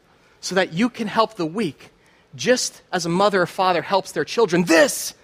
so 0.45 0.53
that 0.53 0.73
you 0.73 0.89
can 0.89 1.07
help 1.07 1.37
the 1.37 1.45
weak, 1.45 1.89
just 2.35 2.83
as 2.91 3.03
a 3.03 3.09
mother 3.09 3.41
or 3.41 3.47
father 3.47 3.81
helps 3.81 4.11
their 4.11 4.23
children. 4.23 4.63
This 4.65 5.15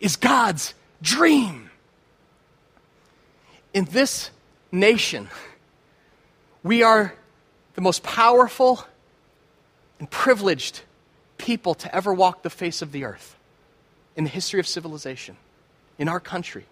is 0.00 0.16
God's 0.16 0.74
dream. 1.00 1.70
In 3.72 3.84
this 3.84 4.32
nation, 4.72 5.28
we 6.64 6.82
are 6.82 7.14
the 7.74 7.80
most 7.80 8.02
powerful 8.02 8.84
and 10.00 10.10
privileged 10.10 10.80
people 11.38 11.76
to 11.76 11.94
ever 11.94 12.12
walk 12.12 12.42
the 12.42 12.50
face 12.50 12.82
of 12.82 12.90
the 12.90 13.04
earth 13.04 13.36
in 14.16 14.24
the 14.24 14.30
history 14.30 14.58
of 14.58 14.66
civilization, 14.66 15.36
in 15.96 16.08
our 16.08 16.18
country. 16.18 16.66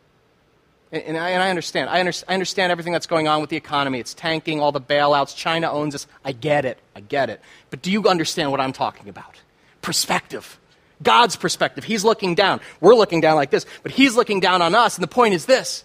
And, 0.95 1.18
I, 1.18 1.30
and 1.30 1.42
I, 1.42 1.51
understand. 1.51 1.90
I, 1.90 1.99
under, 1.99 2.12
I 2.28 2.34
understand 2.34 2.70
everything 2.70 2.92
that's 2.92 3.09
going 3.09 3.26
on 3.26 3.40
with 3.40 3.51
the 3.51 3.57
economy. 3.57 3.99
It's 3.99 4.14
tanking, 4.14 4.61
all 4.61 4.70
the 4.70 4.80
bailouts. 4.80 5.36
China 5.36 5.70
owns 5.72 5.95
us. 5.97 6.07
I 6.24 6.30
get 6.30 6.64
it. 6.64 6.78
I 6.95 7.01
get 7.01 7.30
it. 7.30 7.40
But 7.70 7.82
do 7.82 7.90
you 7.90 8.07
understand 8.09 8.53
what 8.53 8.61
I'm 8.61 8.72
talking 8.72 9.09
about? 9.09 9.40
Perspective. 9.82 10.59
God's 11.03 11.34
perspective. 11.34 11.82
He's 11.82 12.05
looking 12.05 12.36
down. 12.36 12.61
We're 12.80 12.95
looking 12.95 13.20
down 13.20 13.34
like 13.34 13.51
this, 13.51 13.66
but 13.82 13.90
He's 13.90 14.14
looking 14.14 14.38
down 14.38 14.62
on 14.62 14.76
us. 14.76 14.97
And 14.97 15.03
the 15.03 15.09
point 15.09 15.34
is 15.34 15.47
this 15.47 15.84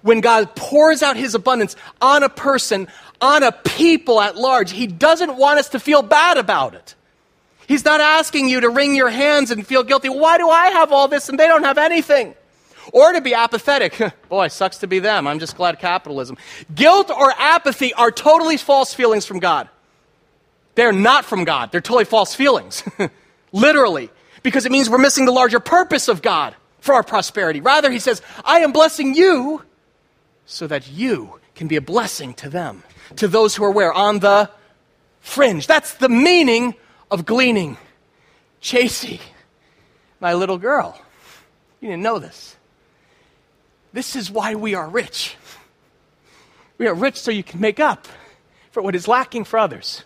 when 0.00 0.22
God 0.22 0.56
pours 0.56 1.02
out 1.02 1.16
His 1.16 1.34
abundance 1.34 1.76
on 2.00 2.22
a 2.22 2.30
person, 2.30 2.88
on 3.20 3.42
a 3.42 3.52
people 3.52 4.18
at 4.18 4.36
large, 4.36 4.70
He 4.70 4.86
doesn't 4.86 5.36
want 5.36 5.58
us 5.58 5.68
to 5.70 5.80
feel 5.80 6.00
bad 6.00 6.38
about 6.38 6.74
it. 6.74 6.94
He's 7.66 7.84
not 7.84 8.00
asking 8.00 8.48
you 8.48 8.60
to 8.60 8.70
wring 8.70 8.94
your 8.94 9.10
hands 9.10 9.50
and 9.50 9.66
feel 9.66 9.82
guilty. 9.82 10.08
Why 10.08 10.38
do 10.38 10.48
I 10.48 10.68
have 10.68 10.90
all 10.90 11.06
this 11.06 11.28
and 11.28 11.38
they 11.38 11.46
don't 11.46 11.64
have 11.64 11.76
anything? 11.76 12.34
Or 12.92 13.12
to 13.12 13.20
be 13.20 13.34
apathetic. 13.34 14.00
Boy, 14.28 14.48
sucks 14.48 14.78
to 14.78 14.86
be 14.86 14.98
them. 14.98 15.26
I'm 15.26 15.38
just 15.38 15.56
glad 15.56 15.78
capitalism. 15.78 16.36
Guilt 16.74 17.10
or 17.10 17.32
apathy 17.38 17.92
are 17.94 18.10
totally 18.10 18.56
false 18.56 18.94
feelings 18.94 19.26
from 19.26 19.38
God. 19.38 19.68
They're 20.74 20.92
not 20.92 21.24
from 21.24 21.44
God. 21.44 21.72
They're 21.72 21.80
totally 21.80 22.04
false 22.04 22.34
feelings. 22.34 22.84
Literally. 23.52 24.10
Because 24.42 24.64
it 24.64 24.72
means 24.72 24.88
we're 24.88 24.98
missing 24.98 25.24
the 25.24 25.32
larger 25.32 25.60
purpose 25.60 26.08
of 26.08 26.22
God 26.22 26.54
for 26.80 26.94
our 26.94 27.02
prosperity. 27.02 27.60
Rather, 27.60 27.90
he 27.90 27.98
says, 27.98 28.22
I 28.44 28.60
am 28.60 28.72
blessing 28.72 29.14
you 29.14 29.62
so 30.46 30.66
that 30.66 30.88
you 30.88 31.40
can 31.54 31.66
be 31.66 31.76
a 31.76 31.80
blessing 31.80 32.32
to 32.34 32.48
them, 32.48 32.84
to 33.16 33.26
those 33.26 33.56
who 33.56 33.64
are 33.64 33.70
where? 33.70 33.92
On 33.92 34.20
the 34.20 34.50
fringe. 35.20 35.66
That's 35.66 35.94
the 35.94 36.08
meaning 36.08 36.74
of 37.10 37.26
gleaning. 37.26 37.76
Chasey, 38.62 39.20
my 40.20 40.34
little 40.34 40.58
girl, 40.58 41.00
you 41.80 41.88
didn't 41.88 42.02
know 42.02 42.18
this. 42.18 42.56
This 43.98 44.14
is 44.14 44.30
why 44.30 44.54
we 44.54 44.76
are 44.76 44.88
rich. 44.88 45.34
We 46.78 46.86
are 46.86 46.94
rich 46.94 47.16
so 47.16 47.32
you 47.32 47.42
can 47.42 47.58
make 47.58 47.80
up 47.80 48.06
for 48.70 48.80
what 48.80 48.94
is 48.94 49.08
lacking 49.08 49.42
for 49.42 49.58
others. 49.58 50.04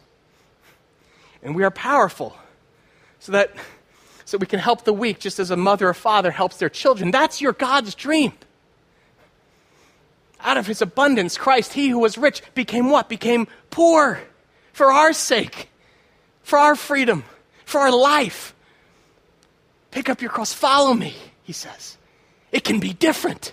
And 1.42 1.54
we 1.54 1.62
are 1.62 1.70
powerful 1.70 2.34
so 3.18 3.32
that, 3.32 3.52
so 4.24 4.38
we 4.38 4.46
can 4.46 4.60
help 4.60 4.84
the 4.84 4.94
weak 4.94 5.18
just 5.18 5.38
as 5.38 5.50
a 5.50 5.58
mother 5.58 5.90
or 5.90 5.92
father 5.92 6.30
helps 6.30 6.56
their 6.56 6.70
children. 6.70 7.10
That's 7.10 7.42
your 7.42 7.52
God's 7.52 7.94
dream. 7.94 8.32
Out 10.40 10.56
of 10.56 10.66
his 10.66 10.80
abundance, 10.80 11.36
Christ, 11.36 11.74
he 11.74 11.90
who 11.90 11.98
was 11.98 12.16
rich, 12.16 12.40
became 12.54 12.88
what? 12.88 13.10
Became 13.10 13.46
poor 13.68 14.22
for 14.72 14.90
our 14.90 15.12
sake, 15.12 15.68
for 16.42 16.58
our 16.58 16.76
freedom, 16.76 17.24
for 17.66 17.82
our 17.82 17.92
life. 17.92 18.54
Pick 19.90 20.08
up 20.08 20.22
your 20.22 20.30
cross, 20.30 20.54
follow 20.54 20.94
me, 20.94 21.14
he 21.42 21.52
says. 21.52 21.98
It 22.52 22.64
can 22.64 22.80
be 22.80 22.94
different. 22.94 23.52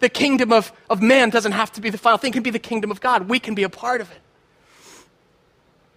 The 0.00 0.08
kingdom 0.08 0.52
of, 0.52 0.72
of 0.88 1.02
man 1.02 1.30
doesn't 1.30 1.52
have 1.52 1.72
to 1.72 1.80
be 1.80 1.90
the 1.90 1.98
final 1.98 2.18
thing, 2.18 2.30
it 2.30 2.34
can 2.34 2.42
be 2.42 2.50
the 2.50 2.58
kingdom 2.58 2.90
of 2.90 3.00
God. 3.00 3.28
We 3.28 3.40
can 3.40 3.54
be 3.54 3.64
a 3.64 3.68
part 3.68 4.00
of 4.00 4.10
it. 4.10 4.18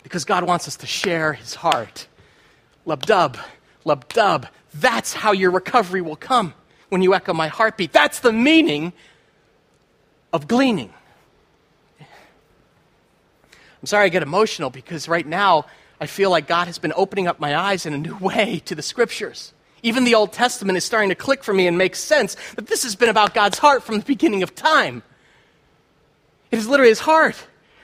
Because 0.03 0.25
God 0.25 0.43
wants 0.43 0.67
us 0.67 0.75
to 0.77 0.87
share 0.87 1.33
his 1.33 1.55
heart. 1.55 2.07
Lub 2.85 3.05
dub, 3.05 3.37
lub 3.85 4.07
dub. 4.09 4.47
That's 4.73 5.13
how 5.13 5.31
your 5.31 5.51
recovery 5.51 6.01
will 6.01 6.15
come 6.15 6.53
when 6.89 7.01
you 7.01 7.13
echo 7.13 7.33
my 7.33 7.47
heartbeat. 7.47 7.93
That's 7.93 8.19
the 8.19 8.33
meaning 8.33 8.93
of 10.33 10.47
gleaning. 10.47 10.93
I'm 11.99 13.87
sorry 13.87 14.05
I 14.05 14.09
get 14.09 14.23
emotional 14.23 14.69
because 14.69 15.07
right 15.07 15.25
now 15.25 15.65
I 15.99 16.05
feel 16.05 16.29
like 16.29 16.47
God 16.47 16.67
has 16.67 16.77
been 16.77 16.93
opening 16.95 17.27
up 17.27 17.39
my 17.39 17.55
eyes 17.55 17.85
in 17.85 17.93
a 17.93 17.97
new 17.97 18.17
way 18.19 18.61
to 18.65 18.75
the 18.75 18.81
scriptures. 18.81 19.53
Even 19.83 20.03
the 20.03 20.15
Old 20.15 20.31
Testament 20.31 20.77
is 20.77 20.85
starting 20.85 21.09
to 21.09 21.15
click 21.15 21.43
for 21.43 21.53
me 21.53 21.67
and 21.67 21.77
make 21.77 21.95
sense 21.95 22.35
that 22.55 22.67
this 22.67 22.83
has 22.83 22.95
been 22.95 23.09
about 23.09 23.33
God's 23.33 23.57
heart 23.57 23.83
from 23.83 23.97
the 23.97 24.05
beginning 24.05 24.43
of 24.43 24.55
time. 24.55 25.03
It 26.51 26.59
is 26.59 26.67
literally 26.67 26.89
his 26.89 26.99
heart. 26.99 27.35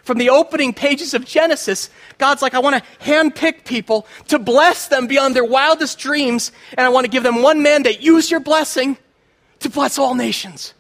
From 0.04 0.20
the 0.20 0.30
opening 0.30 0.74
pages 0.74 1.14
of 1.14 1.26
Genesis, 1.26 1.89
God's 2.18 2.41
like, 2.41 2.54
I 2.54 2.60
want 2.60 2.78
to 2.78 3.04
handpick 3.04 3.66
people 3.66 4.08
to 4.30 4.39
bless 4.39 4.88
them 4.88 5.08
beyond 5.08 5.36
their 5.36 5.43
wildest 5.43 6.00
dreams, 6.00 6.54
and 6.78 6.82
I 6.82 6.89
want 6.89 7.06
to 7.06 7.12
give 7.12 7.24
them 7.24 7.41
one 7.41 7.62
mandate 7.62 8.00
use 8.00 8.32
your 8.32 8.39
blessing 8.39 8.98
to 9.60 9.70
bless 9.70 9.98
all 9.98 10.16
nations, 10.16 10.74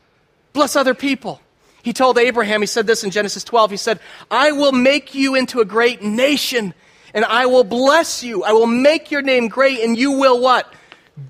bless 0.53 0.77
other 0.77 0.93
people. 0.93 1.41
He 1.83 1.93
told 1.93 2.17
Abraham, 2.17 2.61
he 2.61 2.67
said 2.67 2.87
this 2.87 3.03
in 3.03 3.11
Genesis 3.11 3.43
12, 3.43 3.71
he 3.71 3.77
said, 3.77 3.99
I 4.29 4.51
will 4.51 4.71
make 4.71 5.15
you 5.15 5.35
into 5.35 5.61
a 5.61 5.65
great 5.65 6.01
nation 6.01 6.73
and 7.13 7.25
I 7.25 7.45
will 7.45 7.63
bless 7.63 8.23
you. 8.23 8.43
I 8.43 8.51
will 8.51 8.67
make 8.67 9.09
your 9.09 9.21
name 9.21 9.47
great 9.47 9.79
and 9.79 9.97
you 9.97 10.11
will 10.11 10.39
what? 10.41 10.71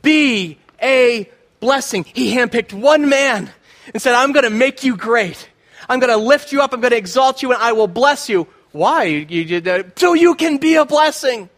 Be 0.02 0.58
a 0.82 1.30
blessing. 1.60 2.04
He 2.04 2.36
handpicked 2.36 2.74
one 2.74 3.10
man 3.10 3.50
and 3.94 4.02
said, 4.02 4.14
I'm 4.14 4.32
going 4.32 4.44
to 4.44 4.50
make 4.50 4.84
you 4.84 4.96
great. 4.98 5.50
I'm 5.90 6.00
going 6.00 6.12
to 6.12 6.18
lift 6.18 6.52
you 6.52 6.62
up. 6.62 6.74
I'm 6.74 6.82
going 6.82 6.92
to 6.92 6.98
exalt 6.98 7.42
you 7.42 7.52
and 7.52 7.62
I 7.62 7.72
will 7.72 7.88
bless 7.88 8.30
you. 8.30 8.48
Why? 8.72 9.06
You, 9.06 9.42
you, 9.42 9.92
so 9.96 10.14
you 10.14 10.36
can 10.36 10.58
be 10.58 10.76
a 10.76 10.86
blessing. 10.86 11.50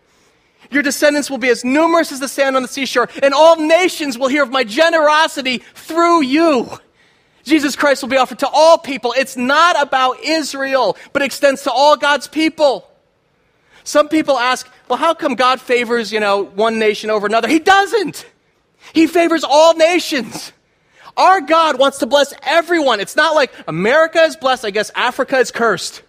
Your 0.72 0.84
descendants 0.84 1.30
will 1.30 1.40
be 1.40 1.50
as 1.50 1.66
numerous 1.66 2.12
as 2.12 2.20
the 2.20 2.28
sand 2.28 2.56
on 2.56 2.62
the 2.62 2.68
seashore, 2.68 3.10
and 3.24 3.34
all 3.34 3.56
nations 3.56 4.18
will 4.20 4.28
hear 4.28 4.44
of 4.44 4.52
my 4.52 4.64
generosity 4.64 5.64
through 5.74 6.22
you. 6.22 6.70
Jesus 7.44 7.76
Christ 7.76 8.04
will 8.04 8.10
be 8.10 8.18
offered 8.18 8.40
to 8.40 8.48
all 8.48 8.78
people. 8.78 9.14
It's 9.18 9.36
not 9.36 9.82
about 9.82 10.20
Israel, 10.24 10.96
but 11.12 11.24
extends 11.24 11.64
to 11.64 11.72
all 11.72 11.98
God's 11.98 12.28
people. 12.28 12.88
Some 13.84 14.10
people 14.10 14.38
ask, 14.38 14.70
well, 14.90 14.98
how 14.98 15.14
come 15.14 15.36
God 15.36 15.62
favors, 15.62 16.12
you 16.12 16.20
know, 16.20 16.44
one 16.44 16.80
nation 16.80 17.10
over 17.10 17.28
another? 17.28 17.48
He 17.48 17.60
doesn't. 17.60 18.26
He 18.94 19.06
favors 19.08 19.44
all 19.44 19.76
nations. 19.76 20.52
Our 21.16 21.42
God 21.42 21.78
wants 21.78 22.00
to 22.00 22.08
bless 22.08 22.34
everyone. 22.44 23.00
It's 23.00 23.16
not 23.16 23.36
like 23.36 23.54
America 23.68 24.20
is 24.22 24.36
blessed, 24.36 24.66
I 24.66 24.72
guess 24.72 24.90
Africa 24.96 25.38
is 25.38 25.52
cursed. 25.52 26.02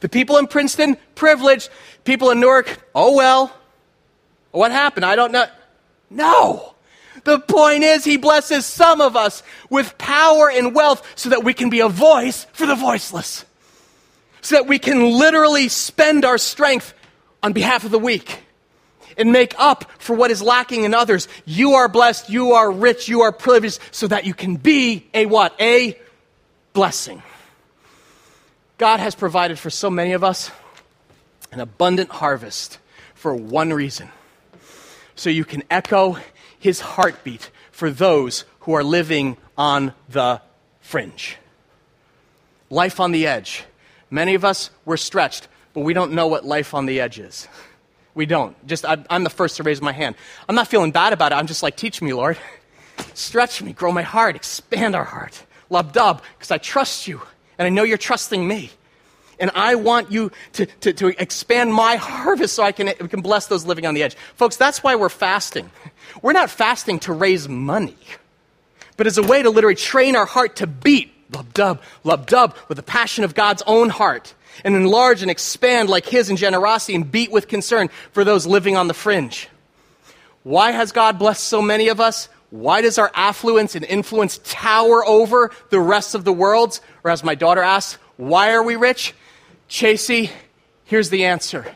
The 0.00 0.08
people 0.08 0.38
in 0.38 0.46
Princeton, 0.46 0.96
privileged. 1.14 1.70
People 2.04 2.30
in 2.30 2.40
Newark, 2.40 2.84
oh 2.94 3.14
well. 3.14 3.54
What 4.50 4.72
happened? 4.72 5.04
I 5.04 5.14
don't 5.14 5.30
know. 5.30 5.46
No. 6.08 6.74
The 7.24 7.38
point 7.38 7.84
is, 7.84 8.02
he 8.02 8.16
blesses 8.16 8.66
some 8.66 9.00
of 9.00 9.14
us 9.14 9.42
with 9.68 9.96
power 9.98 10.50
and 10.50 10.74
wealth 10.74 11.06
so 11.14 11.28
that 11.28 11.44
we 11.44 11.52
can 11.54 11.70
be 11.70 11.80
a 11.80 11.88
voice 11.88 12.46
for 12.52 12.66
the 12.66 12.74
voiceless. 12.74 13.44
So 14.40 14.56
that 14.56 14.66
we 14.66 14.78
can 14.78 15.18
literally 15.18 15.68
spend 15.68 16.24
our 16.24 16.38
strength 16.38 16.94
on 17.42 17.52
behalf 17.52 17.84
of 17.84 17.90
the 17.90 17.98
weak 17.98 18.40
and 19.16 19.32
make 19.32 19.54
up 19.58 19.90
for 19.98 20.14
what 20.14 20.30
is 20.30 20.42
lacking 20.42 20.84
in 20.84 20.94
others. 20.94 21.28
You 21.44 21.74
are 21.74 21.88
blessed, 21.88 22.30
you 22.30 22.52
are 22.52 22.70
rich, 22.70 23.08
you 23.08 23.22
are 23.22 23.32
privileged 23.32 23.80
so 23.90 24.06
that 24.06 24.24
you 24.24 24.34
can 24.34 24.56
be 24.56 25.06
a 25.14 25.26
what? 25.26 25.54
A 25.60 25.98
blessing. 26.72 27.22
God 28.78 29.00
has 29.00 29.14
provided 29.14 29.58
for 29.58 29.70
so 29.70 29.90
many 29.90 30.12
of 30.12 30.24
us 30.24 30.50
an 31.52 31.60
abundant 31.60 32.10
harvest 32.10 32.78
for 33.14 33.34
one 33.34 33.72
reason. 33.72 34.08
So 35.16 35.28
you 35.28 35.44
can 35.44 35.62
echo 35.70 36.16
his 36.58 36.80
heartbeat 36.80 37.50
for 37.72 37.90
those 37.90 38.44
who 38.60 38.72
are 38.72 38.84
living 38.84 39.36
on 39.58 39.92
the 40.08 40.40
fringe. 40.80 41.36
Life 42.70 43.00
on 43.00 43.12
the 43.12 43.26
edge. 43.26 43.64
Many 44.10 44.34
of 44.34 44.44
us, 44.44 44.70
we're 44.84 44.96
stretched, 44.96 45.48
we 45.84 45.94
don't 45.94 46.12
know 46.12 46.26
what 46.26 46.44
life 46.44 46.74
on 46.74 46.86
the 46.86 47.00
edge 47.00 47.18
is. 47.18 47.48
We 48.14 48.26
don't. 48.26 48.54
Just, 48.66 48.84
I, 48.84 48.98
am 49.08 49.24
the 49.24 49.30
first 49.30 49.56
to 49.56 49.62
raise 49.62 49.80
my 49.80 49.92
hand. 49.92 50.16
I'm 50.48 50.54
not 50.54 50.68
feeling 50.68 50.90
bad 50.90 51.12
about 51.12 51.32
it. 51.32 51.36
I'm 51.36 51.46
just 51.46 51.62
like, 51.62 51.76
teach 51.76 52.02
me, 52.02 52.12
Lord. 52.12 52.38
Stretch 53.14 53.62
me, 53.62 53.72
grow 53.72 53.92
my 53.92 54.02
heart, 54.02 54.36
expand 54.36 54.94
our 54.94 55.04
heart. 55.04 55.44
Dub, 55.70 56.22
because 56.36 56.50
I 56.50 56.58
trust 56.58 57.06
you, 57.06 57.22
and 57.56 57.66
I 57.66 57.68
know 57.68 57.84
you're 57.84 57.98
trusting 57.98 58.46
me. 58.46 58.70
And 59.38 59.50
I 59.54 59.76
want 59.76 60.12
you 60.12 60.32
to, 60.54 60.66
to, 60.66 60.92
to 60.92 61.06
expand 61.22 61.72
my 61.72 61.96
harvest 61.96 62.54
so 62.54 62.62
I 62.62 62.72
can, 62.72 62.88
can 62.88 63.22
bless 63.22 63.46
those 63.46 63.64
living 63.64 63.86
on 63.86 63.94
the 63.94 64.02
edge. 64.02 64.16
Folks, 64.34 64.56
that's 64.56 64.82
why 64.82 64.96
we're 64.96 65.08
fasting. 65.08 65.70
We're 66.20 66.32
not 66.32 66.50
fasting 66.50 66.98
to 67.00 67.12
raise 67.12 67.48
money, 67.48 67.96
but 68.98 69.06
as 69.06 69.16
a 69.16 69.22
way 69.22 69.42
to 69.42 69.48
literally 69.48 69.76
train 69.76 70.14
our 70.14 70.26
heart 70.26 70.56
to 70.56 70.66
beat 70.66 71.14
lub 71.32 71.54
dub, 71.54 71.80
lub 72.04 72.26
dub 72.26 72.56
with 72.68 72.76
the 72.76 72.82
passion 72.82 73.24
of 73.24 73.34
God's 73.34 73.62
own 73.66 73.88
heart 73.88 74.34
and 74.64 74.74
enlarge 74.74 75.22
and 75.22 75.30
expand 75.30 75.88
like 75.88 76.06
His 76.06 76.30
in 76.30 76.36
generosity 76.36 76.94
and 76.94 77.10
beat 77.10 77.30
with 77.30 77.48
concern 77.48 77.88
for 78.12 78.24
those 78.24 78.46
living 78.46 78.76
on 78.76 78.88
the 78.88 78.94
fringe. 78.94 79.48
Why 80.42 80.70
has 80.70 80.92
God 80.92 81.18
blessed 81.18 81.44
so 81.44 81.60
many 81.60 81.88
of 81.88 82.00
us? 82.00 82.28
Why 82.50 82.82
does 82.82 82.98
our 82.98 83.12
affluence 83.14 83.74
and 83.74 83.84
influence 83.84 84.40
tower 84.42 85.06
over 85.06 85.50
the 85.70 85.80
rest 85.80 86.14
of 86.14 86.24
the 86.24 86.32
world? 86.32 86.80
Or 87.04 87.10
as 87.10 87.22
my 87.22 87.34
daughter 87.34 87.62
asks, 87.62 87.98
why 88.16 88.52
are 88.52 88.62
we 88.62 88.76
rich? 88.76 89.14
Chasey, 89.68 90.30
here's 90.84 91.10
the 91.10 91.24
answer. 91.24 91.66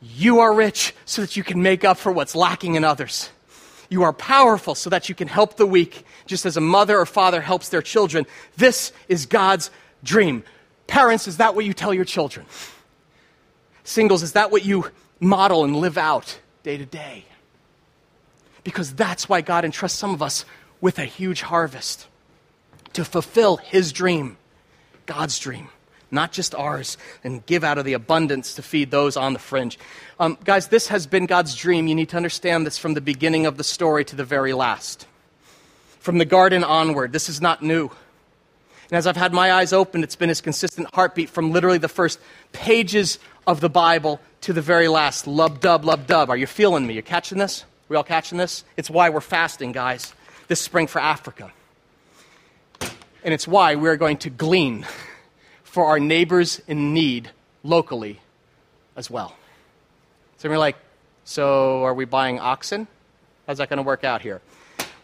You 0.00 0.40
are 0.40 0.52
rich 0.52 0.94
so 1.04 1.22
that 1.22 1.36
you 1.36 1.42
can 1.42 1.62
make 1.62 1.84
up 1.84 1.96
for 1.96 2.12
what's 2.12 2.34
lacking 2.34 2.76
in 2.76 2.84
others. 2.84 3.30
You 3.88 4.04
are 4.04 4.12
powerful 4.12 4.74
so 4.74 4.90
that 4.90 5.08
you 5.08 5.14
can 5.14 5.28
help 5.28 5.56
the 5.56 5.66
weak, 5.66 6.04
just 6.26 6.46
as 6.46 6.56
a 6.56 6.60
mother 6.60 6.98
or 6.98 7.04
father 7.04 7.40
helps 7.40 7.68
their 7.68 7.82
children. 7.82 8.26
This 8.56 8.92
is 9.08 9.26
God's 9.26 9.70
dream. 10.02 10.44
Parents, 10.92 11.26
is 11.26 11.38
that 11.38 11.54
what 11.54 11.64
you 11.64 11.72
tell 11.72 11.94
your 11.94 12.04
children? 12.04 12.44
Singles, 13.82 14.22
is 14.22 14.32
that 14.32 14.50
what 14.50 14.62
you 14.62 14.90
model 15.20 15.64
and 15.64 15.74
live 15.74 15.96
out 15.96 16.38
day 16.64 16.76
to 16.76 16.84
day? 16.84 17.24
Because 18.62 18.92
that's 18.92 19.26
why 19.26 19.40
God 19.40 19.64
entrusts 19.64 19.98
some 19.98 20.12
of 20.12 20.20
us 20.20 20.44
with 20.82 20.98
a 20.98 21.06
huge 21.06 21.40
harvest 21.40 22.08
to 22.92 23.06
fulfill 23.06 23.56
His 23.56 23.90
dream, 23.90 24.36
God's 25.06 25.38
dream, 25.38 25.68
not 26.10 26.30
just 26.30 26.54
ours, 26.54 26.98
and 27.24 27.46
give 27.46 27.64
out 27.64 27.78
of 27.78 27.86
the 27.86 27.94
abundance 27.94 28.52
to 28.56 28.62
feed 28.62 28.90
those 28.90 29.16
on 29.16 29.32
the 29.32 29.38
fringe. 29.38 29.78
Um, 30.20 30.36
guys, 30.44 30.68
this 30.68 30.88
has 30.88 31.06
been 31.06 31.24
God's 31.24 31.54
dream. 31.54 31.86
You 31.86 31.94
need 31.94 32.10
to 32.10 32.18
understand 32.18 32.66
this 32.66 32.76
from 32.76 32.92
the 32.92 33.00
beginning 33.00 33.46
of 33.46 33.56
the 33.56 33.64
story 33.64 34.04
to 34.04 34.14
the 34.14 34.24
very 34.24 34.52
last. 34.52 35.06
From 36.00 36.18
the 36.18 36.26
garden 36.26 36.62
onward, 36.62 37.14
this 37.14 37.30
is 37.30 37.40
not 37.40 37.62
new. 37.62 37.90
And 38.92 38.98
as 38.98 39.06
I've 39.06 39.16
had 39.16 39.32
my 39.32 39.52
eyes 39.52 39.72
open, 39.72 40.02
it's 40.02 40.16
been 40.16 40.28
his 40.28 40.42
consistent 40.42 40.86
heartbeat 40.92 41.30
from 41.30 41.50
literally 41.50 41.78
the 41.78 41.88
first 41.88 42.20
pages 42.52 43.18
of 43.46 43.60
the 43.60 43.70
Bible 43.70 44.20
to 44.42 44.52
the 44.52 44.60
very 44.60 44.86
last. 44.86 45.26
Lub 45.26 45.60
dub, 45.60 45.86
lub 45.86 46.06
dub. 46.06 46.28
Are 46.28 46.36
you 46.36 46.46
feeling 46.46 46.86
me? 46.86 46.92
You 46.92 47.02
catching 47.02 47.38
this? 47.38 47.64
We 47.88 47.96
all 47.96 48.04
catching 48.04 48.36
this? 48.36 48.64
It's 48.76 48.90
why 48.90 49.08
we're 49.08 49.22
fasting, 49.22 49.72
guys, 49.72 50.12
this 50.48 50.60
spring 50.60 50.88
for 50.88 50.98
Africa. 51.00 51.52
And 53.24 53.32
it's 53.32 53.48
why 53.48 53.76
we're 53.76 53.96
going 53.96 54.18
to 54.18 54.30
glean 54.30 54.84
for 55.64 55.86
our 55.86 55.98
neighbors 55.98 56.60
in 56.68 56.92
need 56.92 57.30
locally 57.62 58.20
as 58.94 59.08
well. 59.08 59.34
So 60.36 60.50
we're 60.50 60.58
like, 60.58 60.76
so 61.24 61.82
are 61.82 61.94
we 61.94 62.04
buying 62.04 62.40
oxen? 62.40 62.86
How's 63.46 63.56
that 63.56 63.70
going 63.70 63.78
to 63.78 63.84
work 63.84 64.04
out 64.04 64.20
here? 64.20 64.42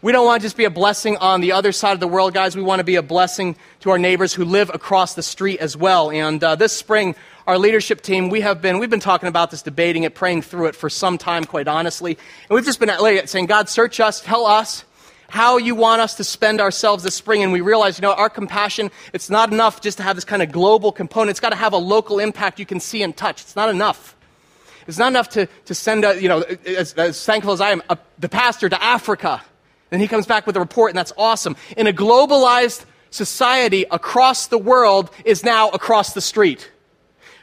We 0.01 0.13
don't 0.13 0.25
want 0.25 0.41
to 0.41 0.45
just 0.45 0.55
be 0.55 0.63
a 0.63 0.69
blessing 0.69 1.17
on 1.17 1.41
the 1.41 1.51
other 1.51 1.73
side 1.73 1.91
of 1.91 1.99
the 1.99 2.07
world, 2.07 2.33
guys. 2.33 2.55
We 2.55 2.61
want 2.61 2.79
to 2.79 2.85
be 2.85 2.95
a 2.95 3.01
blessing 3.01 3.57
to 3.81 3.89
our 3.89 3.97
neighbors 3.97 4.33
who 4.33 4.45
live 4.45 4.71
across 4.73 5.13
the 5.13 5.21
street 5.21 5.59
as 5.59 5.75
well. 5.75 6.09
And 6.09 6.41
uh, 6.41 6.55
this 6.55 6.71
spring, 6.71 7.17
our 7.45 7.57
leadership 7.57 7.99
team, 7.99 8.29
we 8.29 8.39
have 8.39 8.61
been, 8.61 8.79
we've 8.79 8.89
been 8.89 9.01
talking 9.01 9.27
about 9.27 9.51
this, 9.51 9.61
debating 9.61 10.03
it, 10.03 10.15
praying 10.15 10.43
through 10.43 10.67
it 10.67 10.75
for 10.77 10.89
some 10.89 11.17
time, 11.17 11.43
quite 11.43 11.67
honestly. 11.67 12.17
And 12.49 12.55
we've 12.55 12.63
just 12.63 12.79
been 12.79 13.27
saying, 13.27 13.47
God, 13.47 13.67
search 13.67 13.99
us, 13.99 14.21
tell 14.21 14.45
us 14.45 14.85
how 15.27 15.57
you 15.57 15.75
want 15.75 15.99
us 15.99 16.15
to 16.15 16.23
spend 16.23 16.61
ourselves 16.61 17.03
this 17.03 17.15
spring. 17.15 17.43
And 17.43 17.51
we 17.51 17.59
realize, 17.59 17.97
you 17.97 18.03
know, 18.03 18.13
our 18.13 18.29
compassion, 18.29 18.91
it's 19.11 19.29
not 19.29 19.51
enough 19.51 19.81
just 19.81 19.97
to 19.97 20.03
have 20.03 20.15
this 20.15 20.23
kind 20.23 20.41
of 20.41 20.49
global 20.49 20.93
component. 20.93 21.31
It's 21.31 21.41
got 21.41 21.49
to 21.49 21.57
have 21.57 21.73
a 21.73 21.77
local 21.77 22.19
impact 22.19 22.57
you 22.57 22.65
can 22.65 22.79
see 22.79 23.03
and 23.03 23.17
touch. 23.17 23.41
It's 23.41 23.57
not 23.57 23.67
enough. 23.67 24.15
It's 24.87 24.97
not 24.97 25.09
enough 25.09 25.27
to, 25.31 25.49
to 25.65 25.75
send, 25.75 26.05
a, 26.05 26.21
you 26.21 26.29
know, 26.29 26.39
as, 26.65 26.93
as 26.93 27.25
thankful 27.25 27.51
as 27.51 27.59
I 27.59 27.71
am, 27.71 27.83
a, 27.89 27.97
the 28.17 28.29
pastor 28.29 28.69
to 28.69 28.81
Africa 28.81 29.41
then 29.89 29.99
he 29.99 30.07
comes 30.07 30.25
back 30.25 30.45
with 30.45 30.55
a 30.55 30.59
report, 30.59 30.91
and 30.91 30.97
that's 30.97 31.13
awesome. 31.17 31.55
In 31.77 31.87
a 31.87 31.93
globalized 31.93 32.85
society 33.11 33.85
across 33.89 34.47
the 34.47 34.57
world 34.57 35.09
is 35.25 35.43
now 35.43 35.69
across 35.69 36.13
the 36.13 36.21
street. 36.21 36.69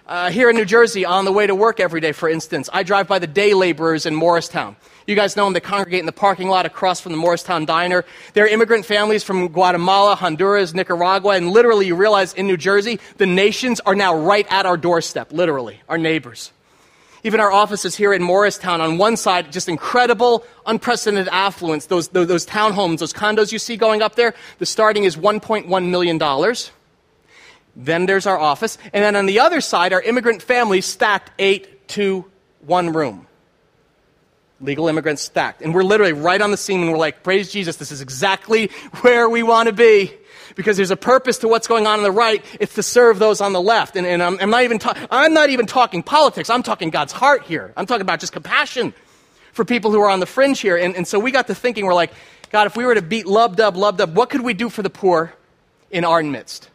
Uh, 0.07 0.31
here 0.31 0.49
in 0.49 0.55
New 0.55 0.65
Jersey, 0.65 1.05
on 1.05 1.25
the 1.25 1.33
way 1.33 1.49
to 1.49 1.55
work 1.55 1.81
every 1.81 2.01
day, 2.01 2.13
for 2.13 2.29
instance, 2.29 2.71
I 2.73 2.85
drive 2.85 3.09
by 3.09 3.19
the 3.19 3.27
day 3.27 3.55
laborers 3.55 4.07
in 4.07 4.15
Morristown. 4.15 4.77
You 5.05 5.17
guys 5.17 5.37
know 5.37 5.45
them. 5.45 5.53
They 5.53 5.61
congregate 5.61 5.99
in 5.99 6.07
the 6.07 6.13
parking 6.13 6.49
lot 6.49 6.65
across 6.65 7.01
from 7.01 7.11
the 7.11 7.19
Morristown 7.19 7.65
Diner. 7.65 8.05
They're 8.33 8.47
immigrant 8.47 8.87
families 8.87 9.25
from 9.25 9.49
Guatemala, 9.49 10.15
Honduras, 10.15 10.75
Nicaragua, 10.75 11.35
and 11.35 11.51
literally 11.51 11.89
you 11.89 11.97
realize 11.97 12.35
in 12.35 12.47
New 12.47 12.57
Jersey, 12.57 13.01
the 13.17 13.27
nations 13.27 13.81
are 13.81 13.97
now 13.97 14.17
right 14.17 14.47
at 14.49 14.65
our 14.65 14.77
doorstep, 14.77 15.33
literally, 15.33 15.81
our 15.89 15.99
neighbors. 15.99 16.53
Even 17.27 17.41
our 17.41 17.51
offices 17.51 17.97
here 17.97 18.13
in 18.13 18.23
Morristown, 18.23 18.81
on 18.81 18.99
one 18.99 19.17
side, 19.17 19.51
just 19.51 19.69
incredible, 19.69 20.45
unprecedented 20.65 21.27
affluence. 21.33 21.87
Those, 21.87 22.07
those, 22.07 22.29
those 22.29 22.47
townhomes, 22.47 23.01
those 23.01 23.13
condos 23.13 23.51
you 23.51 23.59
see 23.59 23.77
going 23.77 24.01
up 24.01 24.15
there, 24.15 24.33
the 24.59 24.67
starting 24.67 25.03
is 25.03 25.17
$1.1 25.17 25.89
million. 25.89 26.55
Then 27.75 28.07
there's 28.07 28.27
our 28.27 28.39
office. 28.39 28.79
And 28.93 29.03
then 29.03 29.17
on 29.17 29.27
the 29.27 29.41
other 29.41 29.61
side, 29.61 29.93
our 29.93 30.01
immigrant 30.01 30.41
families 30.41 30.87
stacked 30.87 31.33
eight 31.41 31.89
to 31.89 32.31
one 32.61 32.93
room. 32.93 33.27
Legal 34.61 34.87
immigrants 34.87 35.23
stacked. 35.23 35.63
And 35.63 35.75
we're 35.75 35.83
literally 35.83 36.13
right 36.13 36.41
on 36.41 36.53
the 36.53 36.57
scene 36.57 36.81
and 36.81 36.93
we're 36.93 36.97
like, 36.97 37.25
praise 37.25 37.51
Jesus, 37.51 37.75
this 37.75 37.91
is 37.91 38.03
exactly 38.03 38.69
where 39.01 39.29
we 39.29 39.43
want 39.43 39.67
to 39.67 39.73
be 39.73 40.15
because 40.57 40.77
there's 40.77 40.91
a 40.91 40.97
purpose 40.97 41.39
to 41.39 41.49
what's 41.49 41.69
going 41.69 41.87
on 41.87 41.99
on 41.99 42.03
the 42.03 42.11
right. 42.11 42.45
It's 42.59 42.75
to 42.75 42.83
serve 42.83 43.21
those 43.21 43.41
on 43.41 43.53
the 43.53 43.61
left. 43.61 43.95
And, 43.95 44.07
and 44.07 44.23
I'm, 44.23 44.39
I'm, 44.41 44.51
not 44.51 44.65
even 44.65 44.81
ta- 44.81 45.07
I'm 45.11 45.33
not 45.33 45.51
even 45.51 45.67
talking 45.67 46.03
politics. 46.03 46.51
I'm 46.51 46.65
talking 46.65 46.91
God's 46.91 47.13
heart 47.13 47.45
here. 47.45 47.73
I'm 47.77 47.87
talking 47.87 48.03
about 48.03 48.19
just 48.19 48.33
compassion 48.33 48.93
for 49.53 49.65
people 49.65 49.93
who 49.93 50.01
are 50.01 50.11
on 50.11 50.19
the 50.19 50.27
fringe 50.27 50.59
here. 50.59 50.77
And, 50.77 50.97
and 50.97 51.07
so 51.07 51.21
we 51.21 51.31
got 51.31 51.47
to 51.47 51.55
thinking, 51.55 51.87
we're 51.87 51.95
like, 51.95 52.13
God, 52.51 52.67
if 52.67 52.77
we 52.77 52.85
were 52.85 52.95
to 52.95 53.03
beat 53.03 53.27
lub 53.27 53.57
dub, 53.57 53.77
lub 53.77 53.99
dub, 53.99 54.17
what 54.17 54.31
could 54.31 54.41
we 54.41 54.55
do 54.55 54.69
for 54.69 54.83
the 54.83 54.91
poor 54.91 55.33
in 55.91 56.05
our 56.05 56.23
midst? 56.23 56.71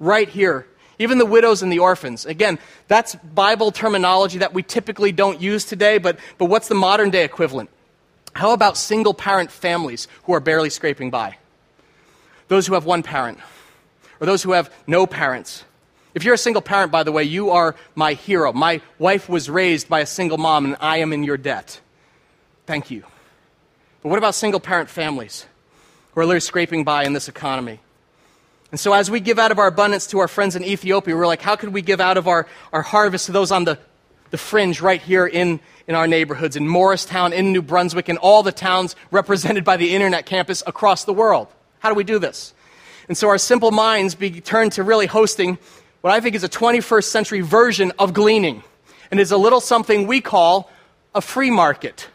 Right 0.00 0.28
here. 0.28 0.66
Even 0.98 1.18
the 1.18 1.26
widows 1.26 1.62
and 1.62 1.70
the 1.70 1.78
orphans. 1.78 2.26
Again, 2.26 2.58
that's 2.88 3.14
Bible 3.14 3.70
terminology 3.70 4.38
that 4.38 4.52
we 4.52 4.62
typically 4.62 5.12
don't 5.12 5.40
use 5.40 5.64
today, 5.64 5.98
but, 5.98 6.18
but 6.38 6.46
what's 6.46 6.66
the 6.68 6.74
modern 6.74 7.10
day 7.10 7.24
equivalent? 7.24 7.70
How 8.32 8.52
about 8.52 8.76
single 8.76 9.14
parent 9.14 9.50
families 9.50 10.08
who 10.24 10.32
are 10.32 10.40
barely 10.40 10.70
scraping 10.70 11.10
by? 11.10 11.36
Those 12.48 12.66
who 12.66 12.74
have 12.74 12.84
one 12.84 13.02
parent, 13.02 13.38
or 14.20 14.26
those 14.26 14.42
who 14.42 14.52
have 14.52 14.72
no 14.86 15.06
parents. 15.06 15.64
If 16.14 16.24
you're 16.24 16.34
a 16.34 16.38
single 16.38 16.62
parent, 16.62 16.90
by 16.90 17.02
the 17.02 17.12
way, 17.12 17.22
you 17.22 17.50
are 17.50 17.76
my 17.94 18.14
hero. 18.14 18.52
My 18.52 18.80
wife 18.98 19.28
was 19.28 19.48
raised 19.48 19.88
by 19.88 20.00
a 20.00 20.06
single 20.06 20.38
mom, 20.38 20.64
and 20.64 20.76
I 20.80 20.98
am 20.98 21.12
in 21.12 21.22
your 21.22 21.36
debt. 21.36 21.80
Thank 22.66 22.90
you. 22.90 23.04
But 24.02 24.08
what 24.08 24.18
about 24.18 24.34
single 24.34 24.60
parent 24.60 24.90
families 24.90 25.46
who 26.12 26.20
are 26.20 26.24
literally 26.24 26.40
scraping 26.40 26.84
by 26.84 27.04
in 27.04 27.12
this 27.12 27.28
economy? 27.28 27.80
And 28.70 28.80
so, 28.80 28.92
as 28.92 29.10
we 29.10 29.20
give 29.20 29.38
out 29.38 29.50
of 29.50 29.58
our 29.58 29.66
abundance 29.66 30.06
to 30.08 30.18
our 30.18 30.28
friends 30.28 30.56
in 30.56 30.64
Ethiopia, 30.64 31.16
we're 31.16 31.26
like, 31.26 31.40
how 31.40 31.56
could 31.56 31.72
we 31.72 31.82
give 31.82 32.00
out 32.00 32.16
of 32.16 32.28
our, 32.28 32.46
our 32.72 32.82
harvest 32.82 33.26
to 33.26 33.32
those 33.32 33.50
on 33.50 33.64
the, 33.64 33.78
the 34.30 34.38
fringe 34.38 34.80
right 34.80 35.00
here 35.00 35.26
in, 35.26 35.60
in 35.86 35.94
our 35.94 36.06
neighborhoods, 36.06 36.56
in 36.56 36.68
Morristown, 36.68 37.32
in 37.32 37.52
New 37.52 37.62
Brunswick, 37.62 38.08
in 38.08 38.18
all 38.18 38.42
the 38.42 38.52
towns 38.52 38.94
represented 39.10 39.64
by 39.64 39.76
the 39.76 39.94
internet 39.94 40.26
campus 40.26 40.62
across 40.66 41.04
the 41.04 41.14
world? 41.14 41.48
How 41.80 41.88
do 41.88 41.94
we 41.94 42.04
do 42.04 42.18
this? 42.18 42.54
And 43.08 43.16
so 43.16 43.28
our 43.28 43.38
simple 43.38 43.70
minds 43.70 44.14
be 44.14 44.40
turned 44.40 44.72
to 44.72 44.82
really 44.82 45.06
hosting 45.06 45.58
what 46.00 46.12
I 46.12 46.20
think 46.20 46.34
is 46.34 46.44
a 46.44 46.48
21st 46.48 47.04
century 47.04 47.40
version 47.40 47.92
of 47.98 48.12
gleaning. 48.12 48.62
And 49.10 49.18
is 49.18 49.32
a 49.32 49.38
little 49.38 49.60
something 49.60 50.06
we 50.06 50.20
call 50.20 50.70
a 51.14 51.20
free 51.22 51.50
market. 51.50 52.08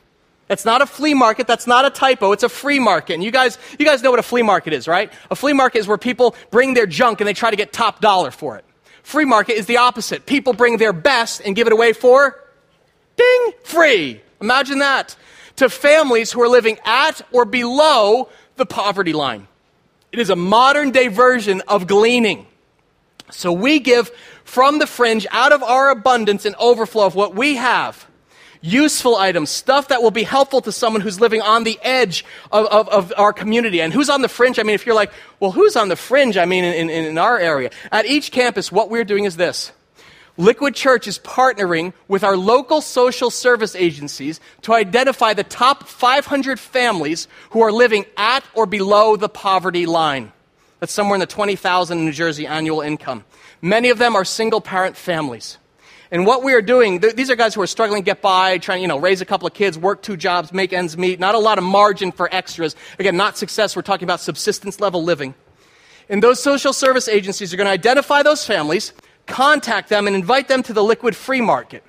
It's 0.49 0.65
not 0.65 0.81
a 0.81 0.85
flea 0.85 1.15
market. 1.15 1.47
That's 1.47 1.65
not 1.65 1.85
a 1.85 1.89
typo. 1.89 2.31
It's 2.31 2.43
a 2.43 2.49
free 2.49 2.79
market. 2.79 3.15
And 3.15 3.23
you 3.23 3.31
guys, 3.31 3.57
you 3.79 3.85
guys 3.85 4.03
know 4.03 4.11
what 4.11 4.19
a 4.19 4.23
flea 4.23 4.43
market 4.43 4.73
is, 4.73 4.87
right? 4.87 5.11
A 5.31 5.35
flea 5.35 5.53
market 5.53 5.79
is 5.79 5.87
where 5.87 5.97
people 5.97 6.35
bring 6.51 6.75
their 6.75 6.85
junk 6.85 7.19
and 7.19 7.27
they 7.27 7.33
try 7.33 7.49
to 7.49 7.55
get 7.55 7.73
top 7.73 8.01
dollar 8.01 8.29
for 8.29 8.57
it. 8.57 8.65
Free 9.01 9.25
market 9.25 9.53
is 9.53 9.65
the 9.65 9.77
opposite. 9.77 10.25
People 10.27 10.53
bring 10.53 10.77
their 10.77 10.93
best 10.93 11.41
and 11.43 11.55
give 11.55 11.65
it 11.65 11.73
away 11.73 11.93
for 11.93 12.39
ding, 13.15 13.51
free. 13.63 14.21
Imagine 14.41 14.79
that. 14.79 15.15
To 15.57 15.69
families 15.69 16.31
who 16.31 16.41
are 16.41 16.47
living 16.47 16.77
at 16.83 17.21
or 17.31 17.45
below 17.45 18.29
the 18.55 18.65
poverty 18.65 19.13
line. 19.13 19.47
It 20.13 20.19
is 20.19 20.29
a 20.29 20.35
modern 20.35 20.91
day 20.91 21.07
version 21.07 21.63
of 21.67 21.87
gleaning. 21.87 22.45
So 23.31 23.51
we 23.51 23.79
give 23.79 24.11
from 24.43 24.77
the 24.77 24.85
fringe 24.85 25.25
out 25.31 25.51
of 25.51 25.63
our 25.63 25.89
abundance 25.89 26.45
and 26.45 26.55
overflow 26.59 27.07
of 27.07 27.15
what 27.15 27.33
we 27.33 27.55
have. 27.55 28.05
Useful 28.61 29.15
items, 29.15 29.49
stuff 29.49 29.87
that 29.87 30.03
will 30.03 30.11
be 30.11 30.21
helpful 30.21 30.61
to 30.61 30.71
someone 30.71 31.01
who's 31.01 31.19
living 31.19 31.41
on 31.41 31.63
the 31.63 31.79
edge 31.81 32.23
of, 32.51 32.67
of, 32.67 32.87
of, 32.89 33.13
our 33.17 33.33
community. 33.33 33.81
And 33.81 33.91
who's 33.91 34.09
on 34.09 34.21
the 34.21 34.29
fringe? 34.29 34.59
I 34.59 34.63
mean, 34.63 34.75
if 34.75 34.85
you're 34.85 34.95
like, 34.95 35.11
well, 35.39 35.51
who's 35.51 35.75
on 35.75 35.89
the 35.89 35.95
fringe? 35.95 36.37
I 36.37 36.45
mean, 36.45 36.63
in, 36.63 36.89
in, 36.91 37.05
in 37.05 37.17
our 37.17 37.39
area. 37.39 37.71
At 37.91 38.05
each 38.05 38.31
campus, 38.31 38.71
what 38.71 38.91
we're 38.91 39.03
doing 39.03 39.25
is 39.25 39.35
this 39.35 39.71
Liquid 40.37 40.73
Church 40.73 41.07
is 41.07 41.19
partnering 41.19 41.93
with 42.07 42.23
our 42.23 42.35
local 42.35 42.81
social 42.81 43.29
service 43.29 43.75
agencies 43.75 44.39
to 44.63 44.73
identify 44.73 45.33
the 45.33 45.43
top 45.43 45.87
500 45.87 46.59
families 46.59 47.27
who 47.51 47.61
are 47.61 47.71
living 47.71 48.05
at 48.17 48.43
or 48.55 48.65
below 48.65 49.15
the 49.15 49.29
poverty 49.29 49.85
line. 49.85 50.31
That's 50.79 50.91
somewhere 50.91 51.15
in 51.15 51.19
the 51.19 51.27
20,000 51.27 52.03
New 52.03 52.11
Jersey 52.11 52.47
annual 52.47 52.81
income. 52.81 53.25
Many 53.61 53.89
of 53.89 53.99
them 53.99 54.15
are 54.15 54.25
single 54.25 54.59
parent 54.59 54.97
families. 54.97 55.59
And 56.09 56.25
what 56.25 56.43
we 56.43 56.53
are 56.53 56.61
doing, 56.61 56.99
th- 56.99 57.15
these 57.15 57.29
are 57.29 57.35
guys 57.35 57.53
who 57.53 57.61
are 57.61 57.67
struggling 57.67 58.01
to 58.01 58.05
get 58.05 58.21
by, 58.21 58.57
trying 58.57 58.79
to, 58.79 58.81
you 58.81 58.87
know, 58.87 58.99
raise 58.99 59.21
a 59.21 59.25
couple 59.25 59.47
of 59.47 59.53
kids, 59.53 59.77
work 59.77 60.01
two 60.01 60.17
jobs, 60.17 60.51
make 60.51 60.73
ends 60.73 60.97
meet, 60.97 61.19
not 61.19 61.35
a 61.35 61.39
lot 61.39 61.57
of 61.57 61.63
margin 61.63 62.11
for 62.11 62.27
extras. 62.33 62.75
Again, 62.99 63.15
not 63.15 63.37
success, 63.37 63.75
we're 63.75 63.83
talking 63.83 64.05
about 64.05 64.19
subsistence 64.19 64.79
level 64.79 65.03
living. 65.03 65.35
And 66.09 66.21
those 66.21 66.41
social 66.41 66.73
service 66.73 67.07
agencies 67.07 67.53
are 67.53 67.57
going 67.57 67.65
to 67.65 67.71
identify 67.71 68.23
those 68.23 68.45
families, 68.45 68.93
contact 69.25 69.89
them, 69.89 70.07
and 70.07 70.15
invite 70.15 70.47
them 70.47 70.63
to 70.63 70.73
the 70.73 70.83
liquid 70.83 71.15
free 71.15 71.41
market. 71.41 71.83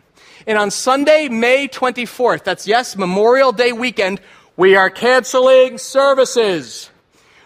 And 0.46 0.58
on 0.58 0.70
Sunday, 0.70 1.28
May 1.28 1.68
24th, 1.68 2.44
that's 2.44 2.66
yes, 2.66 2.96
Memorial 2.96 3.52
Day 3.52 3.72
weekend, 3.72 4.20
we 4.56 4.76
are 4.76 4.90
canceling 4.90 5.78
services. 5.78 6.90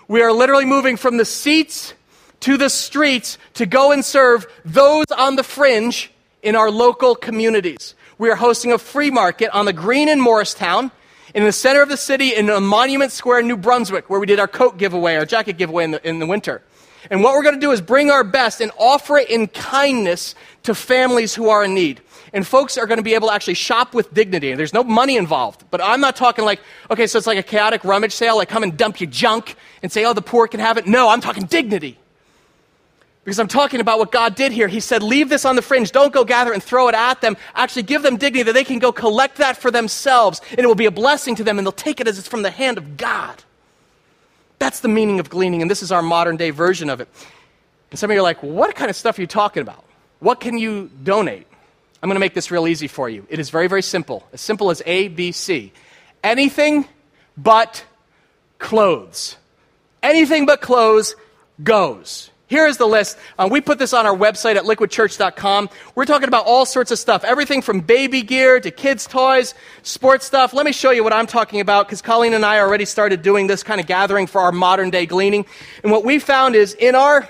We 0.08 0.22
are 0.22 0.32
literally 0.32 0.64
moving 0.64 0.96
from 0.96 1.16
the 1.16 1.24
seats 1.24 1.94
to 2.40 2.56
the 2.56 2.68
streets 2.68 3.38
to 3.54 3.66
go 3.66 3.92
and 3.92 4.04
serve 4.04 4.46
those 4.64 5.06
on 5.16 5.36
the 5.36 5.42
fringe 5.42 6.10
in 6.42 6.56
our 6.56 6.70
local 6.70 7.14
communities. 7.14 7.94
We 8.18 8.30
are 8.30 8.36
hosting 8.36 8.72
a 8.72 8.78
free 8.78 9.10
market 9.10 9.50
on 9.50 9.64
the 9.64 9.72
green 9.72 10.08
in 10.08 10.20
Morristown, 10.20 10.90
in 11.34 11.44
the 11.44 11.52
center 11.52 11.82
of 11.82 11.88
the 11.88 11.96
city, 11.96 12.34
in 12.34 12.46
Monument 12.64 13.12
Square 13.12 13.42
New 13.42 13.56
Brunswick, 13.56 14.10
where 14.10 14.18
we 14.18 14.26
did 14.26 14.40
our 14.40 14.48
coat 14.48 14.78
giveaway, 14.78 15.16
our 15.16 15.26
jacket 15.26 15.56
giveaway 15.56 15.84
in 15.84 15.90
the, 15.92 16.08
in 16.08 16.18
the 16.18 16.26
winter. 16.26 16.62
And 17.10 17.22
what 17.22 17.34
we're 17.34 17.42
going 17.42 17.54
to 17.54 17.60
do 17.60 17.70
is 17.70 17.80
bring 17.80 18.10
our 18.10 18.24
best 18.24 18.60
and 18.60 18.70
offer 18.78 19.18
it 19.18 19.30
in 19.30 19.46
kindness 19.48 20.34
to 20.64 20.74
families 20.74 21.34
who 21.34 21.48
are 21.48 21.64
in 21.64 21.74
need 21.74 22.00
and 22.32 22.46
folks 22.46 22.76
are 22.76 22.86
going 22.86 22.98
to 22.98 23.02
be 23.02 23.14
able 23.14 23.28
to 23.28 23.34
actually 23.34 23.54
shop 23.54 23.94
with 23.94 24.12
dignity. 24.12 24.54
There's 24.54 24.74
no 24.74 24.84
money 24.84 25.16
involved. 25.16 25.64
But 25.70 25.80
I'm 25.82 26.00
not 26.00 26.16
talking 26.16 26.44
like, 26.44 26.60
okay, 26.90 27.06
so 27.06 27.18
it's 27.18 27.26
like 27.26 27.38
a 27.38 27.42
chaotic 27.42 27.84
rummage 27.84 28.12
sale, 28.12 28.36
like 28.36 28.48
come 28.48 28.62
and 28.62 28.76
dump 28.76 29.00
your 29.00 29.10
junk 29.10 29.56
and 29.82 29.90
say, 29.90 30.04
oh, 30.04 30.12
the 30.12 30.22
poor 30.22 30.48
can 30.48 30.60
have 30.60 30.76
it. 30.76 30.86
No, 30.86 31.08
I'm 31.08 31.20
talking 31.20 31.44
dignity. 31.44 31.98
Because 33.24 33.38
I'm 33.38 33.48
talking 33.48 33.80
about 33.80 33.98
what 33.98 34.10
God 34.10 34.34
did 34.34 34.52
here. 34.52 34.68
He 34.68 34.80
said, 34.80 35.02
leave 35.02 35.28
this 35.28 35.44
on 35.44 35.54
the 35.54 35.62
fringe. 35.62 35.92
Don't 35.92 36.14
go 36.14 36.24
gather 36.24 36.52
and 36.52 36.62
throw 36.62 36.88
it 36.88 36.94
at 36.94 37.20
them. 37.20 37.36
Actually, 37.54 37.82
give 37.82 38.02
them 38.02 38.16
dignity 38.16 38.44
that 38.44 38.54
they 38.54 38.64
can 38.64 38.78
go 38.78 38.90
collect 38.90 39.36
that 39.36 39.58
for 39.58 39.70
themselves. 39.70 40.40
And 40.50 40.60
it 40.60 40.66
will 40.66 40.74
be 40.74 40.86
a 40.86 40.90
blessing 40.90 41.34
to 41.36 41.44
them, 41.44 41.58
and 41.58 41.66
they'll 41.66 41.72
take 41.72 42.00
it 42.00 42.08
as 42.08 42.18
it's 42.18 42.28
from 42.28 42.42
the 42.42 42.50
hand 42.50 42.78
of 42.78 42.96
God. 42.96 43.44
That's 44.58 44.80
the 44.80 44.88
meaning 44.88 45.20
of 45.20 45.30
gleaning, 45.30 45.62
and 45.62 45.70
this 45.70 45.82
is 45.82 45.92
our 45.92 46.02
modern 46.02 46.36
day 46.36 46.50
version 46.50 46.90
of 46.90 47.00
it. 47.00 47.08
And 47.90 47.98
some 47.98 48.10
of 48.10 48.14
you 48.14 48.20
are 48.20 48.22
like, 48.22 48.42
what 48.42 48.74
kind 48.74 48.90
of 48.90 48.96
stuff 48.96 49.18
are 49.18 49.20
you 49.20 49.26
talking 49.26 49.62
about? 49.62 49.84
What 50.20 50.40
can 50.40 50.58
you 50.58 50.90
donate? 51.02 51.46
I'm 52.02 52.08
going 52.08 52.16
to 52.16 52.20
make 52.20 52.34
this 52.34 52.50
real 52.50 52.68
easy 52.68 52.88
for 52.88 53.08
you. 53.08 53.26
It 53.28 53.38
is 53.38 53.50
very, 53.50 53.66
very 53.66 53.82
simple. 53.82 54.26
As 54.32 54.40
simple 54.40 54.70
as 54.70 54.82
A, 54.86 55.08
B, 55.08 55.32
C. 55.32 55.72
Anything 56.22 56.86
but 57.36 57.84
clothes. 58.58 59.36
Anything 60.02 60.46
but 60.46 60.60
clothes 60.60 61.16
goes. 61.62 62.30
Here 62.48 62.66
is 62.66 62.78
the 62.78 62.86
list. 62.86 63.18
Uh, 63.38 63.46
we 63.50 63.60
put 63.60 63.78
this 63.78 63.92
on 63.92 64.06
our 64.06 64.16
website 64.16 64.56
at 64.56 64.64
liquidchurch.com. 64.64 65.68
We're 65.94 66.06
talking 66.06 66.28
about 66.28 66.46
all 66.46 66.64
sorts 66.64 66.90
of 66.90 66.98
stuff. 66.98 67.22
Everything 67.22 67.60
from 67.60 67.80
baby 67.80 68.22
gear 68.22 68.58
to 68.58 68.70
kids' 68.70 69.06
toys, 69.06 69.54
sports 69.82 70.24
stuff. 70.24 70.54
Let 70.54 70.64
me 70.64 70.72
show 70.72 70.90
you 70.90 71.04
what 71.04 71.12
I'm 71.12 71.26
talking 71.26 71.60
about 71.60 71.86
because 71.86 72.00
Colleen 72.00 72.32
and 72.32 72.46
I 72.46 72.60
already 72.60 72.86
started 72.86 73.20
doing 73.20 73.48
this 73.48 73.62
kind 73.62 73.82
of 73.82 73.86
gathering 73.86 74.26
for 74.26 74.40
our 74.40 74.50
modern 74.50 74.88
day 74.88 75.04
gleaning. 75.04 75.44
And 75.82 75.92
what 75.92 76.06
we 76.06 76.18
found 76.18 76.54
is 76.54 76.72
in 76.72 76.94
our, 76.94 77.28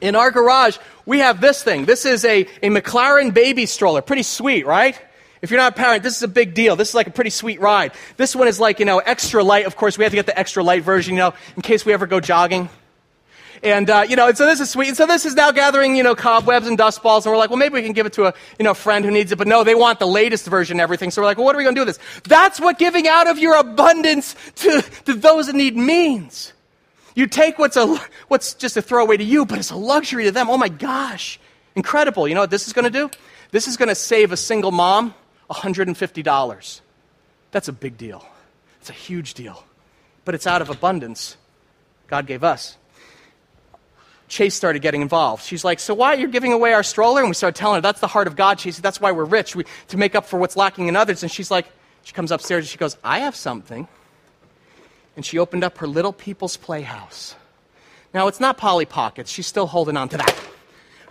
in 0.00 0.16
our 0.16 0.32
garage, 0.32 0.76
we 1.06 1.20
have 1.20 1.40
this 1.40 1.62
thing. 1.62 1.84
This 1.84 2.04
is 2.04 2.24
a, 2.24 2.40
a 2.64 2.68
Maclaren 2.68 3.32
baby 3.32 3.66
stroller. 3.66 4.02
Pretty 4.02 4.24
sweet, 4.24 4.66
right? 4.66 5.00
If 5.40 5.52
you're 5.52 5.60
not 5.60 5.74
a 5.74 5.76
parent, 5.76 6.02
this 6.02 6.16
is 6.16 6.22
a 6.24 6.28
big 6.28 6.54
deal. 6.54 6.74
This 6.74 6.88
is 6.88 6.94
like 6.96 7.06
a 7.06 7.12
pretty 7.12 7.30
sweet 7.30 7.60
ride. 7.60 7.92
This 8.16 8.34
one 8.34 8.48
is 8.48 8.58
like, 8.58 8.80
you 8.80 8.86
know, 8.86 8.98
extra 8.98 9.44
light. 9.44 9.66
Of 9.66 9.76
course, 9.76 9.96
we 9.98 10.02
have 10.02 10.10
to 10.10 10.16
get 10.16 10.26
the 10.26 10.36
extra 10.36 10.64
light 10.64 10.82
version, 10.82 11.14
you 11.14 11.20
know, 11.20 11.34
in 11.54 11.62
case 11.62 11.86
we 11.86 11.92
ever 11.92 12.08
go 12.08 12.18
jogging. 12.18 12.68
And, 13.62 13.88
uh, 13.88 14.04
you 14.08 14.16
know, 14.16 14.26
and 14.26 14.36
so 14.36 14.44
this 14.44 14.58
is 14.58 14.70
sweet. 14.70 14.88
And 14.88 14.96
so 14.96 15.06
this 15.06 15.24
is 15.24 15.34
now 15.34 15.52
gathering, 15.52 15.94
you 15.94 16.02
know, 16.02 16.16
cobwebs 16.16 16.66
and 16.66 16.76
dust 16.76 17.00
balls. 17.00 17.24
And 17.24 17.32
we're 17.32 17.38
like, 17.38 17.50
well, 17.50 17.58
maybe 17.58 17.74
we 17.74 17.82
can 17.82 17.92
give 17.92 18.06
it 18.06 18.12
to 18.14 18.26
a, 18.26 18.34
you 18.58 18.64
know, 18.64 18.74
friend 18.74 19.04
who 19.04 19.10
needs 19.12 19.30
it. 19.30 19.38
But 19.38 19.46
no, 19.46 19.62
they 19.62 19.76
want 19.76 20.00
the 20.00 20.06
latest 20.06 20.46
version 20.46 20.74
and 20.74 20.80
everything. 20.80 21.12
So 21.12 21.22
we're 21.22 21.26
like, 21.26 21.36
well, 21.36 21.46
what 21.46 21.54
are 21.54 21.58
we 21.58 21.64
going 21.64 21.76
to 21.76 21.80
do 21.80 21.86
with 21.86 21.96
this? 21.96 22.22
That's 22.24 22.60
what 22.60 22.78
giving 22.78 23.06
out 23.06 23.28
of 23.28 23.38
your 23.38 23.56
abundance 23.56 24.34
to, 24.56 24.82
to 25.04 25.14
those 25.14 25.48
in 25.48 25.56
need 25.56 25.76
means. 25.76 26.52
You 27.14 27.28
take 27.28 27.58
what's, 27.58 27.76
a, 27.76 28.00
what's 28.28 28.54
just 28.54 28.76
a 28.76 28.82
throwaway 28.82 29.16
to 29.16 29.24
you, 29.24 29.46
but 29.46 29.58
it's 29.58 29.70
a 29.70 29.76
luxury 29.76 30.24
to 30.24 30.32
them. 30.32 30.50
Oh 30.50 30.58
my 30.58 30.68
gosh. 30.68 31.38
Incredible. 31.76 32.26
You 32.26 32.34
know 32.34 32.40
what 32.40 32.50
this 32.50 32.66
is 32.66 32.72
going 32.72 32.90
to 32.90 32.90
do? 32.90 33.10
This 33.52 33.68
is 33.68 33.76
going 33.76 33.90
to 33.90 33.94
save 33.94 34.32
a 34.32 34.36
single 34.36 34.72
mom 34.72 35.14
$150. 35.50 36.80
That's 37.52 37.68
a 37.68 37.72
big 37.72 37.96
deal. 37.96 38.26
It's 38.80 38.90
a 38.90 38.94
huge 38.94 39.34
deal. 39.34 39.62
But 40.24 40.34
it's 40.34 40.46
out 40.46 40.62
of 40.62 40.70
abundance 40.70 41.36
God 42.08 42.26
gave 42.26 42.42
us. 42.44 42.76
Chase 44.32 44.54
started 44.54 44.80
getting 44.80 45.02
involved. 45.02 45.44
She's 45.44 45.62
like, 45.62 45.78
So 45.78 45.92
why 45.92 46.14
are 46.14 46.16
you're 46.16 46.30
giving 46.30 46.54
away 46.54 46.72
our 46.72 46.82
stroller? 46.82 47.20
And 47.20 47.28
we 47.28 47.34
started 47.34 47.54
telling 47.54 47.74
her, 47.74 47.80
That's 47.82 48.00
the 48.00 48.06
heart 48.06 48.26
of 48.26 48.34
God, 48.34 48.58
Chase. 48.58 48.78
That's 48.78 48.98
why 48.98 49.12
we're 49.12 49.26
rich, 49.26 49.54
we, 49.54 49.64
to 49.88 49.98
make 49.98 50.14
up 50.14 50.24
for 50.24 50.38
what's 50.38 50.56
lacking 50.56 50.88
in 50.88 50.96
others. 50.96 51.22
And 51.22 51.30
she's 51.30 51.50
like, 51.50 51.66
She 52.02 52.14
comes 52.14 52.32
upstairs 52.32 52.64
and 52.64 52.68
she 52.70 52.78
goes, 52.78 52.96
I 53.04 53.18
have 53.18 53.36
something 53.36 53.86
and 55.16 55.26
she 55.26 55.38
opened 55.38 55.64
up 55.64 55.76
her 55.76 55.86
Little 55.86 56.14
People's 56.14 56.56
Playhouse. 56.56 57.34
Now, 58.14 58.26
it's 58.26 58.40
not 58.40 58.56
Polly 58.56 58.86
Pockets. 58.86 59.30
She's 59.30 59.46
still 59.46 59.66
holding 59.66 59.98
on 59.98 60.08
to 60.08 60.16
that. 60.16 60.34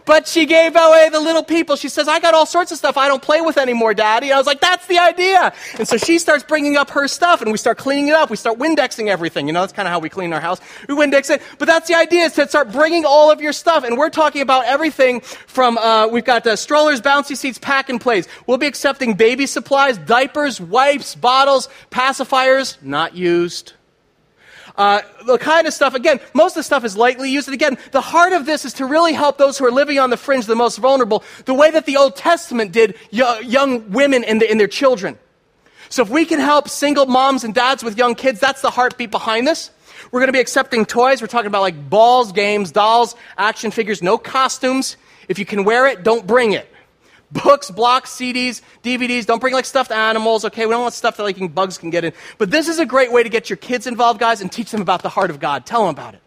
But 0.06 0.28
she 0.28 0.46
gave 0.46 0.76
away 0.76 1.10
the 1.12 1.20
little 1.20 1.44
people. 1.44 1.76
She 1.76 1.90
says, 1.90 2.08
I 2.08 2.20
got 2.20 2.34
all 2.34 2.46
sorts 2.46 2.72
of 2.72 2.78
stuff 2.78 2.98
I 2.98 3.08
don't 3.08 3.22
play 3.22 3.42
with 3.42 3.58
anymore, 3.58 3.94
Daddy. 3.94 4.32
I 4.32 4.38
was 4.38 4.48
like, 4.48 4.62
that's 4.62 4.88
the 4.88 5.00
idea. 5.00 5.54
And 5.78 5.88
so 5.88 5.98
she 5.98 6.20
starts 6.20 6.44
bringing 6.44 6.78
up 6.78 6.90
her 6.92 7.08
stuff 7.08 7.42
and 7.42 7.52
we 7.52 7.58
start 7.58 7.78
cleaning 7.78 8.08
it 8.08 8.14
up. 8.14 8.30
We 8.30 8.38
start 8.38 8.58
Windexing 8.58 9.08
everything. 9.08 9.48
You 9.48 9.54
know, 9.54 9.62
that's 9.62 9.74
kind 9.74 9.88
of 9.88 9.92
how 9.92 10.00
we 10.00 10.10
clean 10.10 10.34
our 10.34 10.40
house. 10.40 10.60
We 10.88 10.96
Windex 10.96 11.30
it. 11.30 11.42
But 11.58 11.68
that's 11.68 11.88
the 11.88 11.96
idea 11.96 12.26
is 12.26 12.34
to 12.34 12.48
start 12.48 12.72
bringing 12.72 13.06
all 13.06 13.32
of 13.32 13.42
your 13.42 13.54
stuff. 13.54 13.84
And 13.84 13.98
we're 13.98 14.10
talking 14.10 14.42
about 14.42 14.66
everything 14.66 15.22
from, 15.22 15.78
uh, 15.78 16.08
we've 16.08 16.26
got 16.26 16.46
uh, 16.46 16.56
strollers, 16.56 17.02
bouncy 17.02 17.36
seats, 17.36 17.58
pack 17.58 17.90
and 17.90 18.00
plays. 18.00 18.28
We'll 18.48 18.58
be 18.58 18.68
accepting 18.68 19.14
baby 19.14 19.46
supplies, 19.46 19.98
diapers, 19.98 20.60
wipes, 20.60 21.16
bottles, 21.16 21.70
pacifiers, 21.92 22.82
not 22.82 23.16
used. 23.16 23.74
Uh, 24.76 25.02
the 25.26 25.38
kind 25.38 25.68
of 25.68 25.74
stuff, 25.74 25.94
again, 25.94 26.20
most 26.34 26.54
of 26.54 26.56
the 26.56 26.64
stuff 26.64 26.84
is 26.86 26.96
lightly 26.96 27.30
used. 27.30 27.48
And 27.48 27.54
again, 27.54 27.78
the 27.92 28.02
heart 28.02 28.34
of 28.34 28.46
this 28.46 28.66
is 28.66 28.74
to 28.74 28.86
really 28.86 29.14
help 29.14 29.38
those 29.38 29.58
who 29.58 29.66
are 29.66 29.72
living 29.72 30.00
on 30.00 30.10
the 30.10 30.18
fringe, 30.18 30.46
the 30.46 30.56
most 30.56 30.78
vulnerable, 30.78 31.24
the 31.46 31.54
way 31.54 31.72
that 31.72 31.86
the 31.86 31.98
Old 31.98 32.16
Testament 32.16 32.72
did 32.72 32.96
young 33.12 33.92
women 33.92 34.24
and, 34.24 34.42
the, 34.42 34.50
and 34.50 34.60
their 34.60 34.68
children. 34.68 35.18
So 35.90 36.04
if 36.04 36.10
we 36.10 36.26
can 36.26 36.40
help 36.40 36.70
single 36.70 37.06
moms 37.06 37.44
and 37.44 37.54
dads 37.54 37.84
with 37.84 37.98
young 37.98 38.16
kids, 38.16 38.40
that's 38.40 38.62
the 38.62 38.70
heartbeat 38.70 39.12
behind 39.12 39.46
this. 39.46 39.72
We're 40.12 40.22
going 40.22 40.30
to 40.30 40.34
be 40.34 40.40
accepting 40.40 40.86
toys. 40.86 41.22
We're 41.22 41.28
talking 41.28 41.48
about 41.48 41.62
like 41.62 41.90
balls, 41.90 42.32
games, 42.32 42.72
dolls, 42.72 43.16
action 43.38 43.72
figures, 43.72 44.02
no 44.02 44.18
costumes. 44.18 44.98
If 45.28 45.38
you 45.38 45.46
can 45.46 45.64
wear 45.64 45.88
it, 45.88 46.04
don't 46.04 46.26
bring 46.26 46.54
it 46.54 46.72
books, 47.32 47.72
blocks, 47.72 48.12
CDs, 48.12 48.62
DVDs. 48.84 49.26
Don't 49.26 49.40
bring 49.40 49.54
like 49.54 49.66
stuffed 49.66 49.92
animals, 49.92 50.46
okay? 50.46 50.66
We 50.66 50.72
don't 50.72 50.82
want 50.82 50.94
stuff 50.94 51.18
that 51.18 51.24
like 51.24 51.54
bugs 51.54 51.78
can 51.78 51.90
get 51.90 52.04
in. 52.04 52.14
But 52.38 52.52
this 52.52 52.68
is 52.68 52.80
a 52.80 52.86
great 52.86 53.12
way 53.12 53.24
to 53.24 53.30
get 53.30 53.50
your 53.50 53.58
kids 53.58 53.88
involved, 53.88 54.20
guys, 54.20 54.42
and 54.42 54.52
teach 54.52 54.72
them 54.72 54.82
about 54.82 55.02
the 55.02 55.10
heart 55.10 55.30
of 55.30 55.40
God. 55.40 55.66
Tell 55.66 55.82
them 55.82 55.90
about 55.90 56.14
it. 56.14 56.22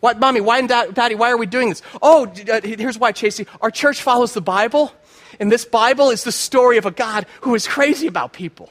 What, 0.00 0.20
mommy, 0.20 0.42
why, 0.42 0.60
daddy, 0.66 1.14
why 1.14 1.30
are 1.30 1.38
we 1.38 1.46
doing 1.46 1.70
this? 1.70 1.80
Oh, 2.02 2.26
uh, 2.26 2.60
here's 2.62 2.98
why, 2.98 3.12
Chasey. 3.12 3.46
Our 3.62 3.70
church 3.70 4.02
follows 4.02 4.34
the 4.34 4.42
Bible, 4.42 4.92
and 5.40 5.50
this 5.50 5.64
Bible 5.64 6.10
is 6.10 6.24
the 6.24 6.32
story 6.32 6.76
of 6.76 6.84
a 6.84 6.90
God 6.90 7.26
who 7.40 7.54
is 7.54 7.66
crazy 7.66 8.06
about 8.06 8.34
people, 8.34 8.70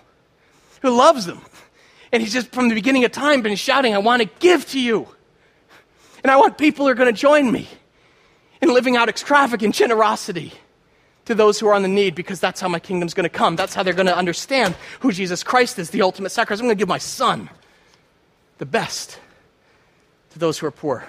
who 0.84 0.92
loves 0.92 1.26
them. 1.26 1.42
And 2.12 2.22
he's 2.22 2.34
just, 2.34 2.52
from 2.52 2.70
the 2.70 2.76
beginning 2.76 3.04
of 3.04 3.12
time, 3.12 3.42
been 3.42 3.56
shouting, 3.56 3.96
I 3.96 3.98
want 3.98 4.22
to 4.22 4.30
give 4.40 4.68
to 4.70 4.80
you. 4.80 5.08
And 6.24 6.30
I 6.30 6.36
want 6.38 6.60
people 6.60 6.86
who 6.86 6.92
are 6.92 6.96
going 6.96 7.12
to 7.12 7.20
join 7.20 7.52
me 7.52 7.68
in 8.62 8.72
living 8.72 8.96
out 8.96 9.10
extravagant 9.10 9.74
generosity 9.74 10.54
to 11.26 11.36
those 11.36 11.60
who 11.60 11.68
are 11.68 11.74
on 11.74 11.82
the 11.82 11.88
need 11.88 12.16
because 12.16 12.40
that's 12.40 12.60
how 12.60 12.68
my 12.68 12.80
kingdom's 12.80 13.14
going 13.14 13.24
to 13.24 13.30
come. 13.30 13.56
That's 13.56 13.74
how 13.74 13.84
they're 13.84 13.94
going 13.94 14.08
to 14.08 14.18
understand 14.18 14.76
who 15.00 15.12
Jesus 15.12 15.44
Christ 15.44 15.80
is, 15.80 15.90
the 15.90 16.02
ultimate 16.02 16.32
sacrifice. 16.32 16.60
I'm 16.60 16.66
going 16.66 16.78
to 16.78 16.82
give 16.82 16.90
my 16.90 16.98
son 16.98 17.50
the 18.58 18.66
best 18.66 19.20
to 20.32 20.40
those 20.40 20.58
who 20.58 20.68
are 20.68 20.72
poor. 20.72 21.06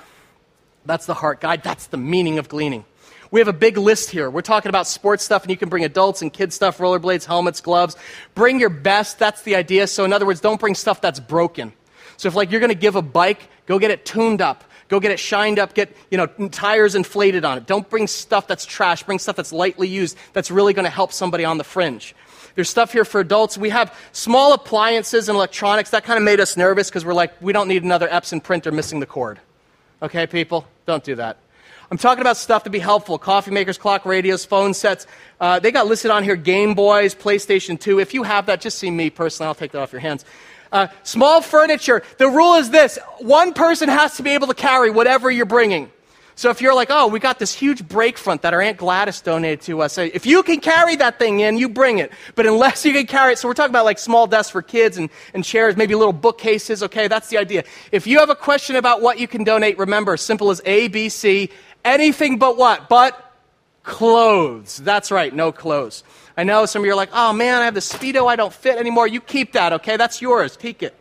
That's 0.86 1.06
the 1.06 1.14
heart 1.14 1.40
guide. 1.40 1.62
That's 1.62 1.86
the 1.86 1.96
meaning 1.96 2.38
of 2.38 2.48
gleaning. 2.48 2.84
We 3.30 3.40
have 3.40 3.48
a 3.48 3.52
big 3.52 3.76
list 3.76 4.10
here. 4.10 4.30
We're 4.30 4.42
talking 4.42 4.68
about 4.68 4.86
sports 4.86 5.24
stuff, 5.24 5.42
and 5.42 5.50
you 5.50 5.56
can 5.56 5.68
bring 5.68 5.84
adults 5.84 6.22
and 6.22 6.32
kids 6.32 6.54
stuff, 6.54 6.78
rollerblades, 6.78 7.24
helmets, 7.24 7.60
gloves. 7.60 7.96
Bring 8.34 8.60
your 8.60 8.68
best. 8.68 9.18
That's 9.18 9.42
the 9.42 9.56
idea. 9.56 9.88
So, 9.88 10.04
in 10.04 10.12
other 10.12 10.26
words, 10.26 10.40
don't 10.40 10.60
bring 10.60 10.76
stuff 10.76 11.00
that's 11.00 11.18
broken. 11.18 11.72
So, 12.16 12.28
if 12.28 12.36
like 12.36 12.52
you're 12.52 12.60
going 12.60 12.68
to 12.68 12.76
give 12.76 12.94
a 12.94 13.02
bike, 13.02 13.48
go 13.66 13.80
get 13.80 13.90
it 13.90 14.04
tuned 14.04 14.40
up. 14.40 14.62
Go 14.88 15.00
get 15.00 15.10
it 15.10 15.18
shined 15.18 15.58
up, 15.58 15.74
get, 15.74 15.96
you 16.10 16.18
know, 16.18 16.26
tires 16.48 16.94
inflated 16.94 17.44
on 17.44 17.58
it. 17.58 17.66
Don't 17.66 17.88
bring 17.88 18.06
stuff 18.06 18.46
that's 18.46 18.66
trash. 18.66 19.02
Bring 19.02 19.18
stuff 19.18 19.36
that's 19.36 19.52
lightly 19.52 19.88
used 19.88 20.16
that's 20.32 20.50
really 20.50 20.74
going 20.74 20.84
to 20.84 20.90
help 20.90 21.12
somebody 21.12 21.44
on 21.44 21.58
the 21.58 21.64
fringe. 21.64 22.14
There's 22.54 22.70
stuff 22.70 22.92
here 22.92 23.04
for 23.04 23.20
adults. 23.20 23.58
We 23.58 23.70
have 23.70 23.96
small 24.12 24.52
appliances 24.52 25.28
and 25.28 25.36
electronics. 25.36 25.90
That 25.90 26.04
kind 26.04 26.18
of 26.18 26.22
made 26.22 26.38
us 26.38 26.56
nervous 26.56 26.88
because 26.88 27.04
we're 27.04 27.14
like, 27.14 27.32
we 27.40 27.52
don't 27.52 27.68
need 27.68 27.82
another 27.82 28.08
Epson 28.08 28.42
printer 28.42 28.70
missing 28.70 29.00
the 29.00 29.06
cord. 29.06 29.40
Okay, 30.02 30.26
people? 30.26 30.66
Don't 30.86 31.02
do 31.02 31.16
that. 31.16 31.38
I'm 31.90 31.98
talking 31.98 32.22
about 32.22 32.36
stuff 32.36 32.64
to 32.64 32.70
be 32.70 32.78
helpful 32.78 33.18
coffee 33.18 33.50
makers, 33.50 33.78
clock 33.78 34.04
radios, 34.04 34.44
phone 34.44 34.74
sets. 34.74 35.06
Uh, 35.40 35.58
they 35.60 35.70
got 35.70 35.86
listed 35.86 36.10
on 36.10 36.24
here 36.24 36.36
Game 36.36 36.74
Boys, 36.74 37.14
PlayStation 37.14 37.78
2. 37.78 38.00
If 38.00 38.14
you 38.14 38.22
have 38.22 38.46
that, 38.46 38.60
just 38.60 38.78
see 38.78 38.90
me 38.90 39.10
personally. 39.10 39.48
I'll 39.48 39.54
take 39.54 39.72
that 39.72 39.80
off 39.80 39.92
your 39.92 40.00
hands. 40.00 40.24
Uh, 40.74 40.88
small 41.04 41.40
furniture, 41.40 42.02
the 42.18 42.28
rule 42.28 42.54
is 42.54 42.68
this 42.68 42.98
one 43.20 43.54
person 43.54 43.88
has 43.88 44.16
to 44.16 44.24
be 44.24 44.30
able 44.30 44.48
to 44.48 44.54
carry 44.54 44.90
whatever 44.90 45.30
you're 45.30 45.46
bringing. 45.46 45.88
So 46.34 46.50
if 46.50 46.60
you're 46.60 46.74
like, 46.74 46.88
oh, 46.90 47.06
we 47.06 47.20
got 47.20 47.38
this 47.38 47.54
huge 47.54 47.86
break 47.86 48.18
front 48.18 48.42
that 48.42 48.52
our 48.52 48.60
Aunt 48.60 48.78
Gladys 48.78 49.20
donated 49.20 49.60
to 49.62 49.82
us, 49.82 49.98
if 49.98 50.26
you 50.26 50.42
can 50.42 50.58
carry 50.58 50.96
that 50.96 51.20
thing 51.20 51.38
in, 51.38 51.58
you 51.58 51.68
bring 51.68 51.98
it. 51.98 52.10
But 52.34 52.46
unless 52.46 52.84
you 52.84 52.92
can 52.92 53.06
carry 53.06 53.34
it, 53.34 53.38
so 53.38 53.46
we're 53.46 53.54
talking 53.54 53.70
about 53.70 53.84
like 53.84 54.00
small 54.00 54.26
desks 54.26 54.50
for 54.50 54.62
kids 54.62 54.98
and, 54.98 55.10
and 55.32 55.44
chairs, 55.44 55.76
maybe 55.76 55.94
little 55.94 56.12
bookcases, 56.12 56.82
okay, 56.82 57.06
that's 57.06 57.28
the 57.28 57.38
idea. 57.38 57.62
If 57.92 58.08
you 58.08 58.18
have 58.18 58.30
a 58.30 58.34
question 58.34 58.74
about 58.74 59.00
what 59.00 59.20
you 59.20 59.28
can 59.28 59.44
donate, 59.44 59.78
remember, 59.78 60.16
simple 60.16 60.50
as 60.50 60.60
A, 60.64 60.88
B, 60.88 61.08
C, 61.08 61.50
anything 61.84 62.36
but 62.36 62.56
what? 62.56 62.88
But 62.88 63.32
clothes. 63.84 64.78
That's 64.78 65.12
right, 65.12 65.32
no 65.32 65.52
clothes. 65.52 66.02
I 66.36 66.44
know 66.44 66.66
some 66.66 66.82
of 66.82 66.86
you 66.86 66.92
are 66.92 66.96
like, 66.96 67.10
oh 67.12 67.32
man, 67.32 67.62
I 67.62 67.64
have 67.64 67.74
the 67.74 67.80
Speedo, 67.80 68.28
I 68.28 68.36
don't 68.36 68.52
fit 68.52 68.76
anymore. 68.76 69.06
You 69.06 69.20
keep 69.20 69.52
that, 69.52 69.72
okay? 69.74 69.96
That's 69.96 70.20
yours. 70.20 70.56
Take 70.56 70.82
it. 70.82 70.94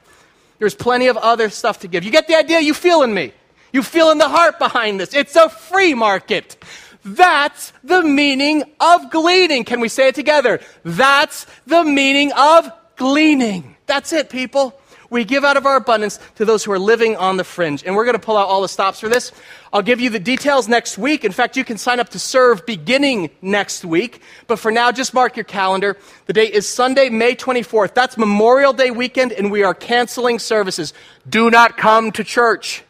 There's 0.60 0.76
plenty 0.76 1.08
of 1.08 1.18
other 1.18 1.50
stuff 1.50 1.80
to 1.80 1.88
give. 1.88 2.04
You 2.04 2.12
get 2.12 2.28
the 2.28 2.36
idea? 2.36 2.60
You 2.60 2.74
feeling 2.74 3.14
me? 3.14 3.34
You 3.72 3.82
feeling 3.82 4.20
the 4.20 4.30
heart 4.30 4.60
behind 4.60 5.00
this? 5.00 5.14
It's 5.14 5.36
a 5.36 5.50
free 5.50 5.96
market. 5.96 6.58
That's 7.04 7.74
the 7.84 8.04
meaning 8.04 8.64
of 8.80 9.10
gleaning. 9.10 9.66
Can 9.66 9.80
we 9.80 9.90
say 9.90 10.10
it 10.10 10.16
together? 10.16 10.62
That's 10.84 11.48
the 11.66 11.84
meaning 11.84 12.32
of 12.38 12.72
gleaning. 12.96 13.76
That's 13.88 14.14
it, 14.14 14.30
people. 14.30 14.80
We 15.14 15.26
give 15.26 15.44
out 15.44 15.58
of 15.58 15.68
our 15.68 15.76
abundance 15.76 16.18
to 16.38 16.44
those 16.44 16.64
who 16.64 16.72
are 16.72 16.80
living 16.80 17.16
on 17.18 17.38
the 17.38 17.44
fringe. 17.44 17.84
And 17.86 17.96
we're 17.96 18.04
going 18.04 18.18
to 18.18 18.26
pull 18.26 18.36
out 18.36 18.48
all 18.48 18.64
the 18.64 18.68
stops 18.68 19.00
for 19.00 19.10
this. 19.10 19.32
I'll 19.72 19.84
give 19.84 20.02
you 20.02 20.10
the 20.10 20.20
details 20.20 20.68
next 20.68 20.98
week. 20.98 21.24
In 21.24 21.32
fact, 21.32 21.56
you 21.56 21.64
can 21.64 21.78
sign 21.78 22.00
up 22.00 22.10
to 22.10 22.20
serve 22.20 22.66
beginning 22.66 23.30
next 23.40 23.86
week. 23.86 24.24
But 24.48 24.58
for 24.58 24.72
now, 24.72 24.92
just 24.92 25.14
mark 25.14 25.38
your 25.38 25.44
calendar. 25.44 25.98
The 26.26 26.34
date 26.34 26.54
is 26.54 26.68
Sunday, 26.68 27.10
May 27.10 27.36
24th. 27.36 27.94
That's 27.94 28.18
Memorial 28.18 28.74
Day 28.74 28.90
weekend, 28.90 29.34
and 29.34 29.52
we 29.52 29.62
are 29.62 29.76
canceling 29.76 30.40
services. 30.40 30.96
Do 31.30 31.52
not 31.52 31.78
come 31.78 32.12
to 32.14 32.24
church. 32.24 32.84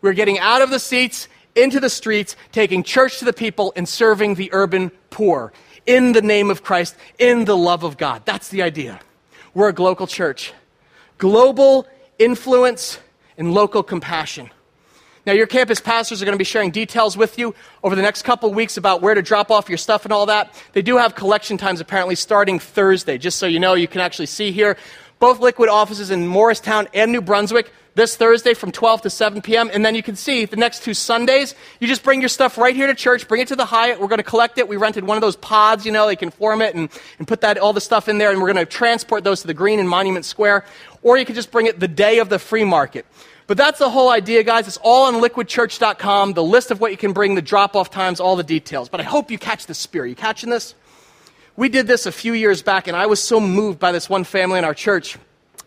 We're 0.00 0.14
getting 0.14 0.38
out 0.38 0.62
of 0.62 0.70
the 0.70 0.78
seats 0.78 1.28
into 1.54 1.78
the 1.78 1.90
streets, 1.90 2.36
taking 2.52 2.84
church 2.84 3.18
to 3.18 3.26
the 3.26 3.34
people, 3.34 3.74
and 3.76 3.86
serving 3.86 4.36
the 4.36 4.48
urban 4.54 4.90
poor 5.10 5.52
in 5.84 6.12
the 6.12 6.22
name 6.22 6.50
of 6.50 6.62
Christ, 6.62 6.96
in 7.18 7.44
the 7.44 7.56
love 7.56 7.84
of 7.84 7.98
God. 7.98 8.22
That's 8.24 8.48
the 8.48 8.62
idea. 8.62 8.98
We're 9.52 9.68
a 9.68 9.74
global 9.74 10.06
church 10.06 10.54
global 11.18 11.86
influence 12.18 12.98
and 13.38 13.52
local 13.52 13.82
compassion. 13.82 14.50
Now, 15.26 15.32
your 15.32 15.48
campus 15.48 15.80
pastors 15.80 16.22
are 16.22 16.24
going 16.24 16.34
to 16.34 16.38
be 16.38 16.44
sharing 16.44 16.70
details 16.70 17.16
with 17.16 17.36
you 17.36 17.52
over 17.82 17.96
the 17.96 18.02
next 18.02 18.22
couple 18.22 18.52
weeks 18.54 18.76
about 18.76 19.02
where 19.02 19.14
to 19.14 19.22
drop 19.22 19.50
off 19.50 19.68
your 19.68 19.78
stuff 19.78 20.04
and 20.04 20.12
all 20.12 20.26
that. 20.26 20.54
They 20.72 20.82
do 20.82 20.98
have 20.98 21.16
collection 21.16 21.58
times 21.58 21.80
apparently 21.80 22.14
starting 22.14 22.60
Thursday. 22.60 23.18
Just 23.18 23.38
so 23.38 23.46
you 23.46 23.58
know, 23.58 23.74
you 23.74 23.88
can 23.88 24.00
actually 24.00 24.26
see 24.26 24.52
here 24.52 24.76
both 25.18 25.40
Liquid 25.40 25.68
offices 25.68 26.12
in 26.12 26.28
Morristown 26.28 26.86
and 26.94 27.10
New 27.10 27.20
Brunswick 27.20 27.72
this 27.96 28.14
Thursday 28.14 28.52
from 28.52 28.70
12 28.70 29.02
to 29.02 29.10
7 29.10 29.40
p.m. 29.40 29.70
And 29.72 29.84
then 29.84 29.94
you 29.94 30.02
can 30.02 30.16
see 30.16 30.44
the 30.44 30.56
next 30.56 30.84
two 30.84 30.92
Sundays, 30.92 31.54
you 31.80 31.88
just 31.88 32.04
bring 32.04 32.20
your 32.20 32.28
stuff 32.28 32.58
right 32.58 32.76
here 32.76 32.86
to 32.86 32.94
church, 32.94 33.26
bring 33.26 33.40
it 33.40 33.48
to 33.48 33.56
the 33.56 33.64
Hyatt. 33.64 33.98
We're 33.98 34.06
going 34.06 34.18
to 34.18 34.22
collect 34.22 34.58
it. 34.58 34.68
We 34.68 34.76
rented 34.76 35.04
one 35.04 35.16
of 35.16 35.22
those 35.22 35.36
pods, 35.36 35.86
you 35.86 35.92
know, 35.92 36.06
they 36.06 36.14
can 36.14 36.30
form 36.30 36.60
it 36.60 36.74
and, 36.74 36.90
and 37.18 37.26
put 37.26 37.40
that, 37.40 37.56
all 37.56 37.72
the 37.72 37.80
stuff 37.80 38.06
in 38.06 38.18
there, 38.18 38.30
and 38.30 38.40
we're 38.40 38.52
going 38.52 38.64
to 38.64 38.70
transport 38.70 39.24
those 39.24 39.40
to 39.40 39.46
the 39.46 39.54
Green 39.54 39.80
and 39.80 39.88
Monument 39.88 40.26
Square. 40.26 40.66
Or 41.02 41.16
you 41.16 41.24
can 41.24 41.34
just 41.34 41.50
bring 41.50 41.66
it 41.66 41.80
the 41.80 41.88
day 41.88 42.18
of 42.18 42.28
the 42.28 42.38
free 42.38 42.64
market. 42.64 43.06
But 43.46 43.56
that's 43.56 43.78
the 43.78 43.88
whole 43.88 44.10
idea, 44.10 44.42
guys. 44.42 44.68
It's 44.68 44.76
all 44.82 45.06
on 45.06 45.22
liquidchurch.com, 45.22 46.34
the 46.34 46.44
list 46.44 46.70
of 46.70 46.80
what 46.80 46.90
you 46.90 46.98
can 46.98 47.14
bring, 47.14 47.34
the 47.34 47.42
drop 47.42 47.74
off 47.74 47.90
times, 47.90 48.20
all 48.20 48.36
the 48.36 48.44
details. 48.44 48.90
But 48.90 49.00
I 49.00 49.04
hope 49.04 49.30
you 49.30 49.38
catch 49.38 49.66
the 49.66 49.74
spirit. 49.74 50.10
You 50.10 50.16
catching 50.16 50.50
this? 50.50 50.74
We 51.56 51.70
did 51.70 51.86
this 51.86 52.04
a 52.04 52.12
few 52.12 52.34
years 52.34 52.62
back, 52.62 52.88
and 52.88 52.96
I 52.96 53.06
was 53.06 53.22
so 53.22 53.40
moved 53.40 53.78
by 53.78 53.90
this 53.90 54.10
one 54.10 54.24
family 54.24 54.58
in 54.58 54.66
our 54.66 54.74
church 54.74 55.16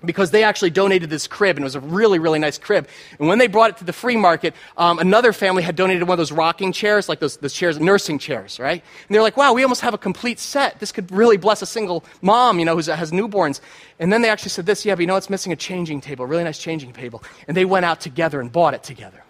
because 0.04 0.32
they 0.32 0.44
actually 0.44 0.70
donated 0.70 1.10
this 1.10 1.28
crib, 1.28 1.58
and 1.58 1.64
it 1.64 1.66
was 1.66 1.76
a 1.76 1.80
really, 1.80 2.20
really 2.20 2.40
nice 2.40 2.58
crib. 2.58 2.88
And 3.20 3.28
when 3.28 3.38
they 3.38 3.48
brought 3.48 3.72
it 3.72 3.78
to 3.78 3.84
the 3.84 3.94
free 3.94 4.16
market, 4.16 4.54
um, 4.78 5.00
another 5.00 5.34
family 5.34 5.62
had 5.62 5.76
donated 5.76 6.04
one 6.04 6.12
of 6.12 6.18
those 6.18 6.32
rocking 6.32 6.72
chairs, 6.72 7.10
like 7.10 7.20
those, 7.20 7.38
those 7.38 7.54
chairs, 7.54 7.80
nursing 7.80 8.18
chairs, 8.18 8.60
right? 8.60 8.82
And 9.08 9.16
they're 9.16 9.22
like, 9.22 9.36
wow, 9.36 9.54
we 9.54 9.64
almost 9.64 9.82
have 9.82 9.94
a 9.94 9.98
complete 9.98 10.40
set. 10.40 10.80
This 10.80 10.92
could 10.92 11.12
really 11.12 11.38
bless 11.38 11.62
a 11.62 11.66
single 11.66 12.06
mom, 12.22 12.60
you 12.60 12.66
know, 12.66 12.78
who 12.78 12.92
has 12.92 13.12
newborns. 13.12 13.60
And 14.00 14.12
then 14.14 14.22
they 14.22 14.30
actually 14.30 14.52
said 14.52 14.66
this, 14.66 14.86
yeah, 14.86 14.96
but 14.96 15.02
you 15.02 15.08
know, 15.08 15.18
it's 15.18 15.30
missing 15.30 15.52
a 15.52 15.58
changing 15.58 16.02
table, 16.02 16.26
a 16.26 16.28
really 16.28 16.44
nice 16.44 16.60
changing 16.60 16.94
table. 16.94 17.22
And 17.48 17.58
they 17.58 17.66
went 17.66 17.86
out 17.86 18.00
together 18.00 18.40
and 18.40 18.52
bought 18.52 18.74
it 18.74 18.84
together. 18.84 19.24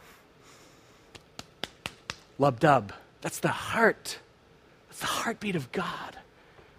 Lub 2.37 2.59
dub. 2.59 2.93
That's 3.21 3.39
the 3.39 3.49
heart. 3.49 4.19
That's 4.87 4.99
the 4.99 5.07
heartbeat 5.07 5.55
of 5.55 5.71
God. 5.71 6.17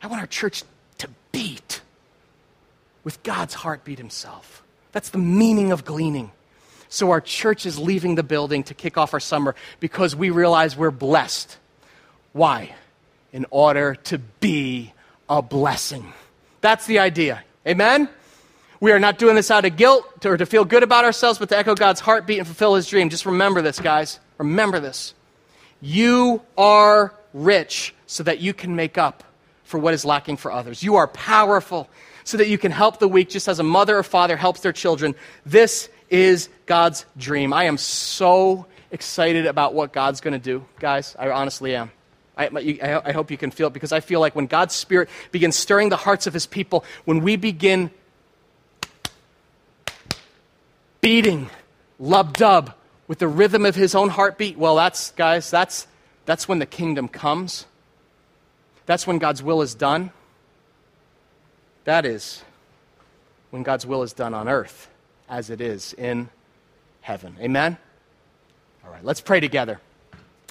I 0.03 0.07
want 0.07 0.21
our 0.21 0.27
church 0.27 0.63
to 0.99 1.09
beat 1.33 1.83
with 3.05 3.23
God's 3.23 3.55
heartbeat 3.55 3.99
himself. 3.99 4.63
That's 4.93 5.11
the 5.11 5.19
meaning 5.19 5.73
of 5.73 5.85
gleaning. 5.85 6.31
So 6.89 7.13
our 7.13 7.21
church 7.21 7.67
is 7.67 7.79
leaving 7.79 8.17
the 8.17 8.23
building 8.23 8.65
to 8.65 8.75
kick 8.75 8.99
off 8.99 9.15
our 9.15 9.21
summer 9.21 9.55
because 9.79 10.17
we 10.17 10.31
realize 10.31 10.77
we're 10.77 10.91
blessed. 10.91 11.57
Why? 12.33 12.75
In 13.33 13.47
order 13.51 13.95
to 13.95 14.19
be 14.19 14.93
a 15.29 15.41
blessing. 15.41 16.13
That's 16.61 16.87
the 16.87 16.99
idea. 16.99 17.45
Amen? 17.67 18.09
We 18.81 18.93
are 18.93 18.99
not 18.99 19.19
doing 19.19 19.37
this 19.37 19.51
out 19.51 19.65
of 19.65 19.77
guilt 19.77 20.27
or 20.27 20.37
to 20.37 20.47
feel 20.47 20.65
good 20.65 20.83
about 20.83 21.05
ourselves, 21.05 21.39
but 21.39 21.49
to 21.51 21.57
echo 21.57 21.75
God's 21.75 22.01
heartbeat 22.01 22.39
and 22.39 22.47
fulfill 22.47 22.75
his 22.75 22.89
dream. 22.89 23.09
Just 23.09 23.27
remember 23.27 23.63
this, 23.63 23.79
guys. 23.79 24.19
Remember 24.39 24.81
this. 24.81 25.15
You 25.81 26.43
are 26.59 27.15
rich 27.33 27.95
so 28.07 28.23
that 28.25 28.41
you 28.41 28.53
can 28.53 28.75
make 28.75 28.99
up 28.99 29.23
for 29.71 29.79
what 29.79 29.95
is 29.95 30.05
lacking 30.05 30.37
for 30.37 30.51
others. 30.51 30.83
You 30.83 30.97
are 30.97 31.07
powerful 31.07 31.89
so 32.25 32.37
that 32.37 32.49
you 32.49 32.59
can 32.59 32.73
help 32.73 32.99
the 32.99 33.09
weak 33.09 33.29
just 33.29 33.49
as 33.49 33.61
a 33.61 33.63
mother 33.63 33.97
or 33.97 34.03
father 34.03 34.37
helps 34.37 34.61
their 34.61 34.73
children. 34.73 35.15
This 35.47 35.89
is 36.11 36.49
God's 36.67 37.07
dream. 37.17 37.53
I 37.53 37.65
am 37.65 37.79
so 37.79 38.67
excited 38.91 39.47
about 39.47 39.73
what 39.73 39.93
God's 39.93 40.21
going 40.21 40.33
to 40.33 40.41
do, 40.41 40.65
guys. 40.81 41.15
I 41.19 41.31
honestly 41.31 41.77
am. 41.77 41.93
I, 42.37 43.03
I, 43.05 43.13
hope 43.13 43.31
you 43.31 43.37
can 43.37 43.51
feel 43.51 43.69
it 43.69 43.75
because 43.75 43.93
I 43.93 44.01
feel 44.01 44.19
like 44.19 44.35
when 44.35 44.47
God's 44.47 44.75
Spirit 44.75 45.11
begins 45.31 45.57
stirring 45.57 45.91
the 45.91 45.97
hearts 45.97 46.27
of 46.27 46.33
His 46.33 46.47
people, 46.47 46.85
when 47.05 47.21
we 47.21 47.37
begin 47.37 47.91
beating 51.03 51.51
lub 51.99 52.37
dub 52.37 52.73
with 53.09 53.19
the 53.19 53.29
rhythm 53.29 53.67
of 53.67 53.75
His 53.75 53.95
own 53.95 54.09
heartbeat, 54.09 54.57
well, 54.57 54.75
that's, 54.75 55.11
guys, 55.13 55.51
that's, 55.51 55.87
that's 56.25 56.49
when 56.49 56.61
the 56.61 56.67
kingdom 56.67 57.09
comes. 57.09 57.67
That's 58.91 59.07
when 59.07 59.19
God's 59.19 59.41
will 59.41 59.63
is 59.63 59.77
done. 59.77 60.11
That 61.85 62.05
is 62.05 62.43
when 63.51 63.63
God's 63.63 63.87
will 63.87 64.03
is 64.03 64.13
done 64.13 64.35
on 64.35 64.49
earth 64.49 64.89
as 65.29 65.49
it 65.49 65.61
is 65.61 65.93
in 65.93 66.29
heaven. 67.01 67.37
Amen? 67.41 67.79
All 68.85 68.91
right, 68.91 69.05
let's 69.05 69.21
pray 69.21 69.39
together. 69.39 69.81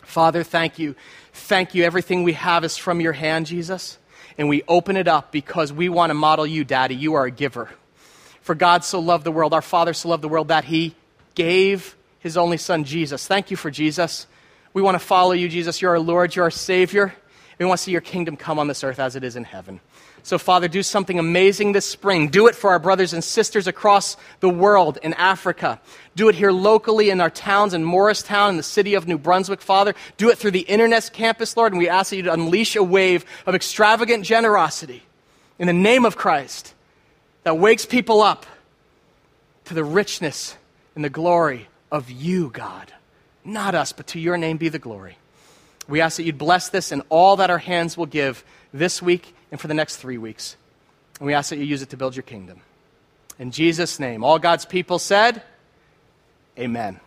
Father, 0.03 0.43
thank 0.43 0.79
you. 0.79 0.95
Thank 1.33 1.75
you. 1.75 1.83
Everything 1.83 2.23
we 2.23 2.31
have 2.31 2.63
is 2.63 2.77
from 2.77 3.01
your 3.01 3.11
hand, 3.11 3.45
Jesus. 3.45 3.97
And 4.37 4.47
we 4.47 4.63
open 4.69 4.95
it 4.95 5.09
up 5.09 5.33
because 5.33 5.73
we 5.73 5.89
want 5.89 6.11
to 6.11 6.13
model 6.13 6.47
you, 6.47 6.63
Daddy. 6.63 6.95
You 6.95 7.15
are 7.15 7.25
a 7.25 7.31
giver. 7.31 7.69
For 8.39 8.55
God 8.55 8.85
so 8.85 9.01
loved 9.01 9.25
the 9.25 9.33
world, 9.33 9.53
our 9.53 9.61
Father 9.61 9.91
so 9.91 10.07
loved 10.07 10.23
the 10.23 10.29
world 10.29 10.47
that 10.47 10.63
he 10.63 10.95
gave 11.35 11.97
his 12.19 12.37
only 12.37 12.55
Son, 12.55 12.85
Jesus. 12.85 13.27
Thank 13.27 13.51
you 13.51 13.57
for 13.57 13.69
Jesus. 13.69 14.27
We 14.71 14.81
want 14.81 14.95
to 14.95 15.05
follow 15.05 15.33
you, 15.33 15.49
Jesus. 15.49 15.81
You're 15.81 15.91
our 15.91 15.99
Lord, 15.99 16.37
you're 16.37 16.45
our 16.45 16.51
Savior. 16.51 17.13
We 17.59 17.65
want 17.65 17.77
to 17.77 17.83
see 17.83 17.91
your 17.91 18.01
kingdom 18.01 18.37
come 18.37 18.57
on 18.57 18.67
this 18.67 18.85
earth 18.85 18.99
as 18.99 19.17
it 19.17 19.23
is 19.23 19.35
in 19.35 19.43
heaven. 19.43 19.81
So, 20.23 20.37
Father, 20.37 20.69
do 20.69 20.81
something 20.81 21.19
amazing 21.19 21.73
this 21.73 21.85
spring. 21.85 22.29
Do 22.29 22.47
it 22.47 22.55
for 22.55 22.69
our 22.69 22.79
brothers 22.79 23.13
and 23.13 23.21
sisters 23.23 23.67
across 23.67 24.15
the 24.39 24.49
world 24.49 24.97
in 25.03 25.13
Africa. 25.13 25.79
Do 26.15 26.29
it 26.29 26.35
here 26.35 26.51
locally 26.51 27.09
in 27.09 27.19
our 27.19 27.29
towns 27.29 27.73
in 27.73 27.83
Morristown, 27.83 28.51
in 28.51 28.57
the 28.57 28.63
city 28.63 28.93
of 28.93 29.07
New 29.07 29.17
Brunswick, 29.17 29.61
Father. 29.61 29.93
Do 30.17 30.29
it 30.29 30.37
through 30.37 30.51
the 30.51 30.61
Internet 30.61 31.11
campus, 31.13 31.57
Lord, 31.57 31.73
and 31.73 31.79
we 31.79 31.89
ask 31.89 32.13
you 32.13 32.23
to 32.23 32.33
unleash 32.33 32.75
a 32.75 32.83
wave 32.83 33.25
of 33.45 33.55
extravagant 33.55 34.23
generosity 34.23 35.03
in 35.57 35.67
the 35.67 35.73
name 35.73 36.05
of 36.05 36.15
Christ 36.15 36.73
that 37.43 37.57
wakes 37.57 37.85
people 37.85 38.21
up 38.21 38.45
to 39.65 39.73
the 39.73 39.83
richness 39.83 40.55
and 40.95 41.03
the 41.03 41.09
glory 41.09 41.67
of 41.91 42.09
you, 42.09 42.49
God. 42.51 42.93
Not 43.43 43.75
us, 43.75 43.91
but 43.91 44.07
to 44.07 44.19
your 44.19 44.37
name 44.37 44.57
be 44.57 44.69
the 44.69 44.79
glory. 44.79 45.17
We 45.89 46.01
ask 46.01 46.17
that 46.17 46.23
you'd 46.23 46.37
bless 46.37 46.69
this 46.69 46.91
and 46.91 47.01
all 47.09 47.37
that 47.37 47.49
our 47.49 47.57
hands 47.57 47.97
will 47.97 48.05
give 48.05 48.43
this 48.73 49.01
week 49.01 49.33
and 49.51 49.59
for 49.59 49.67
the 49.67 49.73
next 49.73 49.97
three 49.97 50.17
weeks. 50.17 50.55
And 51.19 51.25
we 51.25 51.33
ask 51.33 51.49
that 51.49 51.57
you 51.57 51.65
use 51.65 51.81
it 51.81 51.89
to 51.89 51.97
build 51.97 52.15
your 52.15 52.23
kingdom. 52.23 52.61
In 53.39 53.51
Jesus' 53.51 53.99
name, 53.99 54.23
all 54.23 54.37
God's 54.37 54.65
people 54.65 54.99
said, 54.99 55.41
Amen. 56.57 56.99